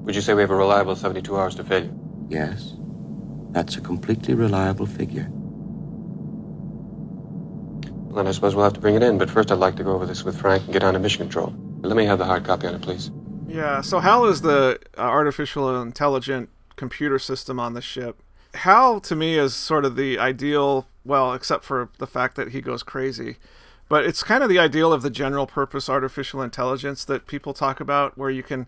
Would 0.01 0.15
you 0.15 0.21
say 0.21 0.33
we 0.33 0.41
have 0.41 0.49
a 0.49 0.55
reliable 0.55 0.95
72 0.95 1.37
hours 1.37 1.53
to 1.55 1.63
failure? 1.63 1.93
Yes, 2.27 2.73
that's 3.51 3.75
a 3.75 3.81
completely 3.81 4.33
reliable 4.33 4.87
figure. 4.87 5.27
Well, 8.07 8.15
then 8.15 8.25
I 8.25 8.31
suppose 8.31 8.55
we'll 8.55 8.63
have 8.63 8.73
to 8.73 8.79
bring 8.79 8.95
it 8.95 9.03
in, 9.03 9.19
but 9.19 9.29
first 9.29 9.51
I'd 9.51 9.59
like 9.59 9.75
to 9.75 9.83
go 9.83 9.93
over 9.93 10.07
this 10.07 10.23
with 10.23 10.41
Frank 10.41 10.63
and 10.63 10.73
get 10.73 10.83
on 10.83 10.95
to 10.95 10.99
mission 10.99 11.19
control. 11.19 11.53
Let 11.83 11.95
me 11.95 12.05
have 12.05 12.17
the 12.17 12.25
hard 12.25 12.45
copy 12.45 12.65
on 12.65 12.73
it, 12.73 12.81
please. 12.81 13.11
Yeah, 13.47 13.81
so 13.81 13.99
Hal 13.99 14.25
is 14.25 14.41
the 14.41 14.79
uh, 14.97 15.01
artificial 15.01 15.83
intelligent 15.83 16.49
computer 16.75 17.19
system 17.19 17.59
on 17.59 17.73
the 17.73 17.81
ship. 17.81 18.21
Hal, 18.53 18.99
to 19.01 19.15
me, 19.15 19.37
is 19.37 19.53
sort 19.53 19.85
of 19.85 19.95
the 19.95 20.17
ideal, 20.17 20.87
well, 21.03 21.33
except 21.33 21.63
for 21.63 21.89
the 21.97 22.07
fact 22.07 22.35
that 22.35 22.49
he 22.49 22.61
goes 22.61 22.83
crazy. 22.83 23.37
But 23.87 24.05
it's 24.05 24.23
kind 24.23 24.43
of 24.43 24.49
the 24.49 24.59
ideal 24.59 24.91
of 24.91 25.01
the 25.01 25.09
general 25.09 25.45
purpose 25.45 25.89
artificial 25.89 26.41
intelligence 26.41 27.05
that 27.05 27.27
people 27.27 27.53
talk 27.53 27.79
about, 27.79 28.17
where 28.17 28.29
you 28.29 28.41
can 28.43 28.67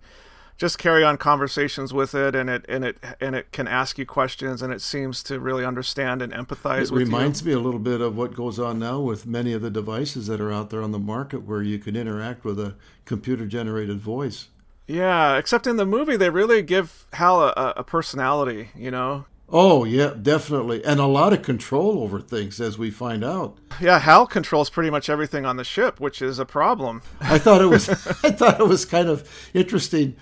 just 0.58 0.80
carry 0.80 1.04
on 1.04 1.18
conversations 1.18 1.94
with 1.94 2.16
it 2.16 2.36
and 2.36 2.50
it 2.50 2.66
and 2.68 2.84
it 2.84 2.98
and 3.22 3.36
it 3.36 3.52
can 3.52 3.68
ask 3.68 3.98
you 3.98 4.06
questions 4.06 4.62
and 4.62 4.74
it 4.74 4.82
seems 4.82 5.22
to 5.24 5.40
really 5.40 5.64
understand 5.64 6.22
and 6.22 6.34
empathize 6.34 6.92
with 6.92 6.92
you. 6.92 6.98
it 6.98 7.06
reminds 7.06 7.42
you. 7.42 7.48
me 7.48 7.54
a 7.54 7.60
little 7.60 7.80
bit 7.80 8.02
of 8.02 8.18
what 8.18 8.34
goes 8.34 8.60
on 8.60 8.80
now 8.80 9.00
with 9.00 9.28
many 9.28 9.54
of 9.54 9.62
the 9.62 9.70
devices 9.70 10.28
that 10.28 10.42
are 10.42 10.52
out 10.52 10.72
there 10.72 10.82
on 10.82 10.92
the 10.92 11.00
market 11.00 11.44
where 11.44 11.62
you 11.62 11.78
can 11.78 11.96
interact 11.96 12.44
with 12.44 12.60
a 12.60 12.74
computer 13.06 13.46
generated 13.46 14.00
voice 14.00 14.48
yeah 14.88 15.38
except 15.38 15.68
in 15.68 15.76
the 15.78 15.86
movie 15.86 16.18
they 16.18 16.30
really 16.30 16.62
give 16.62 17.06
hal 17.14 17.42
a, 17.42 17.74
a 17.78 17.84
personality 17.84 18.70
you 18.76 18.92
know 18.92 19.26
Oh 19.50 19.86
yeah, 19.86 20.14
definitely, 20.22 20.84
and 20.84 21.00
a 21.00 21.06
lot 21.06 21.32
of 21.32 21.42
control 21.42 22.04
over 22.04 22.20
things, 22.20 22.60
as 22.60 22.78
we 22.78 22.92
find 22.92 23.24
out. 23.24 23.58
Yeah, 23.80 23.98
Hal 23.98 24.28
controls 24.28 24.70
pretty 24.70 24.90
much 24.90 25.10
everything 25.10 25.46
on 25.46 25.56
the 25.56 25.64
ship, 25.64 26.02
which 26.02 26.22
is 26.22 26.38
a 26.38 26.46
problem. 26.46 27.02
I 27.22 27.38
thought 27.38 27.62
it 27.62 27.68
was, 27.68 27.88
I 28.26 28.32
thought 28.32 28.60
it 28.60 28.68
was 28.68 28.84
kind 28.84 29.08
of 29.08 29.26
interesting 29.54 30.18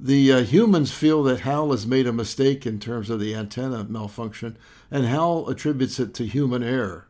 the 0.00 0.32
uh, 0.32 0.42
humans 0.42 0.92
feel 0.92 1.24
that 1.24 1.40
Hal 1.40 1.72
has 1.72 1.86
made 1.86 2.06
a 2.06 2.12
mistake 2.12 2.66
in 2.66 2.78
terms 2.78 3.10
of 3.10 3.18
the 3.18 3.34
antenna 3.34 3.82
malfunction, 3.82 4.56
and 4.92 5.04
Hal 5.04 5.48
attributes 5.50 5.98
it 5.98 6.14
to 6.14 6.24
human 6.24 6.62
error. 6.62 7.08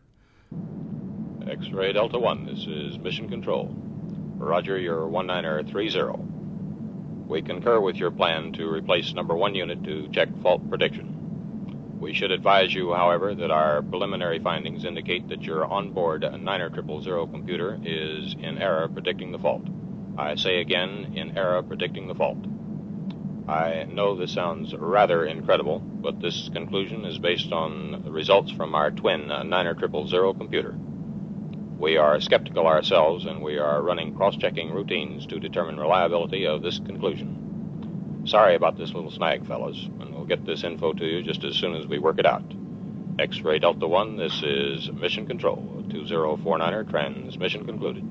X 1.46 1.68
ray 1.70 1.92
Delta 1.92 2.18
1, 2.18 2.46
this 2.46 2.66
is 2.66 2.98
Mission 2.98 3.28
Control. 3.28 3.74
Roger, 4.38 4.78
your 4.78 5.06
1930. 5.06 6.37
We 7.28 7.42
concur 7.42 7.78
with 7.78 7.96
your 7.96 8.10
plan 8.10 8.52
to 8.54 8.72
replace 8.72 9.12
number 9.12 9.36
one 9.36 9.54
unit 9.54 9.84
to 9.84 10.08
check 10.08 10.30
fault 10.42 10.66
prediction. 10.70 11.98
We 12.00 12.14
should 12.14 12.30
advise 12.30 12.72
you, 12.72 12.94
however, 12.94 13.34
that 13.34 13.50
our 13.50 13.82
preliminary 13.82 14.38
findings 14.38 14.86
indicate 14.86 15.28
that 15.28 15.42
your 15.42 15.66
onboard 15.66 16.22
9000 16.22 17.30
computer 17.30 17.78
is 17.84 18.34
in 18.40 18.56
error 18.56 18.88
predicting 18.88 19.32
the 19.32 19.38
fault. 19.38 19.62
I 20.16 20.36
say 20.36 20.62
again, 20.62 21.12
in 21.16 21.36
error 21.36 21.62
predicting 21.62 22.08
the 22.08 22.14
fault. 22.14 22.38
I 23.46 23.84
know 23.84 24.16
this 24.16 24.32
sounds 24.32 24.74
rather 24.74 25.26
incredible, 25.26 25.80
but 25.80 26.20
this 26.20 26.48
conclusion 26.48 27.04
is 27.04 27.18
based 27.18 27.52
on 27.52 28.10
results 28.10 28.52
from 28.52 28.74
our 28.74 28.90
twin 28.90 29.30
uh, 29.30 29.42
9000 29.42 30.34
computer. 30.38 30.74
We 31.78 31.96
are 31.96 32.20
skeptical 32.20 32.66
ourselves, 32.66 33.24
and 33.24 33.40
we 33.40 33.56
are 33.58 33.80
running 33.80 34.16
cross 34.16 34.36
checking 34.36 34.72
routines 34.72 35.26
to 35.26 35.38
determine 35.38 35.78
reliability 35.78 36.44
of 36.44 36.60
this 36.60 36.80
conclusion. 36.80 38.24
Sorry 38.26 38.56
about 38.56 38.76
this 38.76 38.92
little 38.92 39.12
snag, 39.12 39.46
fellows, 39.46 39.88
and 40.00 40.12
we'll 40.12 40.24
get 40.24 40.44
this 40.44 40.64
info 40.64 40.92
to 40.92 41.06
you 41.06 41.22
just 41.22 41.44
as 41.44 41.54
soon 41.54 41.76
as 41.76 41.86
we 41.86 42.00
work 42.00 42.18
it 42.18 42.26
out. 42.26 42.42
X 43.20 43.42
ray 43.42 43.60
Delta 43.60 43.86
1, 43.86 44.16
this 44.16 44.42
is 44.42 44.90
Mission 44.90 45.24
Control. 45.24 45.84
2049er, 45.88 46.90
transmission 46.90 47.64
concluded. 47.64 48.02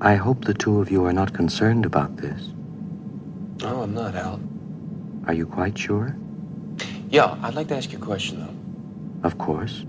I 0.00 0.14
hope 0.14 0.44
the 0.44 0.54
two 0.54 0.80
of 0.80 0.92
you 0.92 1.04
are 1.04 1.12
not 1.12 1.34
concerned 1.34 1.84
about 1.84 2.18
this. 2.18 2.50
No, 3.62 3.82
I'm 3.82 3.94
not, 3.94 4.14
Hal. 4.14 4.40
Are 5.26 5.34
you 5.34 5.46
quite 5.46 5.76
sure? 5.76 6.16
Yeah, 7.14 7.38
I'd 7.44 7.54
like 7.54 7.68
to 7.68 7.76
ask 7.76 7.92
you 7.92 7.98
a 7.98 8.00
question, 8.00 8.40
though. 8.40 9.28
Of 9.28 9.38
course. 9.38 9.84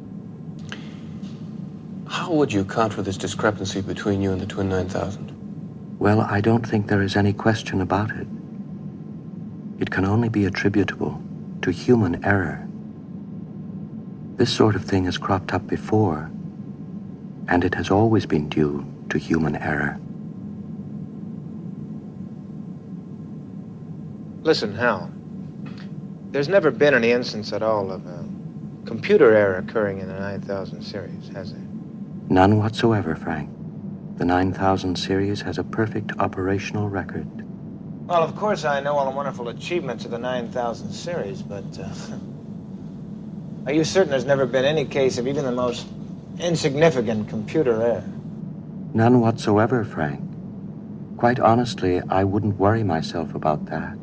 How 2.08 2.32
would 2.32 2.54
you 2.54 2.62
account 2.62 2.94
for 2.94 3.02
this 3.02 3.18
discrepancy 3.18 3.82
between 3.82 4.22
you 4.22 4.32
and 4.32 4.40
the 4.40 4.46
Twin 4.46 4.70
9000? 4.70 5.98
Well, 5.98 6.22
I 6.22 6.40
don't 6.40 6.62
think 6.62 6.86
there 6.86 7.02
is 7.02 7.16
any 7.16 7.34
question 7.34 7.82
about 7.82 8.12
it. 8.12 8.28
It 9.80 9.90
can 9.90 10.06
only 10.06 10.30
be 10.30 10.46
attributable 10.46 11.20
to 11.64 11.72
human 11.72 12.24
error. 12.24 12.64
This 14.36 14.54
sort 14.54 14.76
of 14.76 14.86
thing 14.86 15.06
has 15.06 15.18
cropped 15.18 15.52
up 15.52 15.66
before, 15.66 16.30
and 17.48 17.64
it 17.64 17.74
has 17.74 17.90
always 17.90 18.28
been 18.28 18.50
due 18.50 18.86
to 19.10 19.18
human 19.18 19.56
error. 19.56 20.00
Listen, 24.44 24.76
Hal. 24.76 25.10
There's 26.36 26.50
never 26.50 26.70
been 26.70 26.94
any 26.94 27.12
instance 27.12 27.54
at 27.54 27.64
all 27.64 27.94
of 27.94 28.06
a 28.06 28.26
computer 28.86 29.34
error 29.34 29.56
occurring 29.56 30.00
in 30.00 30.10
the 30.10 30.20
9000 30.20 30.82
series, 30.82 31.30
has 31.30 31.54
there? 31.54 31.62
None 32.28 32.58
whatsoever, 32.58 33.16
Frank. 33.16 33.50
The 34.18 34.26
9000 34.26 34.98
series 34.98 35.40
has 35.44 35.58
a 35.58 35.64
perfect 35.64 36.12
operational 36.20 36.90
record. 36.90 37.26
Well, 38.06 38.22
of 38.22 38.36
course, 38.36 38.66
I 38.66 38.82
know 38.82 38.98
all 38.98 39.10
the 39.10 39.16
wonderful 39.16 39.48
achievements 39.48 40.04
of 40.04 40.12
the 40.12 40.18
9000 40.18 40.92
series, 40.92 41.42
but 41.42 41.64
uh, 41.80 42.18
are 43.68 43.72
you 43.72 43.86
certain 43.86 44.10
there's 44.10 44.26
never 44.26 44.46
been 44.46 44.66
any 44.66 44.84
case 44.84 45.18
of 45.18 45.30
even 45.30 45.46
the 45.46 45.54
most 45.54 45.88
insignificant 46.42 47.30
computer 47.30 47.82
error? 47.82 48.04
None 48.94 49.22
whatsoever, 49.22 49.86
Frank. 49.86 50.20
Quite 51.16 51.40
honestly, 51.40 52.02
I 52.10 52.26
wouldn't 52.26 52.58
worry 52.58 52.84
myself 52.84 53.36
about 53.36 53.68
that. 53.68 53.98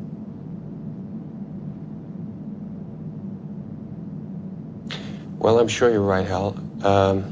Well, 5.43 5.59
I'm 5.59 5.67
sure 5.67 5.91
you're 5.91 5.99
right, 5.99 6.25
Hal. 6.25 6.55
Um, 6.83 7.25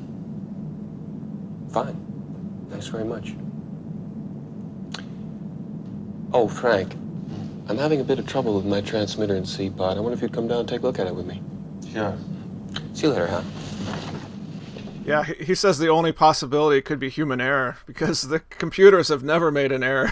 fine. 1.71 1.95
Thanks 2.69 2.87
very 2.87 3.05
much. 3.05 3.33
Oh, 6.33 6.49
Frank, 6.49 6.93
I'm 7.69 7.77
having 7.77 8.01
a 8.01 8.03
bit 8.03 8.19
of 8.19 8.27
trouble 8.27 8.53
with 8.53 8.65
my 8.65 8.81
transmitter 8.81 9.35
and 9.35 9.47
C-pod. 9.47 9.95
I 9.95 10.01
wonder 10.01 10.13
if 10.17 10.21
you'd 10.21 10.33
come 10.33 10.49
down 10.49 10.59
and 10.59 10.67
take 10.67 10.81
a 10.81 10.83
look 10.83 10.99
at 10.99 11.07
it 11.07 11.15
with 11.15 11.25
me. 11.25 11.41
Sure. 11.93 12.17
See 12.93 13.07
you 13.07 13.13
later, 13.13 13.27
Hal. 13.27 13.45
Yeah, 15.05 15.23
he 15.23 15.45
he 15.45 15.55
says 15.55 15.79
the 15.79 15.87
only 15.87 16.11
possibility 16.11 16.81
could 16.81 16.99
be 16.99 17.07
human 17.09 17.39
error 17.39 17.77
because 17.85 18.23
the 18.23 18.39
computers 18.41 19.07
have 19.07 19.23
never 19.23 19.51
made 19.51 19.71
an 19.71 19.83
error. 19.83 20.11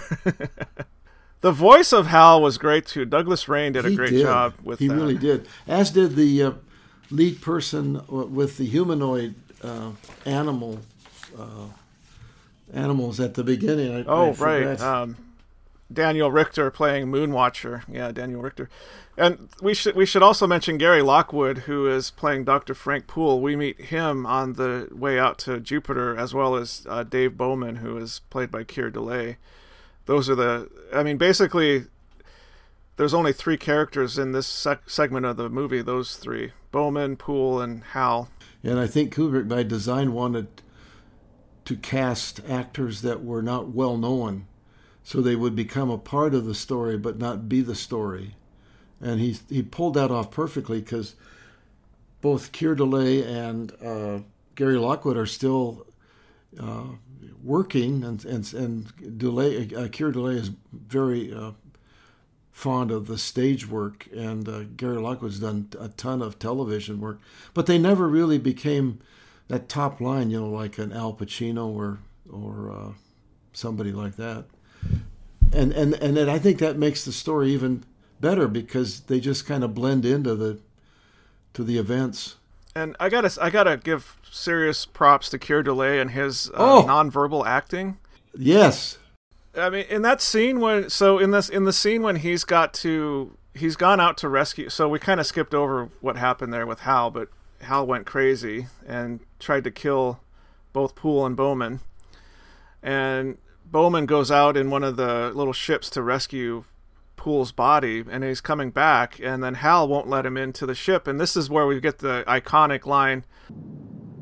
the 1.41 1.51
voice 1.51 1.91
of 1.91 2.07
Hal 2.07 2.41
was 2.41 2.57
great 2.57 2.85
too. 2.85 3.03
Douglas 3.03 3.49
Rain 3.49 3.73
did 3.73 3.85
a 3.85 3.93
great 3.93 4.11
did. 4.11 4.21
job 4.23 4.53
with 4.63 4.79
He 4.79 4.87
that. 4.87 4.95
really 4.95 5.17
did. 5.17 5.47
As 5.67 5.91
did 5.91 6.15
the 6.15 6.43
uh, 6.43 6.51
lead 7.11 7.41
person 7.41 8.01
with 8.07 8.57
the 8.57 8.65
humanoid 8.65 9.35
uh, 9.63 9.91
animal 10.25 10.79
uh, 11.37 11.67
animals 12.73 13.19
at 13.19 13.33
the 13.33 13.43
beginning. 13.43 13.95
I, 13.95 14.03
Oh, 14.07 14.29
I 14.29 14.33
right. 14.33 14.81
Um, 14.81 15.17
Daniel 15.91 16.31
Richter 16.31 16.69
playing 16.69 17.07
Moonwatcher. 17.07 17.83
Yeah, 17.87 18.11
Daniel 18.11 18.41
Richter. 18.41 18.69
And 19.17 19.49
we 19.61 19.73
should 19.73 19.95
we 19.95 20.05
should 20.05 20.23
also 20.23 20.47
mention 20.47 20.77
Gary 20.77 21.01
Lockwood, 21.01 21.59
who 21.59 21.87
is 21.89 22.11
playing 22.11 22.45
Dr. 22.45 22.73
Frank 22.73 23.07
Poole. 23.07 23.41
We 23.41 23.55
meet 23.55 23.81
him 23.81 24.25
on 24.25 24.53
the 24.53 24.87
way 24.91 25.19
out 25.19 25.37
to 25.39 25.59
Jupiter, 25.59 26.15
as 26.15 26.33
well 26.33 26.55
as 26.55 26.85
uh, 26.87 27.03
Dave 27.03 27.35
Bowman, 27.37 27.77
who 27.77 27.97
is 27.97 28.21
played 28.29 28.51
by 28.51 28.63
Keir 28.63 28.89
Dullea. 28.91 29.35
Those 30.05 30.29
are 30.29 30.35
the. 30.35 30.69
I 30.93 31.03
mean, 31.03 31.17
basically, 31.17 31.85
there's 32.99 33.13
only 33.13 33.31
three 33.31 33.55
characters 33.55 34.17
in 34.17 34.33
this 34.33 34.45
sec- 34.45 34.89
segment 34.89 35.25
of 35.25 35.37
the 35.37 35.47
movie. 35.47 35.81
Those 35.81 36.17
three: 36.17 36.51
Bowman, 36.69 37.15
Poole, 37.15 37.61
and 37.61 37.81
Hal. 37.81 38.27
And 38.61 38.77
I 38.77 38.87
think 38.87 39.15
Kubrick, 39.15 39.47
by 39.47 39.63
design, 39.63 40.11
wanted 40.11 40.47
to 41.63 41.77
cast 41.77 42.41
actors 42.49 43.01
that 43.03 43.23
were 43.23 43.41
not 43.41 43.69
well 43.69 43.95
known 43.95 44.47
so 45.01 45.21
they 45.21 45.37
would 45.37 45.55
become 45.55 45.89
a 45.89 45.97
part 45.97 46.33
of 46.33 46.45
the 46.45 46.53
story 46.53 46.97
but 46.97 47.17
not 47.17 47.47
be 47.47 47.61
the 47.61 47.73
story. 47.73 48.35
And 48.99 49.21
he 49.21 49.37
he 49.47 49.63
pulled 49.63 49.93
that 49.93 50.11
off 50.11 50.29
perfectly 50.29 50.81
because 50.81 51.15
both 52.19 52.51
Keir 52.51 52.75
Dullea 52.75 53.25
and 53.25 53.71
uh, 53.81 54.19
Gary 54.55 54.75
Lockwood 54.75 55.15
are 55.15 55.25
still 55.25 55.87
uh, 56.59 56.87
working, 57.41 58.03
and 58.03 58.25
and 58.25 58.53
and 58.53 59.17
Dullea, 59.17 59.85
uh, 59.85 59.87
Keir 59.87 60.11
Dullea 60.11 60.35
is 60.35 60.51
very 60.73 61.33
uh, 61.33 61.51
fond 62.59 62.91
of 62.91 63.07
the 63.07 63.17
stage 63.17 63.65
work, 63.65 64.05
and 64.13 64.49
uh, 64.49 64.63
Gary 64.75 64.97
Lockwood's 64.97 65.39
done 65.39 65.69
a 65.79 65.87
ton 65.87 66.21
of 66.21 66.37
television 66.39 66.99
work, 66.99 67.19
but 67.53 67.67
they 67.67 67.77
never 67.77 68.05
really 68.09 68.37
became 68.37 68.99
that 69.47 69.69
top 69.69 70.01
line, 70.01 70.29
you 70.29 70.41
know, 70.41 70.49
like 70.49 70.77
an 70.77 70.91
Al 70.91 71.13
Pacino 71.13 71.67
or 71.67 71.99
or 72.29 72.69
uh, 72.71 72.91
somebody 73.53 73.93
like 73.93 74.17
that. 74.17 74.43
And 75.53 75.71
and 75.71 75.93
and 75.95 76.17
then 76.17 76.27
I 76.27 76.37
think 76.37 76.59
that 76.59 76.77
makes 76.77 77.05
the 77.05 77.13
story 77.13 77.51
even 77.51 77.85
better 78.19 78.47
because 78.49 78.99
they 79.01 79.21
just 79.21 79.47
kind 79.47 79.63
of 79.63 79.73
blend 79.73 80.05
into 80.05 80.35
the 80.35 80.59
to 81.53 81.63
the 81.63 81.77
events. 81.77 82.35
And 82.75 82.95
I 82.99 83.07
gotta 83.07 83.31
I 83.41 83.49
gotta 83.49 83.77
give 83.77 84.17
serious 84.29 84.85
props 84.85 85.29
to 85.29 85.39
Keir 85.39 85.63
Dullea 85.63 86.01
and 86.01 86.11
his 86.11 86.49
uh, 86.49 86.55
Oh! 86.57 86.85
nonverbal 86.85 87.45
acting. 87.47 87.97
Yes, 88.37 88.98
I 89.59 89.69
mean, 89.69 89.85
in 89.89 90.01
that 90.03 90.21
scene 90.21 90.59
when 90.59 90.89
so 90.89 91.19
in 91.19 91.31
this 91.31 91.49
in 91.49 91.65
the 91.65 91.73
scene 91.73 92.01
when 92.01 92.17
he's 92.17 92.43
got 92.43 92.73
to 92.75 93.37
he's 93.53 93.75
gone 93.75 93.99
out 93.99 94.17
to 94.17 94.29
rescue. 94.29 94.69
So 94.69 94.87
we 94.87 94.99
kind 94.99 95.19
of 95.19 95.25
skipped 95.25 95.53
over 95.53 95.89
what 96.01 96.17
happened 96.17 96.53
there 96.53 96.65
with 96.65 96.81
Hal, 96.81 97.11
but 97.11 97.29
Hal 97.61 97.85
went 97.85 98.05
crazy 98.05 98.67
and 98.87 99.19
tried 99.39 99.63
to 99.65 99.71
kill 99.71 100.21
both 100.73 100.95
Poole 100.95 101.25
and 101.25 101.35
Bowman. 101.35 101.81
And 102.81 103.37
Bowman 103.65 104.05
goes 104.05 104.31
out 104.31 104.55
in 104.57 104.69
one 104.69 104.83
of 104.83 104.95
the 104.95 105.31
little 105.35 105.53
ships 105.53 105.89
to 105.91 106.01
rescue 106.01 106.63
Poole's 107.17 107.51
body, 107.51 108.03
and 108.09 108.23
he's 108.23 108.39
coming 108.39 108.71
back, 108.71 109.19
and 109.21 109.43
then 109.43 109.55
Hal 109.55 109.87
won't 109.87 110.07
let 110.07 110.25
him 110.25 110.37
into 110.37 110.65
the 110.65 110.73
ship, 110.73 111.05
and 111.05 111.19
this 111.19 111.35
is 111.35 111.49
where 111.49 111.67
we 111.67 111.79
get 111.81 111.99
the 111.99 112.23
iconic 112.27 112.85
line. 112.85 113.25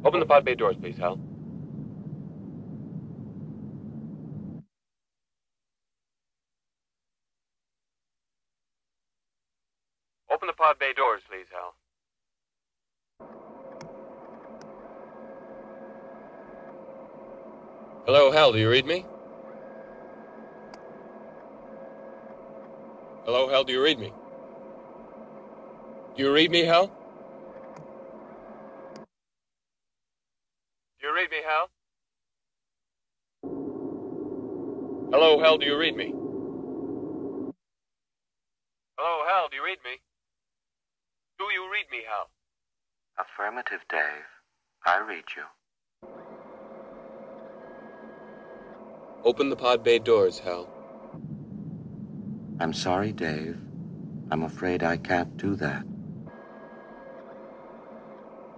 Open 0.03 0.19
the 0.19 0.25
pod 0.25 0.43
bay 0.43 0.55
doors, 0.55 0.75
please, 0.81 0.97
Hal. 0.97 1.19
Open 10.31 10.47
the 10.47 10.53
pod 10.53 10.79
bay 10.79 10.93
doors, 10.93 11.21
please, 11.29 11.45
Hal. 11.51 11.75
Hello, 18.07 18.31
Hal, 18.31 18.53
do 18.53 18.57
you 18.57 18.69
read 18.69 18.85
me? 18.85 19.05
Hello, 23.25 23.49
Hal, 23.49 23.65
do 23.65 23.73
you 23.73 23.83
read 23.83 23.99
me? 23.99 24.13
Do 26.15 26.23
you 26.23 26.31
read 26.31 26.49
me, 26.49 26.63
Hal? 26.63 26.87
Do 26.87 26.93
you 31.07 31.13
read 31.13 31.29
me, 31.29 31.37
Hal? 31.45 31.69
Hello, 35.11 35.37
Hal, 35.41 35.57
do 35.57 35.65
you 35.65 35.77
read 35.77 35.97
me? 35.97 36.13
Hello, 38.97 39.25
Hal, 39.27 39.49
do 39.49 39.57
you 39.57 39.65
read 39.65 39.79
me? 39.83 39.99
Do 41.39 41.45
you 41.53 41.69
read 41.69 41.87
me, 41.91 42.05
Hal? 42.07 42.29
Affirmative, 43.19 43.81
Dave. 43.89 43.99
I 44.85 44.99
read 45.05 45.25
you. 45.35 45.43
Open 49.23 49.49
the 49.49 49.55
pod 49.55 49.83
bay 49.83 49.99
doors, 49.99 50.39
Hal. 50.39 50.67
I'm 52.59 52.73
sorry, 52.73 53.11
Dave. 53.11 53.57
I'm 54.31 54.43
afraid 54.43 54.83
I 54.83 54.97
can't 54.97 55.35
do 55.37 55.55
that. 55.55 55.83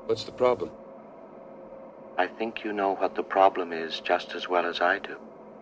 What's 0.05 0.24
the 0.24 0.32
problem? 0.32 0.72
I 2.18 2.28
think 2.28 2.64
you 2.64 2.74
know 2.74 2.95
what 2.95 3.16
the 3.16 3.24
problem 3.24 3.72
is 3.72 3.99
just 3.99 4.36
as 4.36 4.49
well 4.49 4.66
as 4.66 4.82
I 4.82 4.99
do. 4.99 5.16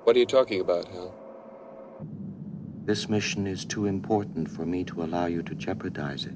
What 0.03 0.15
are 0.15 0.19
you 0.19 0.25
talking 0.25 0.61
about, 0.61 0.87
Hal? 0.87 1.13
This 2.85 3.09
mission 3.09 3.45
is 3.45 3.65
too 3.65 3.85
important 3.85 4.49
for 4.49 4.65
me 4.65 4.83
to 4.85 5.03
allow 5.03 5.25
you 5.25 5.43
to 5.43 5.53
jeopardize 5.53 6.25
it. 6.25 6.35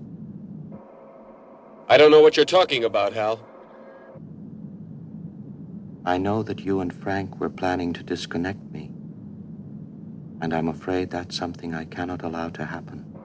I 1.88 1.98
don't 1.98 2.12
know 2.12 2.22
what 2.22 2.36
you're 2.36 2.46
talking 2.46 2.84
about, 2.84 3.14
Hal. 3.14 3.40
I 6.04 6.18
know 6.18 6.42
that 6.44 6.62
you 6.62 6.80
and 6.80 6.94
Frank 6.94 7.40
were 7.40 7.50
planning 7.50 7.94
to 7.94 8.02
disconnect 8.02 8.64
me. 8.72 8.92
And 10.42 10.52
I'm 10.52 10.68
afraid 10.68 11.12
that's 11.12 11.38
something 11.38 11.76
I 11.76 11.86
cannot 11.86 12.24
allow 12.24 12.50
to 12.50 12.66
happen. 12.66 13.24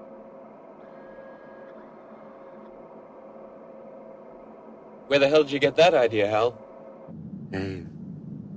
Where 5.07 5.19
the 5.19 5.29
hell 5.29 5.43
did 5.43 5.53
you 5.53 5.59
get 5.59 5.77
that 5.77 5.95
idea, 5.95 6.29
Hal? 6.29 6.59
Dave, 7.51 7.89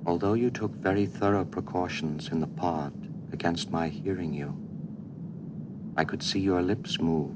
although 0.05 0.33
you 0.33 0.49
took 0.49 0.71
very 0.73 1.05
thorough 1.05 1.45
precautions 1.45 2.27
in 2.27 2.41
the 2.41 2.47
pod 2.47 2.93
against 3.31 3.71
my 3.71 3.87
hearing 3.87 4.33
you, 4.33 4.57
I 5.95 6.03
could 6.03 6.23
see 6.23 6.39
your 6.39 6.61
lips 6.61 6.99
move. 6.99 7.35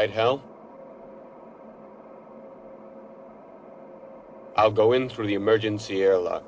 Right, 0.00 0.10
Hal. 0.10 0.42
I'll 4.56 4.70
go 4.70 4.94
in 4.94 5.10
through 5.10 5.26
the 5.26 5.34
emergency 5.34 6.02
airlock. 6.02 6.42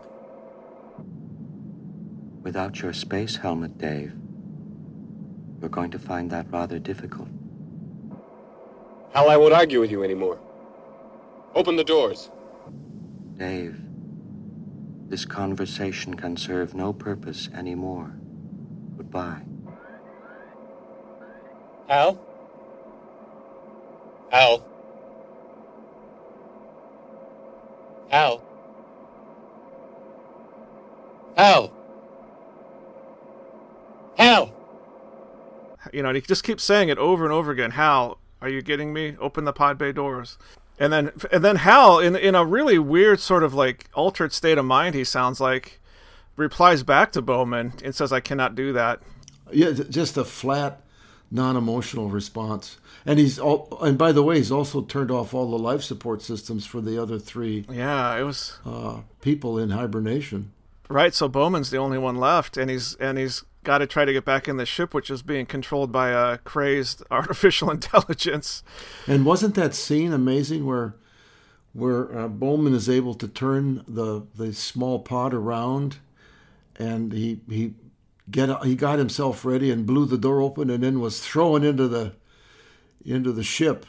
Without 2.42 2.80
your 2.80 2.94
space 2.94 3.36
helmet, 3.36 3.76
Dave, 3.76 4.14
you're 5.61 5.68
going 5.68 5.90
to 5.90 5.98
find 5.98 6.30
that 6.30 6.46
rather 6.50 6.78
difficult. 6.78 7.28
Hal, 9.12 9.28
I 9.28 9.36
won't 9.36 9.53
argue 9.53 9.80
with 9.80 9.90
you 9.90 10.03
anymore. 10.03 10.38
Open 11.55 11.76
the 11.76 11.84
doors. 11.84 12.30
Dave, 13.36 13.78
this 15.11 15.26
conversation 15.26 16.14
can 16.14 16.38
serve 16.38 16.72
no 16.72 16.94
purpose 16.94 17.50
anymore. 17.55 18.14
Goodbye. 18.96 19.42
Hal? 21.86 22.18
Hal? 24.33 24.64
Hal? 28.09 28.43
Hal? 31.37 31.72
Hal? 34.16 34.53
You 35.93 36.03
know, 36.03 36.09
and 36.09 36.16
he 36.16 36.22
just 36.22 36.45
keeps 36.45 36.64
saying 36.64 36.89
it 36.89 36.97
over 36.97 37.24
and 37.24 37.33
over 37.33 37.51
again. 37.51 37.72
Hal, 37.72 38.18
are 38.41 38.49
you 38.49 38.62
getting 38.62 38.95
me? 38.95 39.16
Open 39.20 39.45
the 39.45 39.53
pod 39.53 39.76
bay 39.76 39.93
doors. 39.93 40.39
And 40.78 40.93
then, 40.93 41.12
and 41.30 41.45
then 41.45 41.57
Hal, 41.57 41.99
in 41.99 42.16
in 42.16 42.35
a 42.35 42.45
really 42.45 42.78
weird 42.78 43.20
sort 43.20 43.43
of 43.43 43.53
like 43.53 43.89
altered 43.93 44.33
state 44.33 44.57
of 44.57 44.64
mind, 44.64 44.95
he 44.95 45.05
sounds 45.05 45.41
like 45.41 45.78
replies 46.37 46.83
back 46.83 47.12
to 47.12 47.22
Bowman 47.22 47.74
and 47.85 47.95
says, 47.95 48.12
"I 48.12 48.20
cannot 48.20 48.55
do 48.55 48.72
that." 48.72 49.01
Yeah, 49.53 49.72
just 49.72 50.16
a 50.16 50.24
flat, 50.24 50.80
non-emotional 51.33 52.09
response. 52.11 52.78
And 53.07 53.18
he's 53.18 53.39
all, 53.39 53.78
and 53.80 53.97
by 53.97 54.12
the 54.12 54.22
way, 54.22 54.37
he's 54.37 54.53
also 54.53 54.83
turned 54.83 55.11
off 55.11 55.33
all 55.35 55.51
the 55.51 55.59
life 55.59 55.83
support 55.83 56.22
systems 56.22 56.66
for 56.66 56.80
the 56.80 57.01
other 57.03 57.18
three 57.18 57.64
Yeah, 57.70 58.16
it 58.16 58.22
was 58.22 58.59
uh, 58.66 59.01
people 59.22 59.59
in 59.59 59.70
hibernation. 59.70 60.53
right. 60.89 61.14
So 61.14 61.28
Bowman's 61.28 61.70
the 61.70 61.78
only 61.78 61.99
one 61.99 62.16
left, 62.16 62.57
and 62.57 62.70
he's 62.70 62.95
and 62.97 63.18
he's 63.18 63.43
got 63.64 63.78
to 63.78 63.87
try 63.87 64.05
to 64.05 64.12
get 64.12 64.24
back 64.24 64.47
in 64.47 64.57
the 64.57 64.66
ship, 64.66 64.93
which 64.93 65.09
is 65.11 65.22
being 65.22 65.47
controlled 65.47 65.91
by 65.91 66.11
a 66.11 66.39
crazed 66.39 67.03
artificial 67.11 67.70
intelligence. 67.70 68.62
And 69.07 69.24
wasn't 69.24 69.55
that 69.55 69.74
scene 69.74 70.12
amazing 70.12 70.66
where 70.66 70.95
where 71.72 72.16
uh, 72.16 72.28
Bowman 72.28 72.74
is 72.74 72.89
able 72.91 73.14
to 73.14 73.26
turn 73.26 73.83
the 73.89 74.26
the 74.37 74.53
small 74.53 74.99
pod 74.99 75.33
around, 75.33 75.97
and 76.76 77.12
he 77.12 77.41
he 77.49 77.74
get 78.33 78.64
he 78.64 78.74
got 78.74 78.99
himself 78.99 79.45
ready 79.45 79.70
and 79.70 79.87
blew 79.87 80.07
the 80.07 80.18
door 80.18 80.41
open 80.41 80.70
and 80.70 80.83
then 80.83 81.01
was 81.01 81.20
thrown 81.20 81.62
into 81.62 81.87
the 81.87 82.12
into 83.05 83.33
the 83.33 83.43
ship, 83.43 83.87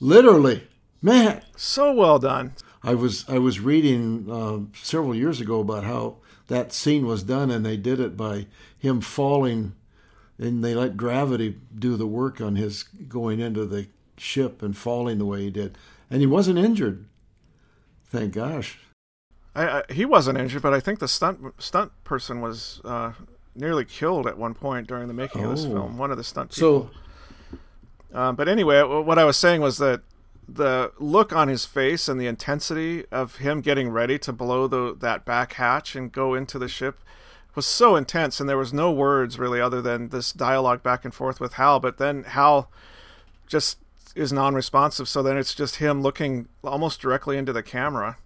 literally, 0.00 0.66
man. 1.02 1.42
So 1.56 1.92
well 1.92 2.18
done. 2.18 2.54
I 2.82 2.94
was 2.94 3.28
I 3.28 3.38
was 3.38 3.60
reading 3.60 4.30
uh, 4.30 4.78
several 4.80 5.14
years 5.14 5.40
ago 5.40 5.60
about 5.60 5.84
how 5.84 6.16
that 6.46 6.72
scene 6.72 7.06
was 7.06 7.22
done, 7.22 7.50
and 7.50 7.66
they 7.66 7.76
did 7.76 7.98
it 7.98 8.16
by 8.16 8.46
him 8.78 9.00
falling, 9.00 9.74
and 10.38 10.64
they 10.64 10.74
let 10.74 10.96
gravity 10.96 11.58
do 11.76 11.96
the 11.96 12.06
work 12.06 12.40
on 12.40 12.56
his 12.56 12.84
going 12.84 13.40
into 13.40 13.66
the 13.66 13.88
ship 14.16 14.62
and 14.62 14.76
falling 14.76 15.18
the 15.18 15.26
way 15.26 15.42
he 15.42 15.50
did, 15.50 15.76
and 16.10 16.20
he 16.20 16.26
wasn't 16.26 16.58
injured. 16.58 17.06
Thank 18.04 18.34
gosh. 18.34 18.78
I, 19.54 19.80
I, 19.80 19.82
he 19.92 20.04
wasn't 20.04 20.38
injured, 20.38 20.62
but 20.62 20.74
I 20.74 20.80
think 20.80 21.00
the 21.00 21.08
stunt 21.08 21.40
stunt 21.58 21.92
person 22.04 22.40
was 22.40 22.80
uh, 22.84 23.12
nearly 23.56 23.84
killed 23.84 24.26
at 24.26 24.36
one 24.38 24.54
point 24.54 24.86
during 24.86 25.08
the 25.08 25.14
making 25.14 25.44
of 25.44 25.50
this 25.50 25.64
Oh. 25.64 25.70
film. 25.72 25.98
One 25.98 26.10
of 26.10 26.16
the 26.16 26.24
stunt 26.24 26.50
people. 26.52 26.90
So 26.90 28.18
Um, 28.18 28.36
but 28.36 28.48
anyway, 28.48 28.82
what 28.82 29.18
I 29.18 29.24
was 29.24 29.36
saying 29.36 29.60
was 29.60 29.78
that 29.78 30.00
the 30.48 30.92
look 30.98 31.32
on 31.34 31.48
his 31.48 31.66
face 31.66 32.08
and 32.08 32.20
the 32.20 32.26
intensity 32.28 33.04
of 33.10 33.36
him 33.36 33.60
getting 33.60 33.90
ready 33.90 34.18
to 34.20 34.32
blow 34.32 34.66
the 34.68 34.96
that 35.00 35.24
back 35.24 35.54
hatch 35.54 35.96
and 35.96 36.12
go 36.12 36.32
into 36.34 36.58
the 36.58 36.68
ship 36.68 37.00
was 37.56 37.66
so 37.66 37.96
intense, 37.96 38.38
and 38.38 38.48
there 38.48 38.56
was 38.58 38.72
no 38.72 38.92
words 38.92 39.38
really 39.38 39.60
other 39.60 39.82
than 39.82 40.10
this 40.10 40.30
dialogue 40.32 40.82
back 40.82 41.04
and 41.04 41.12
forth 41.14 41.40
with 41.40 41.54
Hal. 41.54 41.80
But 41.80 41.98
then 41.98 42.22
Hal 42.24 42.70
just 43.46 43.78
is 44.14 44.32
non-responsive, 44.32 45.08
so 45.08 45.22
then 45.22 45.36
it's 45.36 45.54
just 45.54 45.76
him 45.76 46.00
looking 46.00 46.48
almost 46.62 47.00
directly 47.00 47.36
into 47.36 47.52
the 47.52 47.62
camera, 47.62 48.16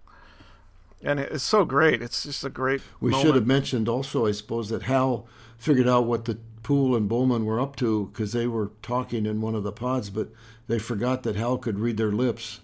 and 1.03 1.19
it's 1.19 1.43
so 1.43 1.65
great. 1.65 2.01
It's 2.01 2.23
just 2.23 2.43
a 2.43 2.49
great. 2.49 2.81
we 2.99 3.11
moment. 3.11 3.27
should 3.27 3.35
have 3.35 3.47
mentioned 3.47 3.89
also, 3.89 4.25
I 4.25 4.31
suppose, 4.31 4.69
that 4.69 4.83
Hal 4.83 5.27
figured 5.57 5.87
out 5.87 6.05
what 6.05 6.25
the 6.25 6.37
Poole 6.63 6.95
and 6.95 7.09
Bowman 7.09 7.45
were 7.45 7.59
up 7.59 7.75
to 7.77 8.07
because 8.07 8.33
they 8.33 8.47
were 8.47 8.71
talking 8.81 9.25
in 9.25 9.41
one 9.41 9.55
of 9.55 9.63
the 9.63 9.71
pods, 9.71 10.09
but 10.09 10.29
they 10.67 10.79
forgot 10.79 11.23
that 11.23 11.35
Hal 11.35 11.57
could 11.57 11.79
read 11.79 11.97
their 11.97 12.11
lips. 12.11 12.61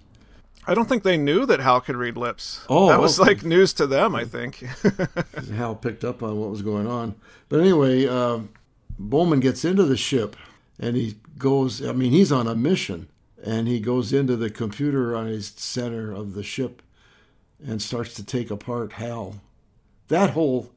I 0.65 0.73
don't 0.73 0.89
think 0.89 1.03
they 1.03 1.17
knew 1.17 1.45
that 1.45 1.61
Hal 1.61 1.81
could 1.81 1.95
read 1.95 2.17
lips. 2.17 2.65
Oh, 2.69 2.89
that 2.89 2.99
was 2.99 3.19
okay. 3.19 3.29
like 3.29 3.43
news 3.43 3.73
to 3.73 3.87
them. 3.87 4.13
I 4.15 4.25
think. 4.25 4.57
Hal 5.55 5.75
picked 5.75 6.03
up 6.03 6.21
on 6.21 6.37
what 6.39 6.49
was 6.49 6.61
going 6.61 6.87
on. 6.87 7.15
But 7.47 7.61
anyway, 7.61 8.05
uh, 8.05 8.39
Bowman 8.99 9.39
gets 9.39 9.63
into 9.63 9.85
the 9.85 9.97
ship 9.97 10.35
and 10.77 10.95
he 10.95 11.15
goes, 11.37 11.85
I 11.85 11.93
mean, 11.93 12.11
he's 12.11 12.31
on 12.31 12.47
a 12.47 12.55
mission 12.55 13.07
and 13.43 13.67
he 13.67 13.79
goes 13.79 14.11
into 14.11 14.35
the 14.35 14.49
computerized 14.49 15.59
center 15.59 16.11
of 16.11 16.33
the 16.33 16.43
ship 16.43 16.81
and 17.65 17.81
starts 17.81 18.13
to 18.15 18.23
take 18.23 18.51
apart 18.51 18.93
Hal. 18.93 19.35
That 20.09 20.31
whole 20.31 20.71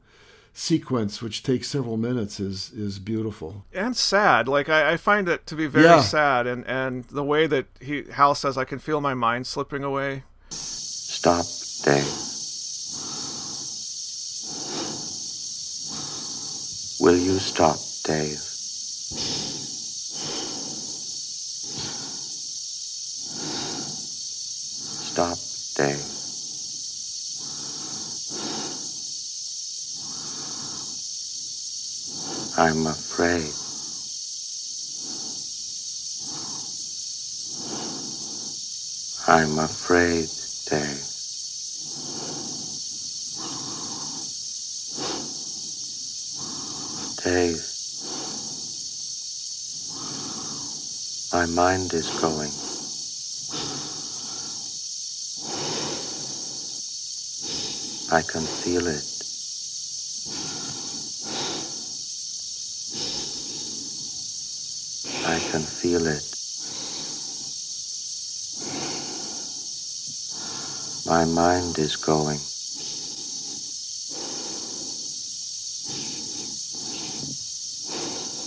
sequence, 0.53 1.21
which 1.21 1.43
takes 1.43 1.67
several 1.69 1.97
minutes, 1.97 2.39
is 2.39 2.71
is 2.71 2.99
beautiful. 2.99 3.65
and 3.73 3.95
sad. 3.95 4.47
Like 4.47 4.67
I, 4.69 4.93
I 4.93 4.97
find 4.97 5.29
it 5.29 5.45
to 5.47 5.55
be 5.55 5.67
very 5.67 5.85
Yeah. 5.85 6.01
sad, 6.01 6.47
and 6.47 6.65
and 6.67 7.05
the 7.05 7.23
way 7.23 7.47
that 7.47 7.65
he 7.79 8.03
Hal 8.11 8.35
says, 8.35 8.57
I 8.57 8.65
can 8.65 8.79
feel 8.79 8.99
my 9.01 9.13
mind 9.13 9.47
slipping 9.47 9.83
away. 9.83 10.23
Stop, 10.49 11.45
Dave. 11.85 12.17
Will 16.99 17.17
you 17.17 17.39
stop, 17.39 17.77
Dave? 18.03 18.37
Stop, 25.03 25.37
Dave. 25.75 26.20
I'm 32.57 32.87
afraid. 32.87 33.57
I'm 39.27 39.59
afraid, 39.59 40.31
Dave. 40.69 41.07
Dave. 47.23 47.65
My 51.33 51.45
mind 51.47 51.93
is 51.93 52.11
going. 52.11 52.61
I 58.09 58.23
can 58.23 58.47
feel 58.47 58.87
it. 58.87 59.07
I 65.23 65.40
can 65.51 65.63
feel 65.63 66.07
it. 66.07 66.23
My 71.05 71.25
mind 71.25 71.77
is 71.77 71.97
going. 71.97 72.39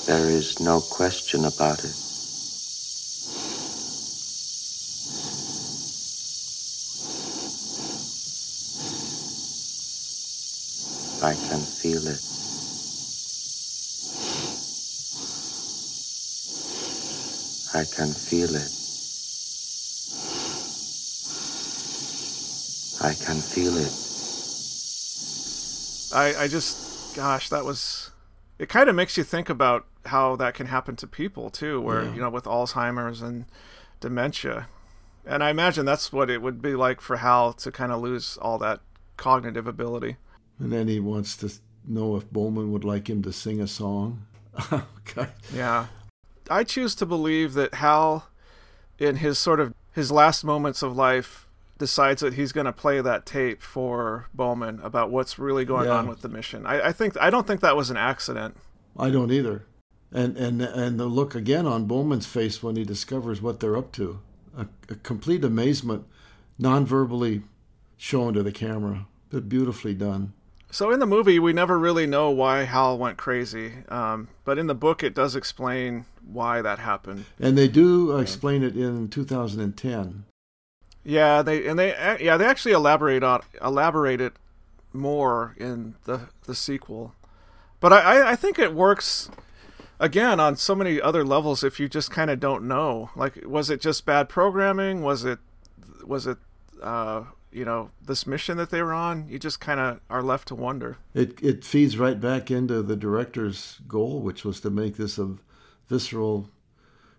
There 0.07 0.31
is 0.31 0.61
no 0.61 0.81
question 0.81 1.45
about 1.45 1.85
it. 1.85 1.95
I 11.23 11.35
can 11.49 11.61
feel 11.61 12.07
it. 12.09 12.34
I 17.75 17.85
can 17.85 18.09
feel 18.09 18.55
it. 18.55 18.71
I 23.03 23.13
can 23.15 23.37
feel 23.41 23.77
it. 23.77 23.93
I 26.15 26.45
I 26.45 26.49
just, 26.49 27.15
gosh, 27.17 27.49
that 27.49 27.65
was. 27.65 28.11
It 28.59 28.69
kind 28.69 28.89
of 28.89 28.95
makes 28.95 29.17
you 29.17 29.25
think 29.25 29.51
about 29.51 29.85
how 30.07 30.37
that 30.37 30.55
can 30.55 30.67
happen 30.67 30.95
to 30.97 31.07
people 31.07 31.51
too, 31.51 31.81
where 31.81 32.03
Yeah. 32.05 32.15
you 32.15 32.21
know 32.21 32.31
with 32.31 32.45
Alzheimer's 32.45 33.21
and 33.21 33.47
dementia, 34.01 34.69
and 35.27 35.43
I 35.43 35.51
imagine 35.51 35.85
that's 35.85 36.13
what 36.13 36.31
it 36.31 36.41
would 36.41 36.63
be 36.63 36.75
like 36.77 37.01
for 37.01 37.17
Hal 37.17 37.53
to 37.55 37.73
kind 37.73 37.91
of 37.91 38.01
lose 38.01 38.39
all 38.41 38.59
that 38.59 38.81
cognitive 39.17 39.67
ability. 39.67 40.17
And 40.61 40.73
then 40.73 40.87
he 40.87 41.01
wants 41.01 41.37
to 41.39 41.53
know 41.87 42.15
if 42.17 42.31
Bowman 42.31 42.71
would 42.73 42.85
like 42.85 43.09
him 43.11 43.23
to 43.23 43.33
sing 43.33 43.61
a 43.61 43.67
song. 43.67 44.23
Oh, 44.71 44.87
God. 45.17 45.33
Yeah. 45.53 45.87
I 46.51 46.65
choose 46.65 46.95
to 46.97 47.07
believe 47.07 47.55
that 47.55 47.75
Hal, 47.75 48.29
in 48.99 49.17
his 49.17 49.39
sort 49.39 49.61
of 49.61 49.75
his 49.93 50.11
last 50.11 50.45
moments 50.45 50.83
of 50.83 50.97
life, 50.97 51.47
decides 51.79 52.21
that 52.21 52.35
he's 52.35 52.53
going 52.53 52.67
to 52.67 52.73
play 52.73 53.01
that 53.01 53.27
tape 53.27 53.63
for 53.63 54.29
Bowman 54.35 54.81
about 54.83 55.11
what's 55.11 55.39
really 55.39 55.65
going 55.65 55.87
Yeah. 55.87 55.97
on 55.99 56.09
with 56.09 56.23
the 56.23 56.29
mission. 56.29 56.67
I, 56.67 56.89
I 56.89 56.93
think 56.93 57.17
I 57.21 57.31
don't 57.31 57.47
think 57.47 57.61
that 57.61 57.77
was 57.77 57.91
an 57.91 57.97
accident. 57.97 58.57
I 58.99 59.11
don't 59.11 59.31
either. 59.33 59.65
And 60.13 60.37
and 60.37 60.63
and 60.63 61.01
the 61.01 61.07
look 61.07 61.35
again 61.35 61.67
on 61.67 61.87
Bowman's 61.87 62.27
face 62.27 62.63
when 62.63 62.77
he 62.77 62.85
discovers 62.85 63.43
what 63.43 63.59
they're 63.61 63.77
up 63.77 63.91
to, 63.93 64.21
a, 64.57 64.67
a 64.89 64.95
complete 64.97 65.43
amazement, 65.45 66.05
non-verbally 66.59 67.43
shown 67.97 68.35
to 68.35 68.43
the 68.43 68.53
camera, 68.53 69.07
but 69.31 69.49
beautifully 69.49 69.95
done. 69.95 70.33
So 70.75 70.91
in 70.91 70.99
the 70.99 71.07
movie, 71.07 71.39
we 71.39 71.53
never 71.53 71.79
really 71.79 72.05
know 72.05 72.31
why 72.31 72.65
Hal 72.65 72.99
went 72.99 73.17
crazy, 73.17 73.75
um, 73.91 74.27
but 74.45 74.59
in 74.59 74.67
the 74.67 74.75
book, 74.75 75.05
it 75.05 75.15
does 75.15 75.37
explain 75.37 76.05
why 76.27 76.63
that 76.63 76.81
happened. 76.81 77.27
And 77.39 77.57
they 77.57 77.69
do 77.69 78.19
explain 78.19 78.65
it 78.65 78.75
in 78.75 79.07
2010. 79.07 80.25
Yeah, 81.05 81.43
they 81.43 81.65
and 81.69 81.79
they 81.79 81.91
yeah 82.21 82.37
they 82.37 82.45
actually 82.45 82.73
elaborate 82.73 83.23
on 83.23 83.43
elaborate 83.63 84.21
it 84.21 84.33
more 84.93 85.55
in 85.59 85.95
the 86.07 86.23
the 86.47 86.57
sequel, 86.57 87.15
but 87.79 87.93
I 87.93 88.01
I, 88.01 88.31
I 88.33 88.37
think 88.37 88.59
it 88.59 88.75
works 88.75 89.31
again 90.01 90.41
on 90.41 90.57
so 90.57 90.75
many 90.75 91.01
other 91.01 91.25
levels 91.25 91.63
if 91.63 91.79
you 91.79 91.89
just 91.89 92.11
kind 92.11 92.33
of 92.33 92.41
don't 92.41 92.67
know. 92.67 93.11
Like, 93.15 93.39
was 93.47 93.71
it 93.71 93.81
just 93.81 94.05
bad 94.05 94.29
programming? 94.29 95.03
Was 95.03 95.25
it 95.25 95.39
was 96.05 96.27
it 96.27 96.39
uh, 96.83 97.27
you 97.55 97.65
know 97.65 97.91
this 98.03 98.27
mission 98.27 98.57
that 98.59 98.71
they 98.71 98.83
were 98.83 98.93
on? 98.93 99.29
You 99.29 99.39
just 99.39 99.61
kind 99.61 99.81
of 99.81 100.01
are 100.11 100.23
left 100.23 100.49
to 100.49 100.55
wonder. 100.55 100.99
It 101.15 101.43
it 101.43 101.65
feeds 101.65 101.97
right 101.97 102.21
back 102.21 102.51
into 102.51 102.83
the 102.83 102.97
director's 102.97 103.81
goal, 103.87 104.21
which 104.21 104.45
was 104.45 104.61
to 104.61 104.71
make 104.71 104.97
this 104.97 105.19
a 105.19 105.37
visceral, 105.89 106.51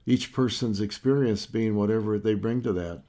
each 0.05 0.33
person's 0.33 0.81
experience 0.81 1.45
being 1.45 1.75
whatever 1.75 2.19
they 2.19 2.33
bring 2.33 2.61
to 2.63 2.73
that. 2.73 3.03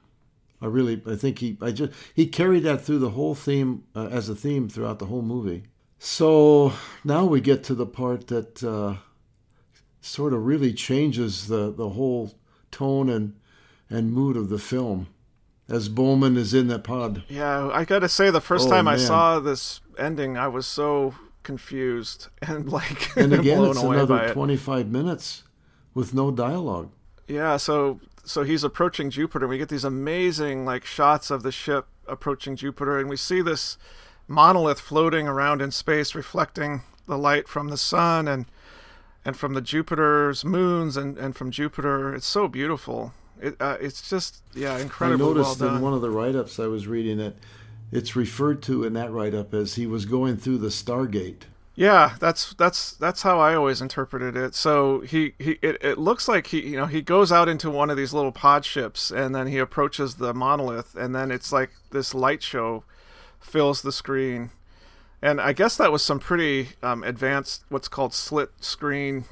I 0.61 0.65
really, 0.65 1.01
I 1.05 1.15
think 1.15 1.39
he, 1.39 1.57
I 1.61 1.71
just 1.71 1.93
he 2.13 2.25
carried 2.25 2.63
that 2.63 2.81
through 2.81 2.99
the 2.99 3.11
whole 3.11 3.35
theme 3.35 3.83
uh, 3.95 4.07
as 4.07 4.27
a 4.29 4.35
theme 4.35 4.69
throughout 4.69 4.99
the 4.99 5.05
whole 5.05 5.21
movie. 5.21 5.63
So 5.99 6.73
now 7.03 7.25
we 7.25 7.41
get 7.41 7.63
to 7.65 7.75
the 7.75 7.85
part 7.85 8.27
that 8.27 8.63
uh, 8.63 8.97
sort 10.01 10.33
of 10.33 10.45
really 10.45 10.73
changes 10.73 11.47
the 11.47 11.71
the 11.71 11.89
whole 11.89 12.35
tone 12.71 13.09
and 13.09 13.35
and 13.89 14.11
mood 14.11 14.35
of 14.35 14.49
the 14.49 14.59
film, 14.59 15.07
as 15.69 15.89
Bowman 15.89 16.37
is 16.37 16.53
in 16.53 16.67
that 16.67 16.83
pod. 16.83 17.23
Yeah, 17.27 17.69
I 17.73 17.83
got 17.85 17.99
to 17.99 18.09
say, 18.09 18.29
the 18.29 18.41
first 18.41 18.67
Oh, 18.67 18.71
time 18.71 18.87
I 18.87 18.97
saw 18.97 19.39
this 19.39 19.81
ending, 19.97 20.37
I 20.37 20.47
was 20.47 20.65
so 20.67 21.15
confused 21.43 22.27
and 22.41 22.69
like 22.71 23.15
And 23.17 23.33
again, 23.33 23.57
blown 23.57 23.71
it's 23.71 23.81
away 23.83 23.97
another 23.97 24.25
it. 24.25 24.33
25 24.33 24.87
minutes 24.87 25.43
with 25.93 26.13
no 26.13 26.31
dialogue. 26.31 26.91
Yeah, 27.27 27.57
so 27.57 27.99
so 28.23 28.43
he's 28.43 28.63
approaching 28.63 29.09
Jupiter. 29.09 29.45
and 29.45 29.49
We 29.49 29.57
get 29.57 29.69
these 29.69 29.83
amazing 29.85 30.65
like 30.65 30.85
shots 30.85 31.31
of 31.31 31.43
the 31.43 31.51
ship 31.51 31.87
approaching 32.07 32.55
Jupiter, 32.55 32.99
and 32.99 33.09
we 33.09 33.17
see 33.17 33.41
this 33.41 33.77
monolith 34.27 34.79
floating 34.79 35.27
around 35.27 35.61
in 35.61 35.71
space, 35.71 36.13
reflecting 36.15 36.81
the 37.07 37.17
light 37.17 37.47
from 37.47 37.69
the 37.69 37.77
sun 37.77 38.27
and 38.27 38.45
and 39.25 39.35
from 39.37 39.53
the 39.53 39.61
Jupiter's 39.61 40.45
moons 40.45 40.95
and 40.97 41.17
and 41.17 41.35
from 41.35 41.51
Jupiter. 41.51 42.13
It's 42.15 42.27
so 42.27 42.47
beautiful. 42.47 43.13
It 43.41 43.55
uh, 43.59 43.77
it's 43.79 44.09
just 44.09 44.41
yeah, 44.53 44.77
incredibly 44.77 45.23
I 45.23 45.27
well 45.27 45.35
noticed 45.35 45.59
done. 45.59 45.77
in 45.77 45.81
one 45.81 45.93
of 45.93 46.01
the 46.01 46.09
write-ups 46.09 46.59
I 46.59 46.67
was 46.67 46.87
reading 46.87 47.17
that 47.17 47.35
it's 47.91 48.15
referred 48.15 48.61
to 48.63 48.83
in 48.83 48.93
that 48.93 49.11
write-up 49.11 49.53
as 49.53 49.75
he 49.75 49.87
was 49.87 50.05
going 50.05 50.37
through 50.37 50.57
the 50.57 50.67
Stargate. 50.67 51.43
Yeah, 51.75 52.15
that's 52.19 52.55
that's 52.55 52.93
that's 52.93 53.21
how 53.21 53.39
I 53.39 53.53
always 53.53 53.81
interpreted 53.83 54.35
it. 54.35 54.55
So 54.55 55.01
he, 55.01 55.33
he 55.37 55.59
it, 55.61 55.77
it 55.81 55.97
looks 55.99 56.27
like 56.27 56.47
he 56.47 56.69
you 56.69 56.75
know 56.75 56.87
he 56.87 57.03
goes 57.03 57.31
out 57.31 57.47
into 57.47 57.69
one 57.69 57.91
of 57.91 57.97
these 57.97 58.13
little 58.13 58.31
pod 58.31 58.65
ships 58.65 59.11
and 59.11 59.35
then 59.35 59.45
he 59.45 59.59
approaches 59.59 60.15
the 60.15 60.33
monolith 60.33 60.95
and 60.95 61.13
then 61.13 61.29
it's 61.29 61.51
like 61.51 61.69
this 61.91 62.15
light 62.15 62.41
show 62.41 62.83
fills 63.39 63.83
the 63.83 63.91
screen, 63.91 64.49
and 65.21 65.39
I 65.39 65.53
guess 65.53 65.77
that 65.77 65.91
was 65.91 66.03
some 66.03 66.19
pretty 66.19 66.69
um, 66.81 67.03
advanced 67.03 67.63
what's 67.69 67.87
called 67.87 68.11
slit 68.11 68.49
scan 68.59 69.25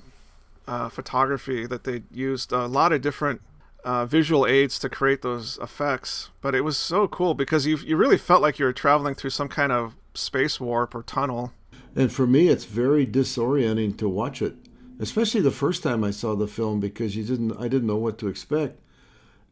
uh, 0.68 0.90
photography 0.90 1.66
that 1.66 1.84
they 1.84 2.04
used 2.12 2.52
a 2.52 2.68
lot 2.68 2.92
of 2.92 3.02
different 3.02 3.42
uh, 3.86 4.06
visual 4.06 4.46
aids 4.48 4.80
to 4.80 4.90
create 4.90 5.22
those 5.22 5.58
effects. 5.62 6.32
But 6.42 6.56
it 6.56 6.62
was 6.62 6.76
so 6.78 7.08
cool 7.08 7.36
because 7.36 7.66
you 7.66 7.78
you 7.78 7.96
really 7.96 8.18
felt 8.18 8.42
like 8.42 8.60
you 8.60 8.66
were 8.66 8.74
traveling 8.74 9.16
through 9.16 9.30
some 9.30 9.48
kind 9.48 9.72
of 9.72 9.96
space 10.16 10.60
warp 10.60 10.96
or 10.96 11.04
tunnel. 11.04 11.54
And 11.96 12.12
for 12.12 12.28
me, 12.28 12.50
it's 12.50 12.66
very 12.66 13.06
disorienting 13.06 13.98
to 14.00 14.10
watch 14.10 14.42
it, 14.42 14.56
especially 15.00 15.42
the 15.42 15.52
first 15.52 15.82
time 15.82 16.04
I 16.04 16.12
saw 16.12 16.36
the 16.36 16.48
film 16.48 16.82
because 16.82 17.16
you 17.16 17.24
didn't, 17.24 17.54
I 17.58 17.70
didn't 17.70 17.88
know 17.88 17.96
what 17.96 18.18
to 18.18 18.28
expect. 18.28 18.82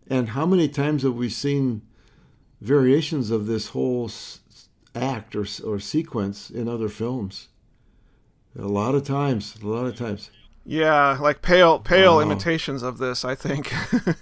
And 0.10 0.30
how 0.30 0.46
many 0.46 0.68
times 0.68 1.04
have 1.04 1.16
we 1.16 1.30
seen 1.30 1.84
variations 2.60 3.32
of 3.32 3.46
this 3.46 3.70
whole 3.70 4.12
act 4.96 5.36
or 5.36 5.46
or 5.66 5.80
sequence 5.80 6.50
in 6.50 6.68
other 6.68 6.90
films? 6.90 7.50
A 8.60 8.68
lot 8.68 8.96
of 8.96 9.04
times, 9.04 9.56
a 9.64 9.68
lot 9.68 9.86
of 9.86 9.96
times. 9.96 10.30
Yeah, 10.66 11.18
like 11.20 11.42
pale 11.42 11.80
pale 11.80 12.22
imitations 12.22 12.84
of 12.84 12.98
this, 12.98 13.26
I 13.26 13.36
think. 13.36 13.72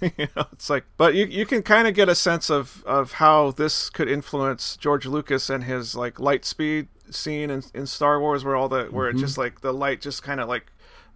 you 0.18 0.26
know, 0.36 0.46
it's 0.52 0.68
like 0.68 0.84
but 0.96 1.14
you 1.14 1.26
you 1.26 1.46
can 1.46 1.62
kind 1.62 1.86
of 1.86 1.94
get 1.94 2.08
a 2.08 2.16
sense 2.16 2.50
of 2.50 2.82
of 2.84 3.12
how 3.12 3.52
this 3.52 3.88
could 3.90 4.08
influence 4.08 4.76
George 4.76 5.06
Lucas 5.06 5.48
and 5.48 5.62
his 5.64 5.94
like 5.94 6.18
light 6.18 6.44
speed 6.44 6.88
scene 7.10 7.48
in, 7.48 7.62
in 7.74 7.86
Star 7.86 8.18
Wars 8.18 8.42
where 8.44 8.56
all 8.56 8.68
the 8.68 8.86
where 8.86 9.08
Mm-hmm. 9.08 9.18
it 9.18 9.20
just 9.20 9.38
like 9.38 9.60
the 9.60 9.72
light 9.72 10.00
just 10.00 10.24
kind 10.24 10.40
of 10.40 10.48
like 10.48 10.66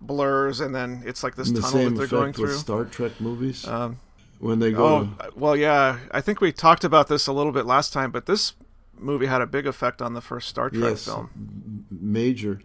blurs 0.01 0.61
and 0.61 0.75
then 0.75 1.03
it's 1.05 1.25
like 1.25 1.35
this 1.35 1.51
the 1.51 1.61
tunnel 1.61 1.71
same 1.73 1.95
that 1.95 1.95
they're 1.97 2.05
effect 2.05 2.11
going 2.13 2.27
with 2.29 2.37
through. 2.37 2.53
Star 2.59 2.85
Trek 2.85 3.21
movies. 3.21 3.67
Um, 3.67 3.99
when 4.39 4.59
they 4.61 4.71
go. 4.71 4.87
Oh, 4.87 5.05
to- 5.25 5.33
well, 5.35 5.57
yeah. 5.57 5.99
I 6.13 6.21
think 6.21 6.41
we 6.41 6.53
talked 6.53 6.85
about 6.85 7.09
this 7.09 7.27
a 7.27 7.33
little 7.33 7.53
bit 7.53 7.65
last 7.67 7.93
time, 7.93 8.11
but 8.13 8.27
this 8.27 8.53
movie 8.99 9.27
had 9.27 9.41
a 9.41 9.47
big 9.47 9.67
effect 9.67 10.01
on 10.03 10.13
the 10.13 10.21
first 10.21 10.49
Star 10.49 10.69
Trek 10.71 10.83
yes, 10.91 11.07
film. 11.07 11.87
major. 11.91 12.61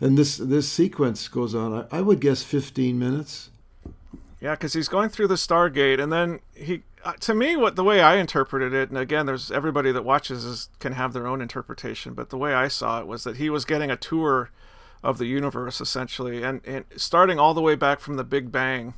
And 0.00 0.16
this 0.16 0.36
this 0.36 0.68
sequence 0.68 1.26
goes 1.28 1.54
on. 1.54 1.86
I, 1.90 1.98
I 1.98 2.00
would 2.00 2.20
guess 2.20 2.42
15 2.42 2.98
minutes. 2.98 3.50
Yeah, 4.40 4.52
because 4.52 4.72
he's 4.72 4.88
going 4.88 5.08
through 5.08 5.26
the 5.26 5.34
Stargate, 5.34 6.00
and 6.00 6.12
then 6.12 6.38
he, 6.54 6.82
uh, 7.04 7.14
to 7.14 7.34
me, 7.34 7.56
what 7.56 7.74
the 7.74 7.82
way 7.82 8.00
I 8.00 8.16
interpreted 8.16 8.72
it, 8.72 8.88
and 8.88 8.96
again, 8.96 9.26
there's 9.26 9.50
everybody 9.50 9.90
that 9.90 10.04
watches 10.04 10.44
is 10.44 10.68
can 10.78 10.92
have 10.92 11.12
their 11.12 11.26
own 11.26 11.40
interpretation, 11.40 12.14
but 12.14 12.30
the 12.30 12.38
way 12.38 12.54
I 12.54 12.68
saw 12.68 13.00
it 13.00 13.08
was 13.08 13.24
that 13.24 13.38
he 13.38 13.50
was 13.50 13.64
getting 13.64 13.90
a 13.90 13.96
tour 13.96 14.50
of 15.02 15.18
the 15.18 15.26
universe 15.26 15.80
essentially, 15.80 16.44
and 16.44 16.60
and 16.64 16.84
starting 16.96 17.40
all 17.40 17.52
the 17.52 17.60
way 17.60 17.74
back 17.74 17.98
from 17.98 18.16
the 18.16 18.24
Big 18.24 18.52
Bang, 18.52 18.94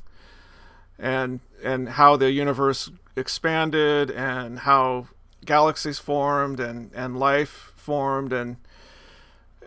and 0.99 1.39
and 1.63 1.89
how 1.89 2.15
the 2.15 2.31
universe 2.31 2.91
expanded, 3.15 4.11
and 4.11 4.59
how 4.59 5.07
galaxies 5.43 5.97
formed, 5.97 6.59
and 6.59 6.91
and 6.93 7.17
life 7.17 7.73
formed, 7.75 8.31
and 8.31 8.57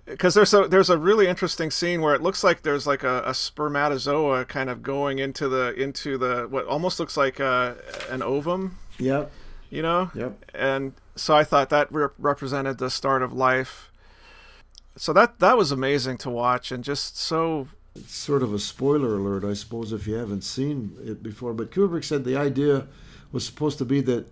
because 0.06 0.34
there's 0.34 0.52
a 0.54 0.68
there's 0.68 0.90
a 0.90 0.98
really 0.98 1.26
interesting 1.26 1.70
scene 1.70 2.00
where 2.02 2.14
it 2.14 2.22
looks 2.22 2.44
like 2.44 2.62
there's 2.62 2.86
like 2.86 3.02
a, 3.02 3.22
a 3.24 3.34
spermatozoa 3.34 4.44
kind 4.46 4.68
of 4.70 4.82
going 4.82 5.18
into 5.18 5.48
the 5.48 5.72
into 5.74 6.18
the 6.18 6.46
what 6.50 6.66
almost 6.66 7.00
looks 7.00 7.16
like 7.16 7.40
a, 7.40 7.76
an 8.10 8.22
ovum 8.22 8.76
Yep. 8.98 9.30
you 9.70 9.82
know 9.82 10.10
Yep. 10.14 10.50
and 10.54 10.92
so 11.16 11.34
i 11.34 11.42
thought 11.44 11.70
that 11.70 11.90
re- 11.92 12.08
represented 12.18 12.78
the 12.78 12.90
start 12.90 13.22
of 13.22 13.32
life 13.32 13.90
so 14.96 15.12
that 15.12 15.38
that 15.40 15.56
was 15.56 15.72
amazing 15.72 16.18
to 16.18 16.30
watch 16.30 16.70
and 16.70 16.84
just 16.84 17.16
so 17.18 17.68
It's 17.96 18.14
sort 18.14 18.42
of 18.42 18.52
a 18.54 18.58
spoiler 18.58 19.16
alert, 19.16 19.44
I 19.44 19.54
suppose, 19.54 19.92
if 19.92 20.06
you 20.06 20.14
haven't 20.14 20.42
seen 20.44 20.96
it 21.04 21.22
before. 21.22 21.52
But 21.54 21.70
Kubrick 21.72 22.04
said 22.04 22.24
the 22.24 22.36
idea 22.36 22.86
was 23.32 23.44
supposed 23.46 23.78
to 23.78 23.84
be 23.84 24.00
that 24.02 24.26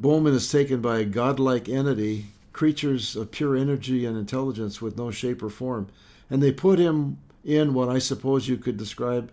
Bowman 0.00 0.34
is 0.34 0.50
taken 0.52 0.80
by 0.82 0.98
a 0.98 1.04
godlike 1.04 1.68
entity, 1.70 2.26
creatures 2.58 3.14
of 3.14 3.30
pure 3.30 3.54
energy 3.54 4.04
and 4.04 4.18
intelligence 4.18 4.82
with 4.82 4.96
no 4.96 5.12
shape 5.12 5.40
or 5.44 5.48
form. 5.48 5.86
And 6.28 6.42
they 6.42 6.50
put 6.50 6.80
him 6.80 7.18
in 7.44 7.72
what 7.72 7.88
I 7.88 8.00
suppose 8.00 8.48
you 8.48 8.56
could 8.56 8.76
describe 8.76 9.30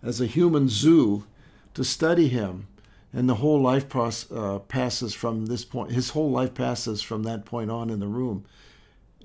as 0.00 0.20
a 0.20 0.26
human 0.26 0.68
zoo 0.68 1.24
to 1.74 1.82
study 1.82 2.28
him. 2.28 2.68
And 3.12 3.28
the 3.28 3.34
whole 3.34 3.60
life 3.60 3.88
pros- 3.88 4.30
uh, 4.30 4.60
passes 4.60 5.12
from 5.12 5.46
this 5.46 5.64
point, 5.64 5.90
his 5.90 6.10
whole 6.10 6.30
life 6.30 6.54
passes 6.54 7.02
from 7.02 7.24
that 7.24 7.44
point 7.44 7.68
on 7.68 7.90
in 7.90 7.98
the 7.98 8.06
room. 8.06 8.44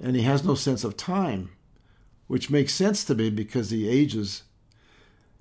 And 0.01 0.15
he 0.15 0.23
has 0.23 0.43
no 0.43 0.55
sense 0.55 0.83
of 0.83 0.97
time 0.97 1.51
which 2.25 2.49
makes 2.49 2.73
sense 2.73 3.03
to 3.05 3.13
me 3.13 3.29
because 3.29 3.69
he 3.69 3.87
ages. 3.87 4.43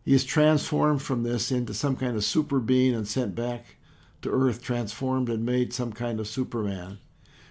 He 0.05 0.14
is 0.14 0.22
transformed 0.22 1.01
from 1.01 1.22
this 1.22 1.51
into 1.51 1.72
some 1.72 1.97
kind 1.97 2.14
of 2.14 2.24
super 2.24 2.61
being 2.61 2.94
and 2.94 3.09
sent 3.09 3.34
back 3.34 3.76
to 4.20 4.30
Earth, 4.30 4.62
transformed 4.62 5.30
and 5.30 5.47
made 5.47 5.72
some 5.72 5.92
kind 5.94 6.20
of 6.20 6.28
Superman. 6.28 6.99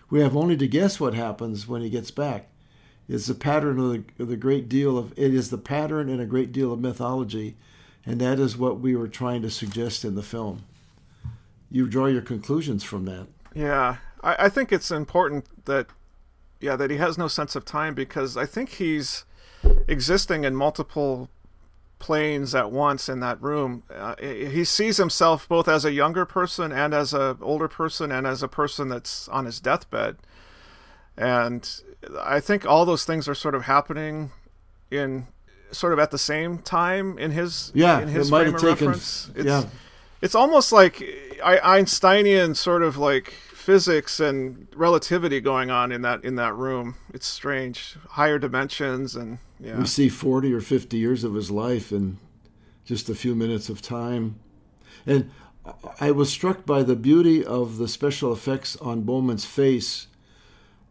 We 0.10 0.22
have 0.22 0.36
only 0.36 0.56
to 0.58 0.68
guess 0.68 1.00
what 1.00 1.14
happens 1.14 1.68
when 1.68 1.82
he 1.82 1.90
gets 1.90 2.12
back. 2.12 2.50
It's 3.08 3.28
the 3.28 3.36
pattern 3.36 3.80
of 3.80 3.92
the, 3.92 4.24
of 4.24 4.30
the 4.30 4.38
great 4.38 4.68
deal 4.68 4.98
of 4.98 5.14
it 5.18 5.34
is 5.34 5.50
the 5.50 5.58
pattern 5.58 6.10
and 6.10 6.20
a 6.20 6.26
great 6.26 6.52
deal 6.52 6.74
of 6.74 6.80
mythology, 6.80 7.56
and 8.06 8.20
that 8.22 8.40
is 8.40 8.58
what 8.58 8.80
we 8.80 8.96
were 8.96 9.08
trying 9.08 9.42
to 9.44 9.50
suggest 9.50 10.04
in 10.04 10.16
the 10.16 10.24
film. 10.24 10.64
You 11.70 11.88
draw 11.88 12.08
your 12.08 12.22
conclusions 12.22 12.84
from 12.84 13.06
that. 13.06 13.28
Yeah, 13.54 13.98
I, 14.24 14.46
I 14.46 14.50
think 14.50 14.72
it's 14.72 14.92
important 14.92 15.66
that, 15.66 15.88
yeah, 16.60 16.76
that 16.76 16.90
he 16.90 16.98
has 16.98 17.18
no 17.18 17.28
sense 17.28 17.56
of 17.56 17.66
time 17.66 17.94
because 17.94 18.38
I 18.38 18.46
think 18.46 18.70
he's 18.70 19.26
existing 19.88 20.44
in 20.44 20.56
multiple 20.56 21.30
planes 22.06 22.54
at 22.54 22.70
once 22.72 23.10
in 23.10 23.20
that 23.22 23.42
room. 23.42 23.82
Uh, 23.94 24.16
he 24.20 24.64
sees 24.64 24.98
himself 24.98 25.48
both 25.50 25.68
as 25.68 25.84
a 25.86 25.92
younger 25.92 26.26
person 26.26 26.72
and 26.72 26.94
as 26.94 27.14
a 27.14 27.36
older 27.42 27.68
person 27.68 28.12
and 28.12 28.28
as 28.28 28.44
a 28.44 28.48
person 28.48 28.90
that's 28.90 29.28
on 29.30 29.46
his 29.46 29.60
deathbed, 29.60 30.18
and 31.18 31.68
I 32.22 32.40
think 32.40 32.66
all 32.66 32.86
those 32.86 33.06
things 33.06 33.28
are 33.28 33.34
sort 33.36 33.56
of 33.56 33.64
happening 33.64 34.32
in 34.92 35.28
sort 35.72 35.94
of 35.94 36.00
at 36.00 36.12
the 36.12 36.18
same 36.20 36.60
time 36.60 37.18
in 37.18 37.32
his 37.32 37.72
Yeah, 37.74 38.00
in 38.02 38.10
it 38.10 38.12
his 38.12 38.30
might 38.32 38.44
frame 38.44 38.56
of 38.56 38.62
taken- 38.62 38.88
reference. 38.88 39.30
It's, 39.36 39.46
yeah. 39.46 39.64
it's 40.22 40.36
almost 40.36 40.72
like 40.72 41.02
Einsteinian 41.44 42.56
sort 42.56 42.84
of 42.84 42.98
like 42.98 43.32
physics 43.32 44.20
and 44.20 44.68
relativity 44.76 45.42
going 45.42 45.72
on 45.72 45.92
in 45.92 46.02
that 46.04 46.24
in 46.24 46.36
that 46.36 46.54
room. 46.54 46.96
It's 47.14 47.26
strange, 47.28 47.98
higher 48.12 48.38
dimensions 48.38 49.16
and 49.16 49.40
yeah. 49.60 49.80
We 49.80 49.86
see 49.86 50.10
40 50.10 50.54
or 50.54 50.62
50 50.62 50.98
years 50.98 51.24
of 51.24 51.34
his 51.34 51.50
life 51.50 51.92
in 51.92 52.18
just 52.84 53.10
a 53.10 53.16
few 53.16 53.36
minutes 53.36 53.70
of 53.70 53.82
time. 53.82 54.40
And 55.06 55.32
I 56.00 56.12
was 56.12 56.30
struck 56.30 56.66
by 56.66 56.84
the 56.84 56.96
beauty 56.96 57.44
of 57.44 57.78
the 57.78 57.88
special 57.88 58.32
effects 58.32 58.76
on 58.78 59.02
Bowman's 59.02 59.46
face 59.46 60.08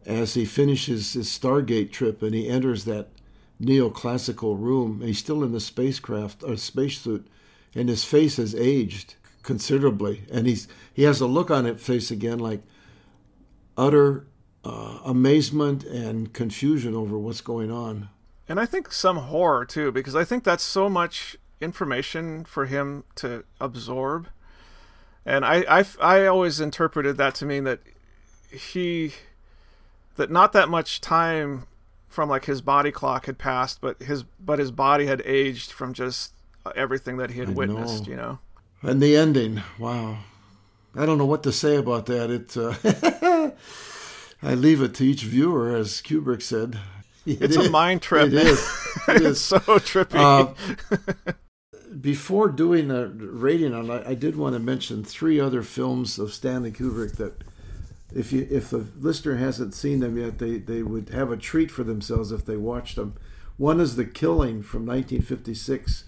as 0.04 0.34
he 0.34 0.44
finishes 0.44 1.12
his 1.12 1.28
Stargate 1.28 1.92
trip 1.92 2.22
and 2.22 2.34
he 2.34 2.48
enters 2.48 2.84
that 2.84 3.08
neoclassical 3.60 4.60
room. 4.60 5.00
He's 5.00 5.18
still 5.18 5.42
in 5.44 5.52
the 5.52 5.60
spacecraft 5.60 6.42
or 6.42 6.56
spacesuit, 6.56 7.26
and 7.74 7.88
his 7.88 8.04
face 8.04 8.36
has 8.36 8.54
aged 8.54 9.14
considerably. 9.42 10.24
And 10.30 10.46
he's 10.46 10.68
he 10.92 11.04
has 11.04 11.20
a 11.20 11.26
look 11.26 11.50
on 11.50 11.64
his 11.64 11.80
face 11.80 12.10
again 12.10 12.38
like 12.38 12.62
utter 13.76 14.26
uh, 14.64 14.98
amazement 15.04 15.84
and 15.84 16.32
confusion 16.32 16.94
over 16.94 17.18
what's 17.18 17.40
going 17.40 17.70
on. 17.70 18.08
And 18.48 18.60
I 18.60 18.66
think 18.66 18.92
some 18.92 19.16
horror 19.16 19.64
too, 19.64 19.90
because 19.90 20.14
I 20.14 20.24
think 20.24 20.44
that's 20.44 20.62
so 20.62 20.88
much 20.88 21.36
information 21.60 22.44
for 22.44 22.66
him 22.66 23.04
to 23.16 23.44
absorb. 23.60 24.28
And 25.24 25.44
I, 25.44 25.64
I, 25.68 25.84
I 26.00 26.26
always 26.26 26.60
interpreted 26.60 27.16
that 27.16 27.34
to 27.36 27.46
mean 27.46 27.64
that 27.64 27.80
he, 28.50 29.12
that 30.16 30.30
not 30.30 30.52
that 30.52 30.68
much 30.68 31.00
time 31.00 31.66
from 32.08 32.28
like 32.28 32.44
his 32.44 32.60
body 32.60 32.92
clock 32.92 33.26
had 33.26 33.38
passed, 33.38 33.80
but 33.80 34.02
his, 34.02 34.24
but 34.38 34.58
his 34.58 34.70
body 34.70 35.06
had 35.06 35.22
aged 35.24 35.72
from 35.72 35.94
just 35.94 36.32
everything 36.76 37.16
that 37.16 37.30
he 37.30 37.40
had 37.40 37.50
I 37.50 37.52
witnessed, 37.52 38.06
know. 38.06 38.10
you 38.10 38.16
know? 38.16 38.38
And 38.82 39.02
the 39.02 39.16
ending, 39.16 39.62
wow. 39.78 40.18
I 40.94 41.06
don't 41.06 41.18
know 41.18 41.26
what 41.26 41.42
to 41.44 41.52
say 41.52 41.76
about 41.76 42.06
that. 42.06 42.30
It, 42.30 42.56
uh, 42.56 43.50
I 44.42 44.54
leave 44.54 44.82
it 44.82 44.94
to 44.94 45.04
each 45.04 45.22
viewer, 45.22 45.74
as 45.74 46.02
Kubrick 46.02 46.42
said. 46.42 46.78
It 47.26 47.40
It's 47.42 47.56
a 47.56 47.70
mind 47.70 48.02
trip. 48.02 48.28
It 48.28 48.34
is. 48.34 48.80
It 49.08 49.22
is. 49.22 49.40
so 49.40 49.58
trippy. 49.58 50.14
Uh, 50.14 51.32
before 52.00 52.48
doing 52.48 52.90
a 52.90 53.08
rating 53.08 53.74
on, 53.74 53.90
it, 53.90 54.06
I 54.06 54.14
did 54.14 54.36
want 54.36 54.54
to 54.54 54.60
mention 54.60 55.02
three 55.04 55.40
other 55.40 55.62
films 55.62 56.18
of 56.18 56.32
Stanley 56.32 56.70
Kubrick 56.70 57.16
that, 57.16 57.42
if 58.14 58.32
you 58.32 58.46
if 58.50 58.70
the 58.70 58.86
listener 58.98 59.36
hasn't 59.36 59.74
seen 59.74 60.00
them 60.00 60.16
yet, 60.16 60.38
they 60.38 60.58
they 60.58 60.82
would 60.82 61.08
have 61.10 61.32
a 61.32 61.36
treat 61.36 61.70
for 61.70 61.82
themselves 61.82 62.30
if 62.30 62.44
they 62.44 62.56
watched 62.56 62.96
them. 62.96 63.14
One 63.56 63.80
is 63.80 63.96
The 63.96 64.04
Killing 64.04 64.62
from 64.62 64.86
1956, 64.86 66.04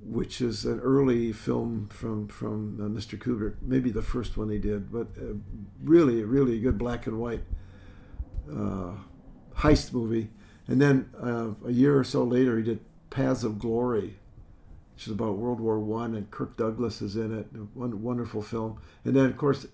which 0.00 0.40
is 0.40 0.64
an 0.64 0.80
early 0.80 1.32
film 1.32 1.88
from 1.92 2.28
from 2.28 2.78
uh, 2.80 2.88
Mr. 2.88 3.18
Kubrick, 3.18 3.56
maybe 3.60 3.90
the 3.90 4.02
first 4.02 4.36
one 4.36 4.48
he 4.50 4.58
did, 4.58 4.90
but 4.90 5.08
uh, 5.18 5.34
really 5.82 6.22
really 6.24 6.58
good 6.58 6.78
black 6.78 7.06
and 7.06 7.20
white 7.20 7.42
uh, 8.52 8.92
heist 9.58 9.92
movie. 9.92 10.30
And 10.68 10.80
then 10.80 11.10
uh, 11.22 11.50
a 11.66 11.72
year 11.72 11.98
or 11.98 12.04
so 12.04 12.24
later, 12.24 12.56
he 12.56 12.64
did 12.64 12.80
Paths 13.10 13.44
of 13.44 13.58
Glory, 13.58 14.16
which 14.94 15.06
is 15.06 15.12
about 15.12 15.36
World 15.36 15.60
War 15.60 15.78
One, 15.78 16.14
and 16.14 16.30
Kirk 16.30 16.56
Douglas 16.56 17.00
is 17.00 17.16
in 17.16 17.36
it. 17.36 17.46
Wonderful 17.74 18.42
film. 18.42 18.80
And 19.04 19.14
then, 19.14 19.26
of 19.26 19.36
course, 19.36 19.66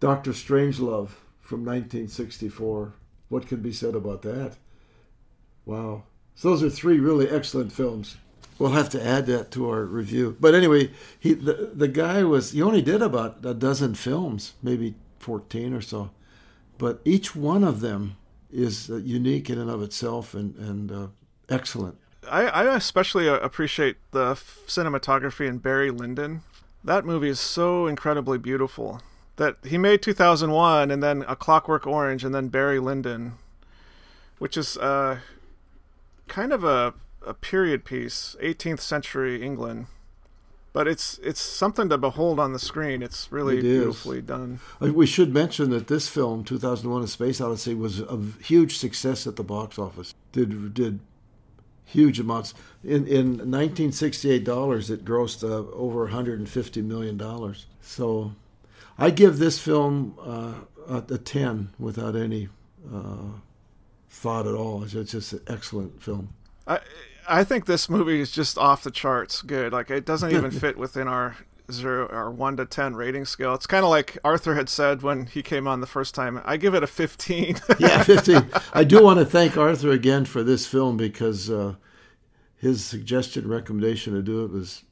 Doctor 0.00 0.32
Strangelove 0.32 1.10
from 1.40 1.64
1964. 1.64 2.94
What 3.28 3.46
can 3.46 3.60
be 3.60 3.72
said 3.72 3.94
about 3.94 4.22
that? 4.22 4.56
Wow. 5.66 6.04
So 6.34 6.50
those 6.50 6.62
are 6.62 6.70
three 6.70 6.98
really 6.98 7.28
excellent 7.28 7.72
films. 7.72 8.16
We'll 8.58 8.70
have 8.70 8.88
to 8.90 9.06
add 9.06 9.26
that 9.26 9.50
to 9.52 9.68
our 9.68 9.84
review. 9.84 10.36
But 10.40 10.54
anyway, 10.54 10.90
he 11.18 11.34
the, 11.34 11.70
the 11.74 11.88
guy 11.88 12.24
was 12.24 12.52
he 12.52 12.62
only 12.62 12.82
did 12.82 13.02
about 13.02 13.44
a 13.44 13.54
dozen 13.54 13.94
films, 13.94 14.54
maybe 14.62 14.94
14 15.18 15.72
or 15.72 15.80
so. 15.80 16.10
But 16.76 17.00
each 17.04 17.36
one 17.36 17.62
of 17.62 17.80
them 17.80 18.16
is 18.52 18.90
uh, 18.90 18.96
unique 18.96 19.50
in 19.50 19.58
and 19.58 19.70
of 19.70 19.82
itself 19.82 20.34
and, 20.34 20.56
and 20.56 20.92
uh, 20.92 21.06
excellent. 21.48 21.96
I, 22.28 22.42
I 22.46 22.76
especially 22.76 23.28
uh, 23.28 23.38
appreciate 23.38 23.96
the 24.10 24.34
cinematography 24.34 25.48
in 25.48 25.58
Barry 25.58 25.90
Lyndon. 25.90 26.42
That 26.84 27.04
movie 27.04 27.28
is 27.28 27.40
so 27.40 27.86
incredibly 27.86 28.38
beautiful 28.38 29.02
that 29.36 29.56
he 29.64 29.78
made 29.78 30.02
2001 30.02 30.90
and 30.90 31.02
then 31.02 31.24
A 31.26 31.34
Clockwork 31.34 31.86
Orange 31.86 32.24
and 32.24 32.34
then 32.34 32.48
Barry 32.48 32.78
Lyndon, 32.78 33.34
which 34.38 34.56
is 34.56 34.76
uh, 34.76 35.20
kind 36.28 36.52
of 36.52 36.62
a, 36.62 36.94
a 37.26 37.34
period 37.34 37.84
piece, 37.84 38.36
18th 38.42 38.80
century 38.80 39.42
England. 39.42 39.86
But 40.72 40.86
it's 40.86 41.18
it's 41.18 41.40
something 41.40 41.88
to 41.88 41.98
behold 41.98 42.38
on 42.38 42.52
the 42.52 42.58
screen. 42.60 43.02
It's 43.02 43.32
really 43.32 43.58
It 43.58 43.62
beautifully 43.62 44.22
done. 44.22 44.60
We 44.80 45.06
should 45.06 45.34
mention 45.34 45.70
that 45.70 45.88
this 45.88 46.08
film, 46.08 46.44
2001: 46.44 47.02
A 47.02 47.08
Space 47.08 47.40
Odyssey, 47.40 47.74
was 47.74 48.00
a 48.00 48.18
huge 48.42 48.78
success 48.78 49.26
at 49.26 49.34
the 49.36 49.42
box 49.42 49.78
office. 49.78 50.14
Did 50.30 50.72
did 50.74 51.00
huge 51.84 52.20
amounts 52.20 52.54
in 52.84 53.06
in 53.06 53.26
1968 53.38 54.44
dollars. 54.44 54.90
It 54.90 55.04
grossed 55.04 55.42
uh, 55.42 55.68
over 55.72 56.02
150 56.02 56.82
million 56.82 57.16
dollars. 57.16 57.66
So, 57.80 58.36
I 58.96 59.10
give 59.10 59.38
this 59.38 59.58
film 59.58 60.14
uh, 60.20 60.54
a, 60.88 61.14
a 61.14 61.18
10 61.18 61.70
without 61.78 62.14
any 62.14 62.48
uh, 62.92 63.32
thought 64.08 64.46
at 64.46 64.54
all. 64.54 64.84
It's, 64.84 64.94
it's 64.94 65.12
just 65.12 65.32
an 65.32 65.40
excellent 65.48 66.02
film. 66.02 66.28
I 66.66 66.78
I 67.28 67.44
think 67.44 67.66
this 67.66 67.88
movie 67.88 68.20
is 68.20 68.30
just 68.30 68.58
off 68.58 68.82
the 68.82 68.90
charts 68.90 69.42
good. 69.42 69.72
Like 69.72 69.90
it 69.90 70.04
doesn't 70.04 70.32
even 70.32 70.50
fit 70.62 70.76
within 70.76 71.08
our 71.08 71.36
zero 71.70 72.06
or 72.06 72.30
one 72.30 72.56
to 72.56 72.66
ten 72.66 72.94
rating 72.94 73.24
scale. 73.24 73.54
It's 73.54 73.66
kind 73.66 73.84
of 73.84 73.90
like 73.90 74.18
Arthur 74.24 74.54
had 74.54 74.68
said 74.68 75.02
when 75.02 75.26
he 75.26 75.42
came 75.42 75.66
on 75.66 75.80
the 75.80 75.86
first 75.86 76.14
time. 76.14 76.40
I 76.44 76.56
give 76.56 76.74
it 76.74 76.82
a 76.82 76.86
fifteen. 76.86 77.56
yeah, 77.78 78.02
15. 78.02 78.50
I 78.72 78.84
do 78.84 79.02
want 79.04 79.18
to 79.18 79.24
thank 79.24 79.56
Arthur 79.56 79.90
again 79.90 80.24
for 80.24 80.42
this 80.42 80.66
film 80.66 80.96
because 80.96 81.50
uh, 81.50 81.74
his 82.56 82.84
suggestion, 82.84 83.48
recommendation 83.48 84.14
to 84.14 84.22
do 84.22 84.44
it 84.44 84.50
was 84.50 84.84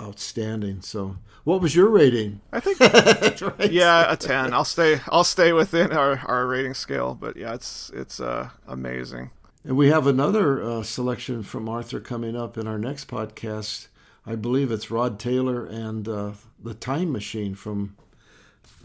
outstanding. 0.00 0.80
So, 0.80 1.16
what 1.44 1.60
was 1.60 1.74
your 1.74 1.88
rating? 1.88 2.40
I 2.52 2.60
think 2.60 2.80
right. 2.80 3.70
yeah, 3.70 4.12
a 4.12 4.16
ten. 4.16 4.52
I'll 4.52 4.64
stay. 4.64 5.00
I'll 5.08 5.24
stay 5.24 5.52
within 5.52 5.92
our, 5.92 6.22
our 6.26 6.46
rating 6.46 6.74
scale. 6.74 7.14
But 7.14 7.36
yeah, 7.36 7.54
it's 7.54 7.90
it's 7.94 8.20
uh, 8.20 8.50
amazing. 8.66 9.30
And 9.64 9.76
we 9.76 9.88
have 9.88 10.06
another 10.06 10.62
uh, 10.62 10.82
selection 10.82 11.42
from 11.42 11.68
Arthur 11.68 12.00
coming 12.00 12.36
up 12.36 12.58
in 12.58 12.66
our 12.66 12.78
next 12.78 13.06
podcast. 13.08 13.88
I 14.26 14.34
believe 14.34 14.70
it's 14.72 14.90
Rod 14.90 15.18
Taylor 15.18 15.64
and 15.66 16.08
uh, 16.08 16.32
the 16.62 16.74
Time 16.74 17.12
Machine 17.12 17.54
from, 17.54 17.96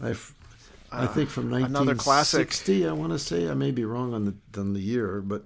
I, 0.00 0.14
Uh, 0.90 1.06
think 1.08 1.30
from 1.30 1.52
another 1.52 1.94
classic. 1.94 2.48
1960. 2.48 2.86
I 2.88 2.92
want 2.92 3.12
to 3.12 3.18
say 3.18 3.48
I 3.48 3.54
may 3.54 3.70
be 3.72 3.84
wrong 3.84 4.14
on 4.14 4.24
the 4.24 4.60
on 4.60 4.72
the 4.72 4.80
year, 4.80 5.20
but 5.20 5.44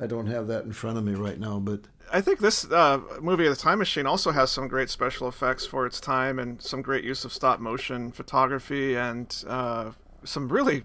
I 0.00 0.06
don't 0.06 0.26
have 0.26 0.48
that 0.48 0.64
in 0.64 0.72
front 0.72 0.98
of 0.98 1.04
me 1.04 1.14
right 1.14 1.38
now. 1.38 1.58
But 1.58 1.82
I 2.12 2.20
think 2.20 2.40
this 2.40 2.64
uh, 2.70 3.00
movie, 3.20 3.48
The 3.48 3.56
Time 3.56 3.78
Machine, 3.78 4.06
also 4.06 4.32
has 4.32 4.50
some 4.50 4.68
great 4.68 4.90
special 4.90 5.28
effects 5.28 5.66
for 5.66 5.86
its 5.86 6.00
time 6.00 6.38
and 6.38 6.60
some 6.60 6.82
great 6.82 7.04
use 7.04 7.24
of 7.24 7.32
stop 7.32 7.60
motion 7.60 8.10
photography 8.10 8.96
and 8.96 9.44
uh, 9.46 9.92
some 10.24 10.48
really 10.48 10.84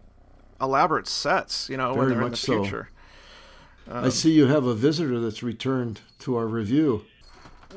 elaborate 0.61 1.07
sets. 1.07 1.67
You 1.69 1.77
know, 1.77 1.93
when 1.95 2.09
they're 2.09 2.21
in 2.21 2.31
the 2.31 2.37
so. 2.37 2.61
future. 2.61 2.89
I 3.89 4.03
um, 4.03 4.11
see 4.11 4.31
you 4.31 4.47
have 4.47 4.65
a 4.65 4.73
visitor 4.73 5.19
that's 5.19 5.43
returned 5.43 6.01
to 6.19 6.35
our 6.35 6.47
review. 6.47 7.03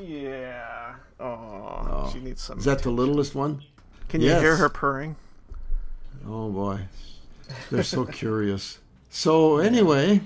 Yeah. 0.01 0.95
Oh, 1.19 1.25
Oh. 1.25 2.09
she 2.11 2.19
needs 2.19 2.41
some. 2.41 2.57
Is 2.59 2.65
that 2.65 2.81
the 2.83 2.89
littlest 2.91 3.35
one? 3.35 3.61
Can 4.09 4.21
you 4.21 4.29
hear 4.29 4.57
her 4.57 4.69
purring? 4.69 5.15
Oh 6.27 6.49
boy, 6.49 6.81
they're 7.69 7.83
so 7.83 8.05
curious. 8.05 8.79
So 9.09 9.57
anyway, 9.57 10.21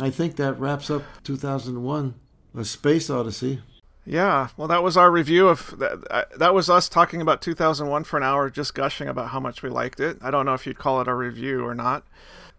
I 0.00 0.10
think 0.10 0.36
that 0.36 0.58
wraps 0.58 0.90
up 0.90 1.02
2001, 1.24 2.14
A 2.56 2.64
Space 2.64 3.10
Odyssey. 3.10 3.60
Yeah. 4.06 4.48
Well, 4.56 4.66
that 4.68 4.82
was 4.82 4.96
our 4.96 5.10
review 5.10 5.48
of 5.48 5.78
that. 5.78 6.38
That 6.38 6.54
was 6.54 6.70
us 6.70 6.88
talking 6.88 7.20
about 7.20 7.42
2001 7.42 8.04
for 8.04 8.16
an 8.16 8.22
hour, 8.22 8.48
just 8.50 8.74
gushing 8.74 9.08
about 9.08 9.28
how 9.28 9.40
much 9.40 9.62
we 9.62 9.68
liked 9.68 10.00
it. 10.00 10.18
I 10.22 10.30
don't 10.30 10.46
know 10.46 10.54
if 10.54 10.66
you'd 10.66 10.78
call 10.78 11.00
it 11.00 11.08
a 11.08 11.14
review 11.14 11.64
or 11.64 11.74
not. 11.74 12.04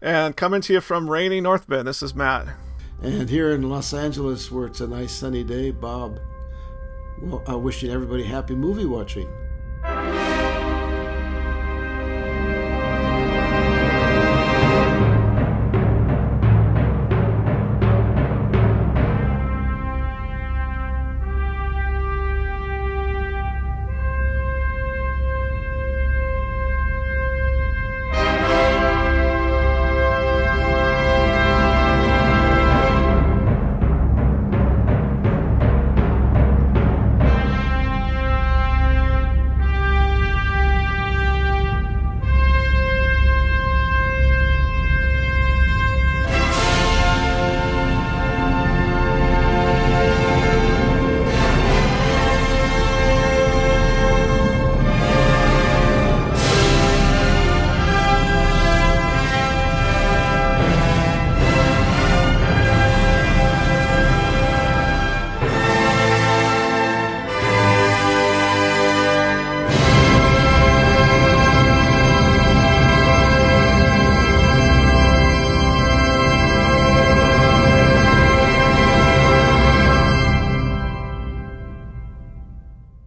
And 0.02 0.36
coming 0.36 0.60
to 0.62 0.72
you 0.72 0.80
from 0.80 1.08
rainy 1.08 1.40
North 1.40 1.68
Bend, 1.68 1.86
this 1.86 2.02
is 2.02 2.12
Matt. 2.12 2.48
And 3.02 3.30
here 3.30 3.52
in 3.52 3.70
Los 3.70 3.94
Angeles, 3.94 4.50
where 4.50 4.66
it's 4.66 4.80
a 4.80 4.88
nice 4.88 5.12
sunny 5.12 5.44
day, 5.44 5.70
Bob. 5.70 6.18
Well, 7.22 7.44
I 7.46 7.54
wishing 7.54 7.88
everybody 7.88 8.24
happy 8.24 8.56
movie 8.56 8.84
watching. 8.84 9.28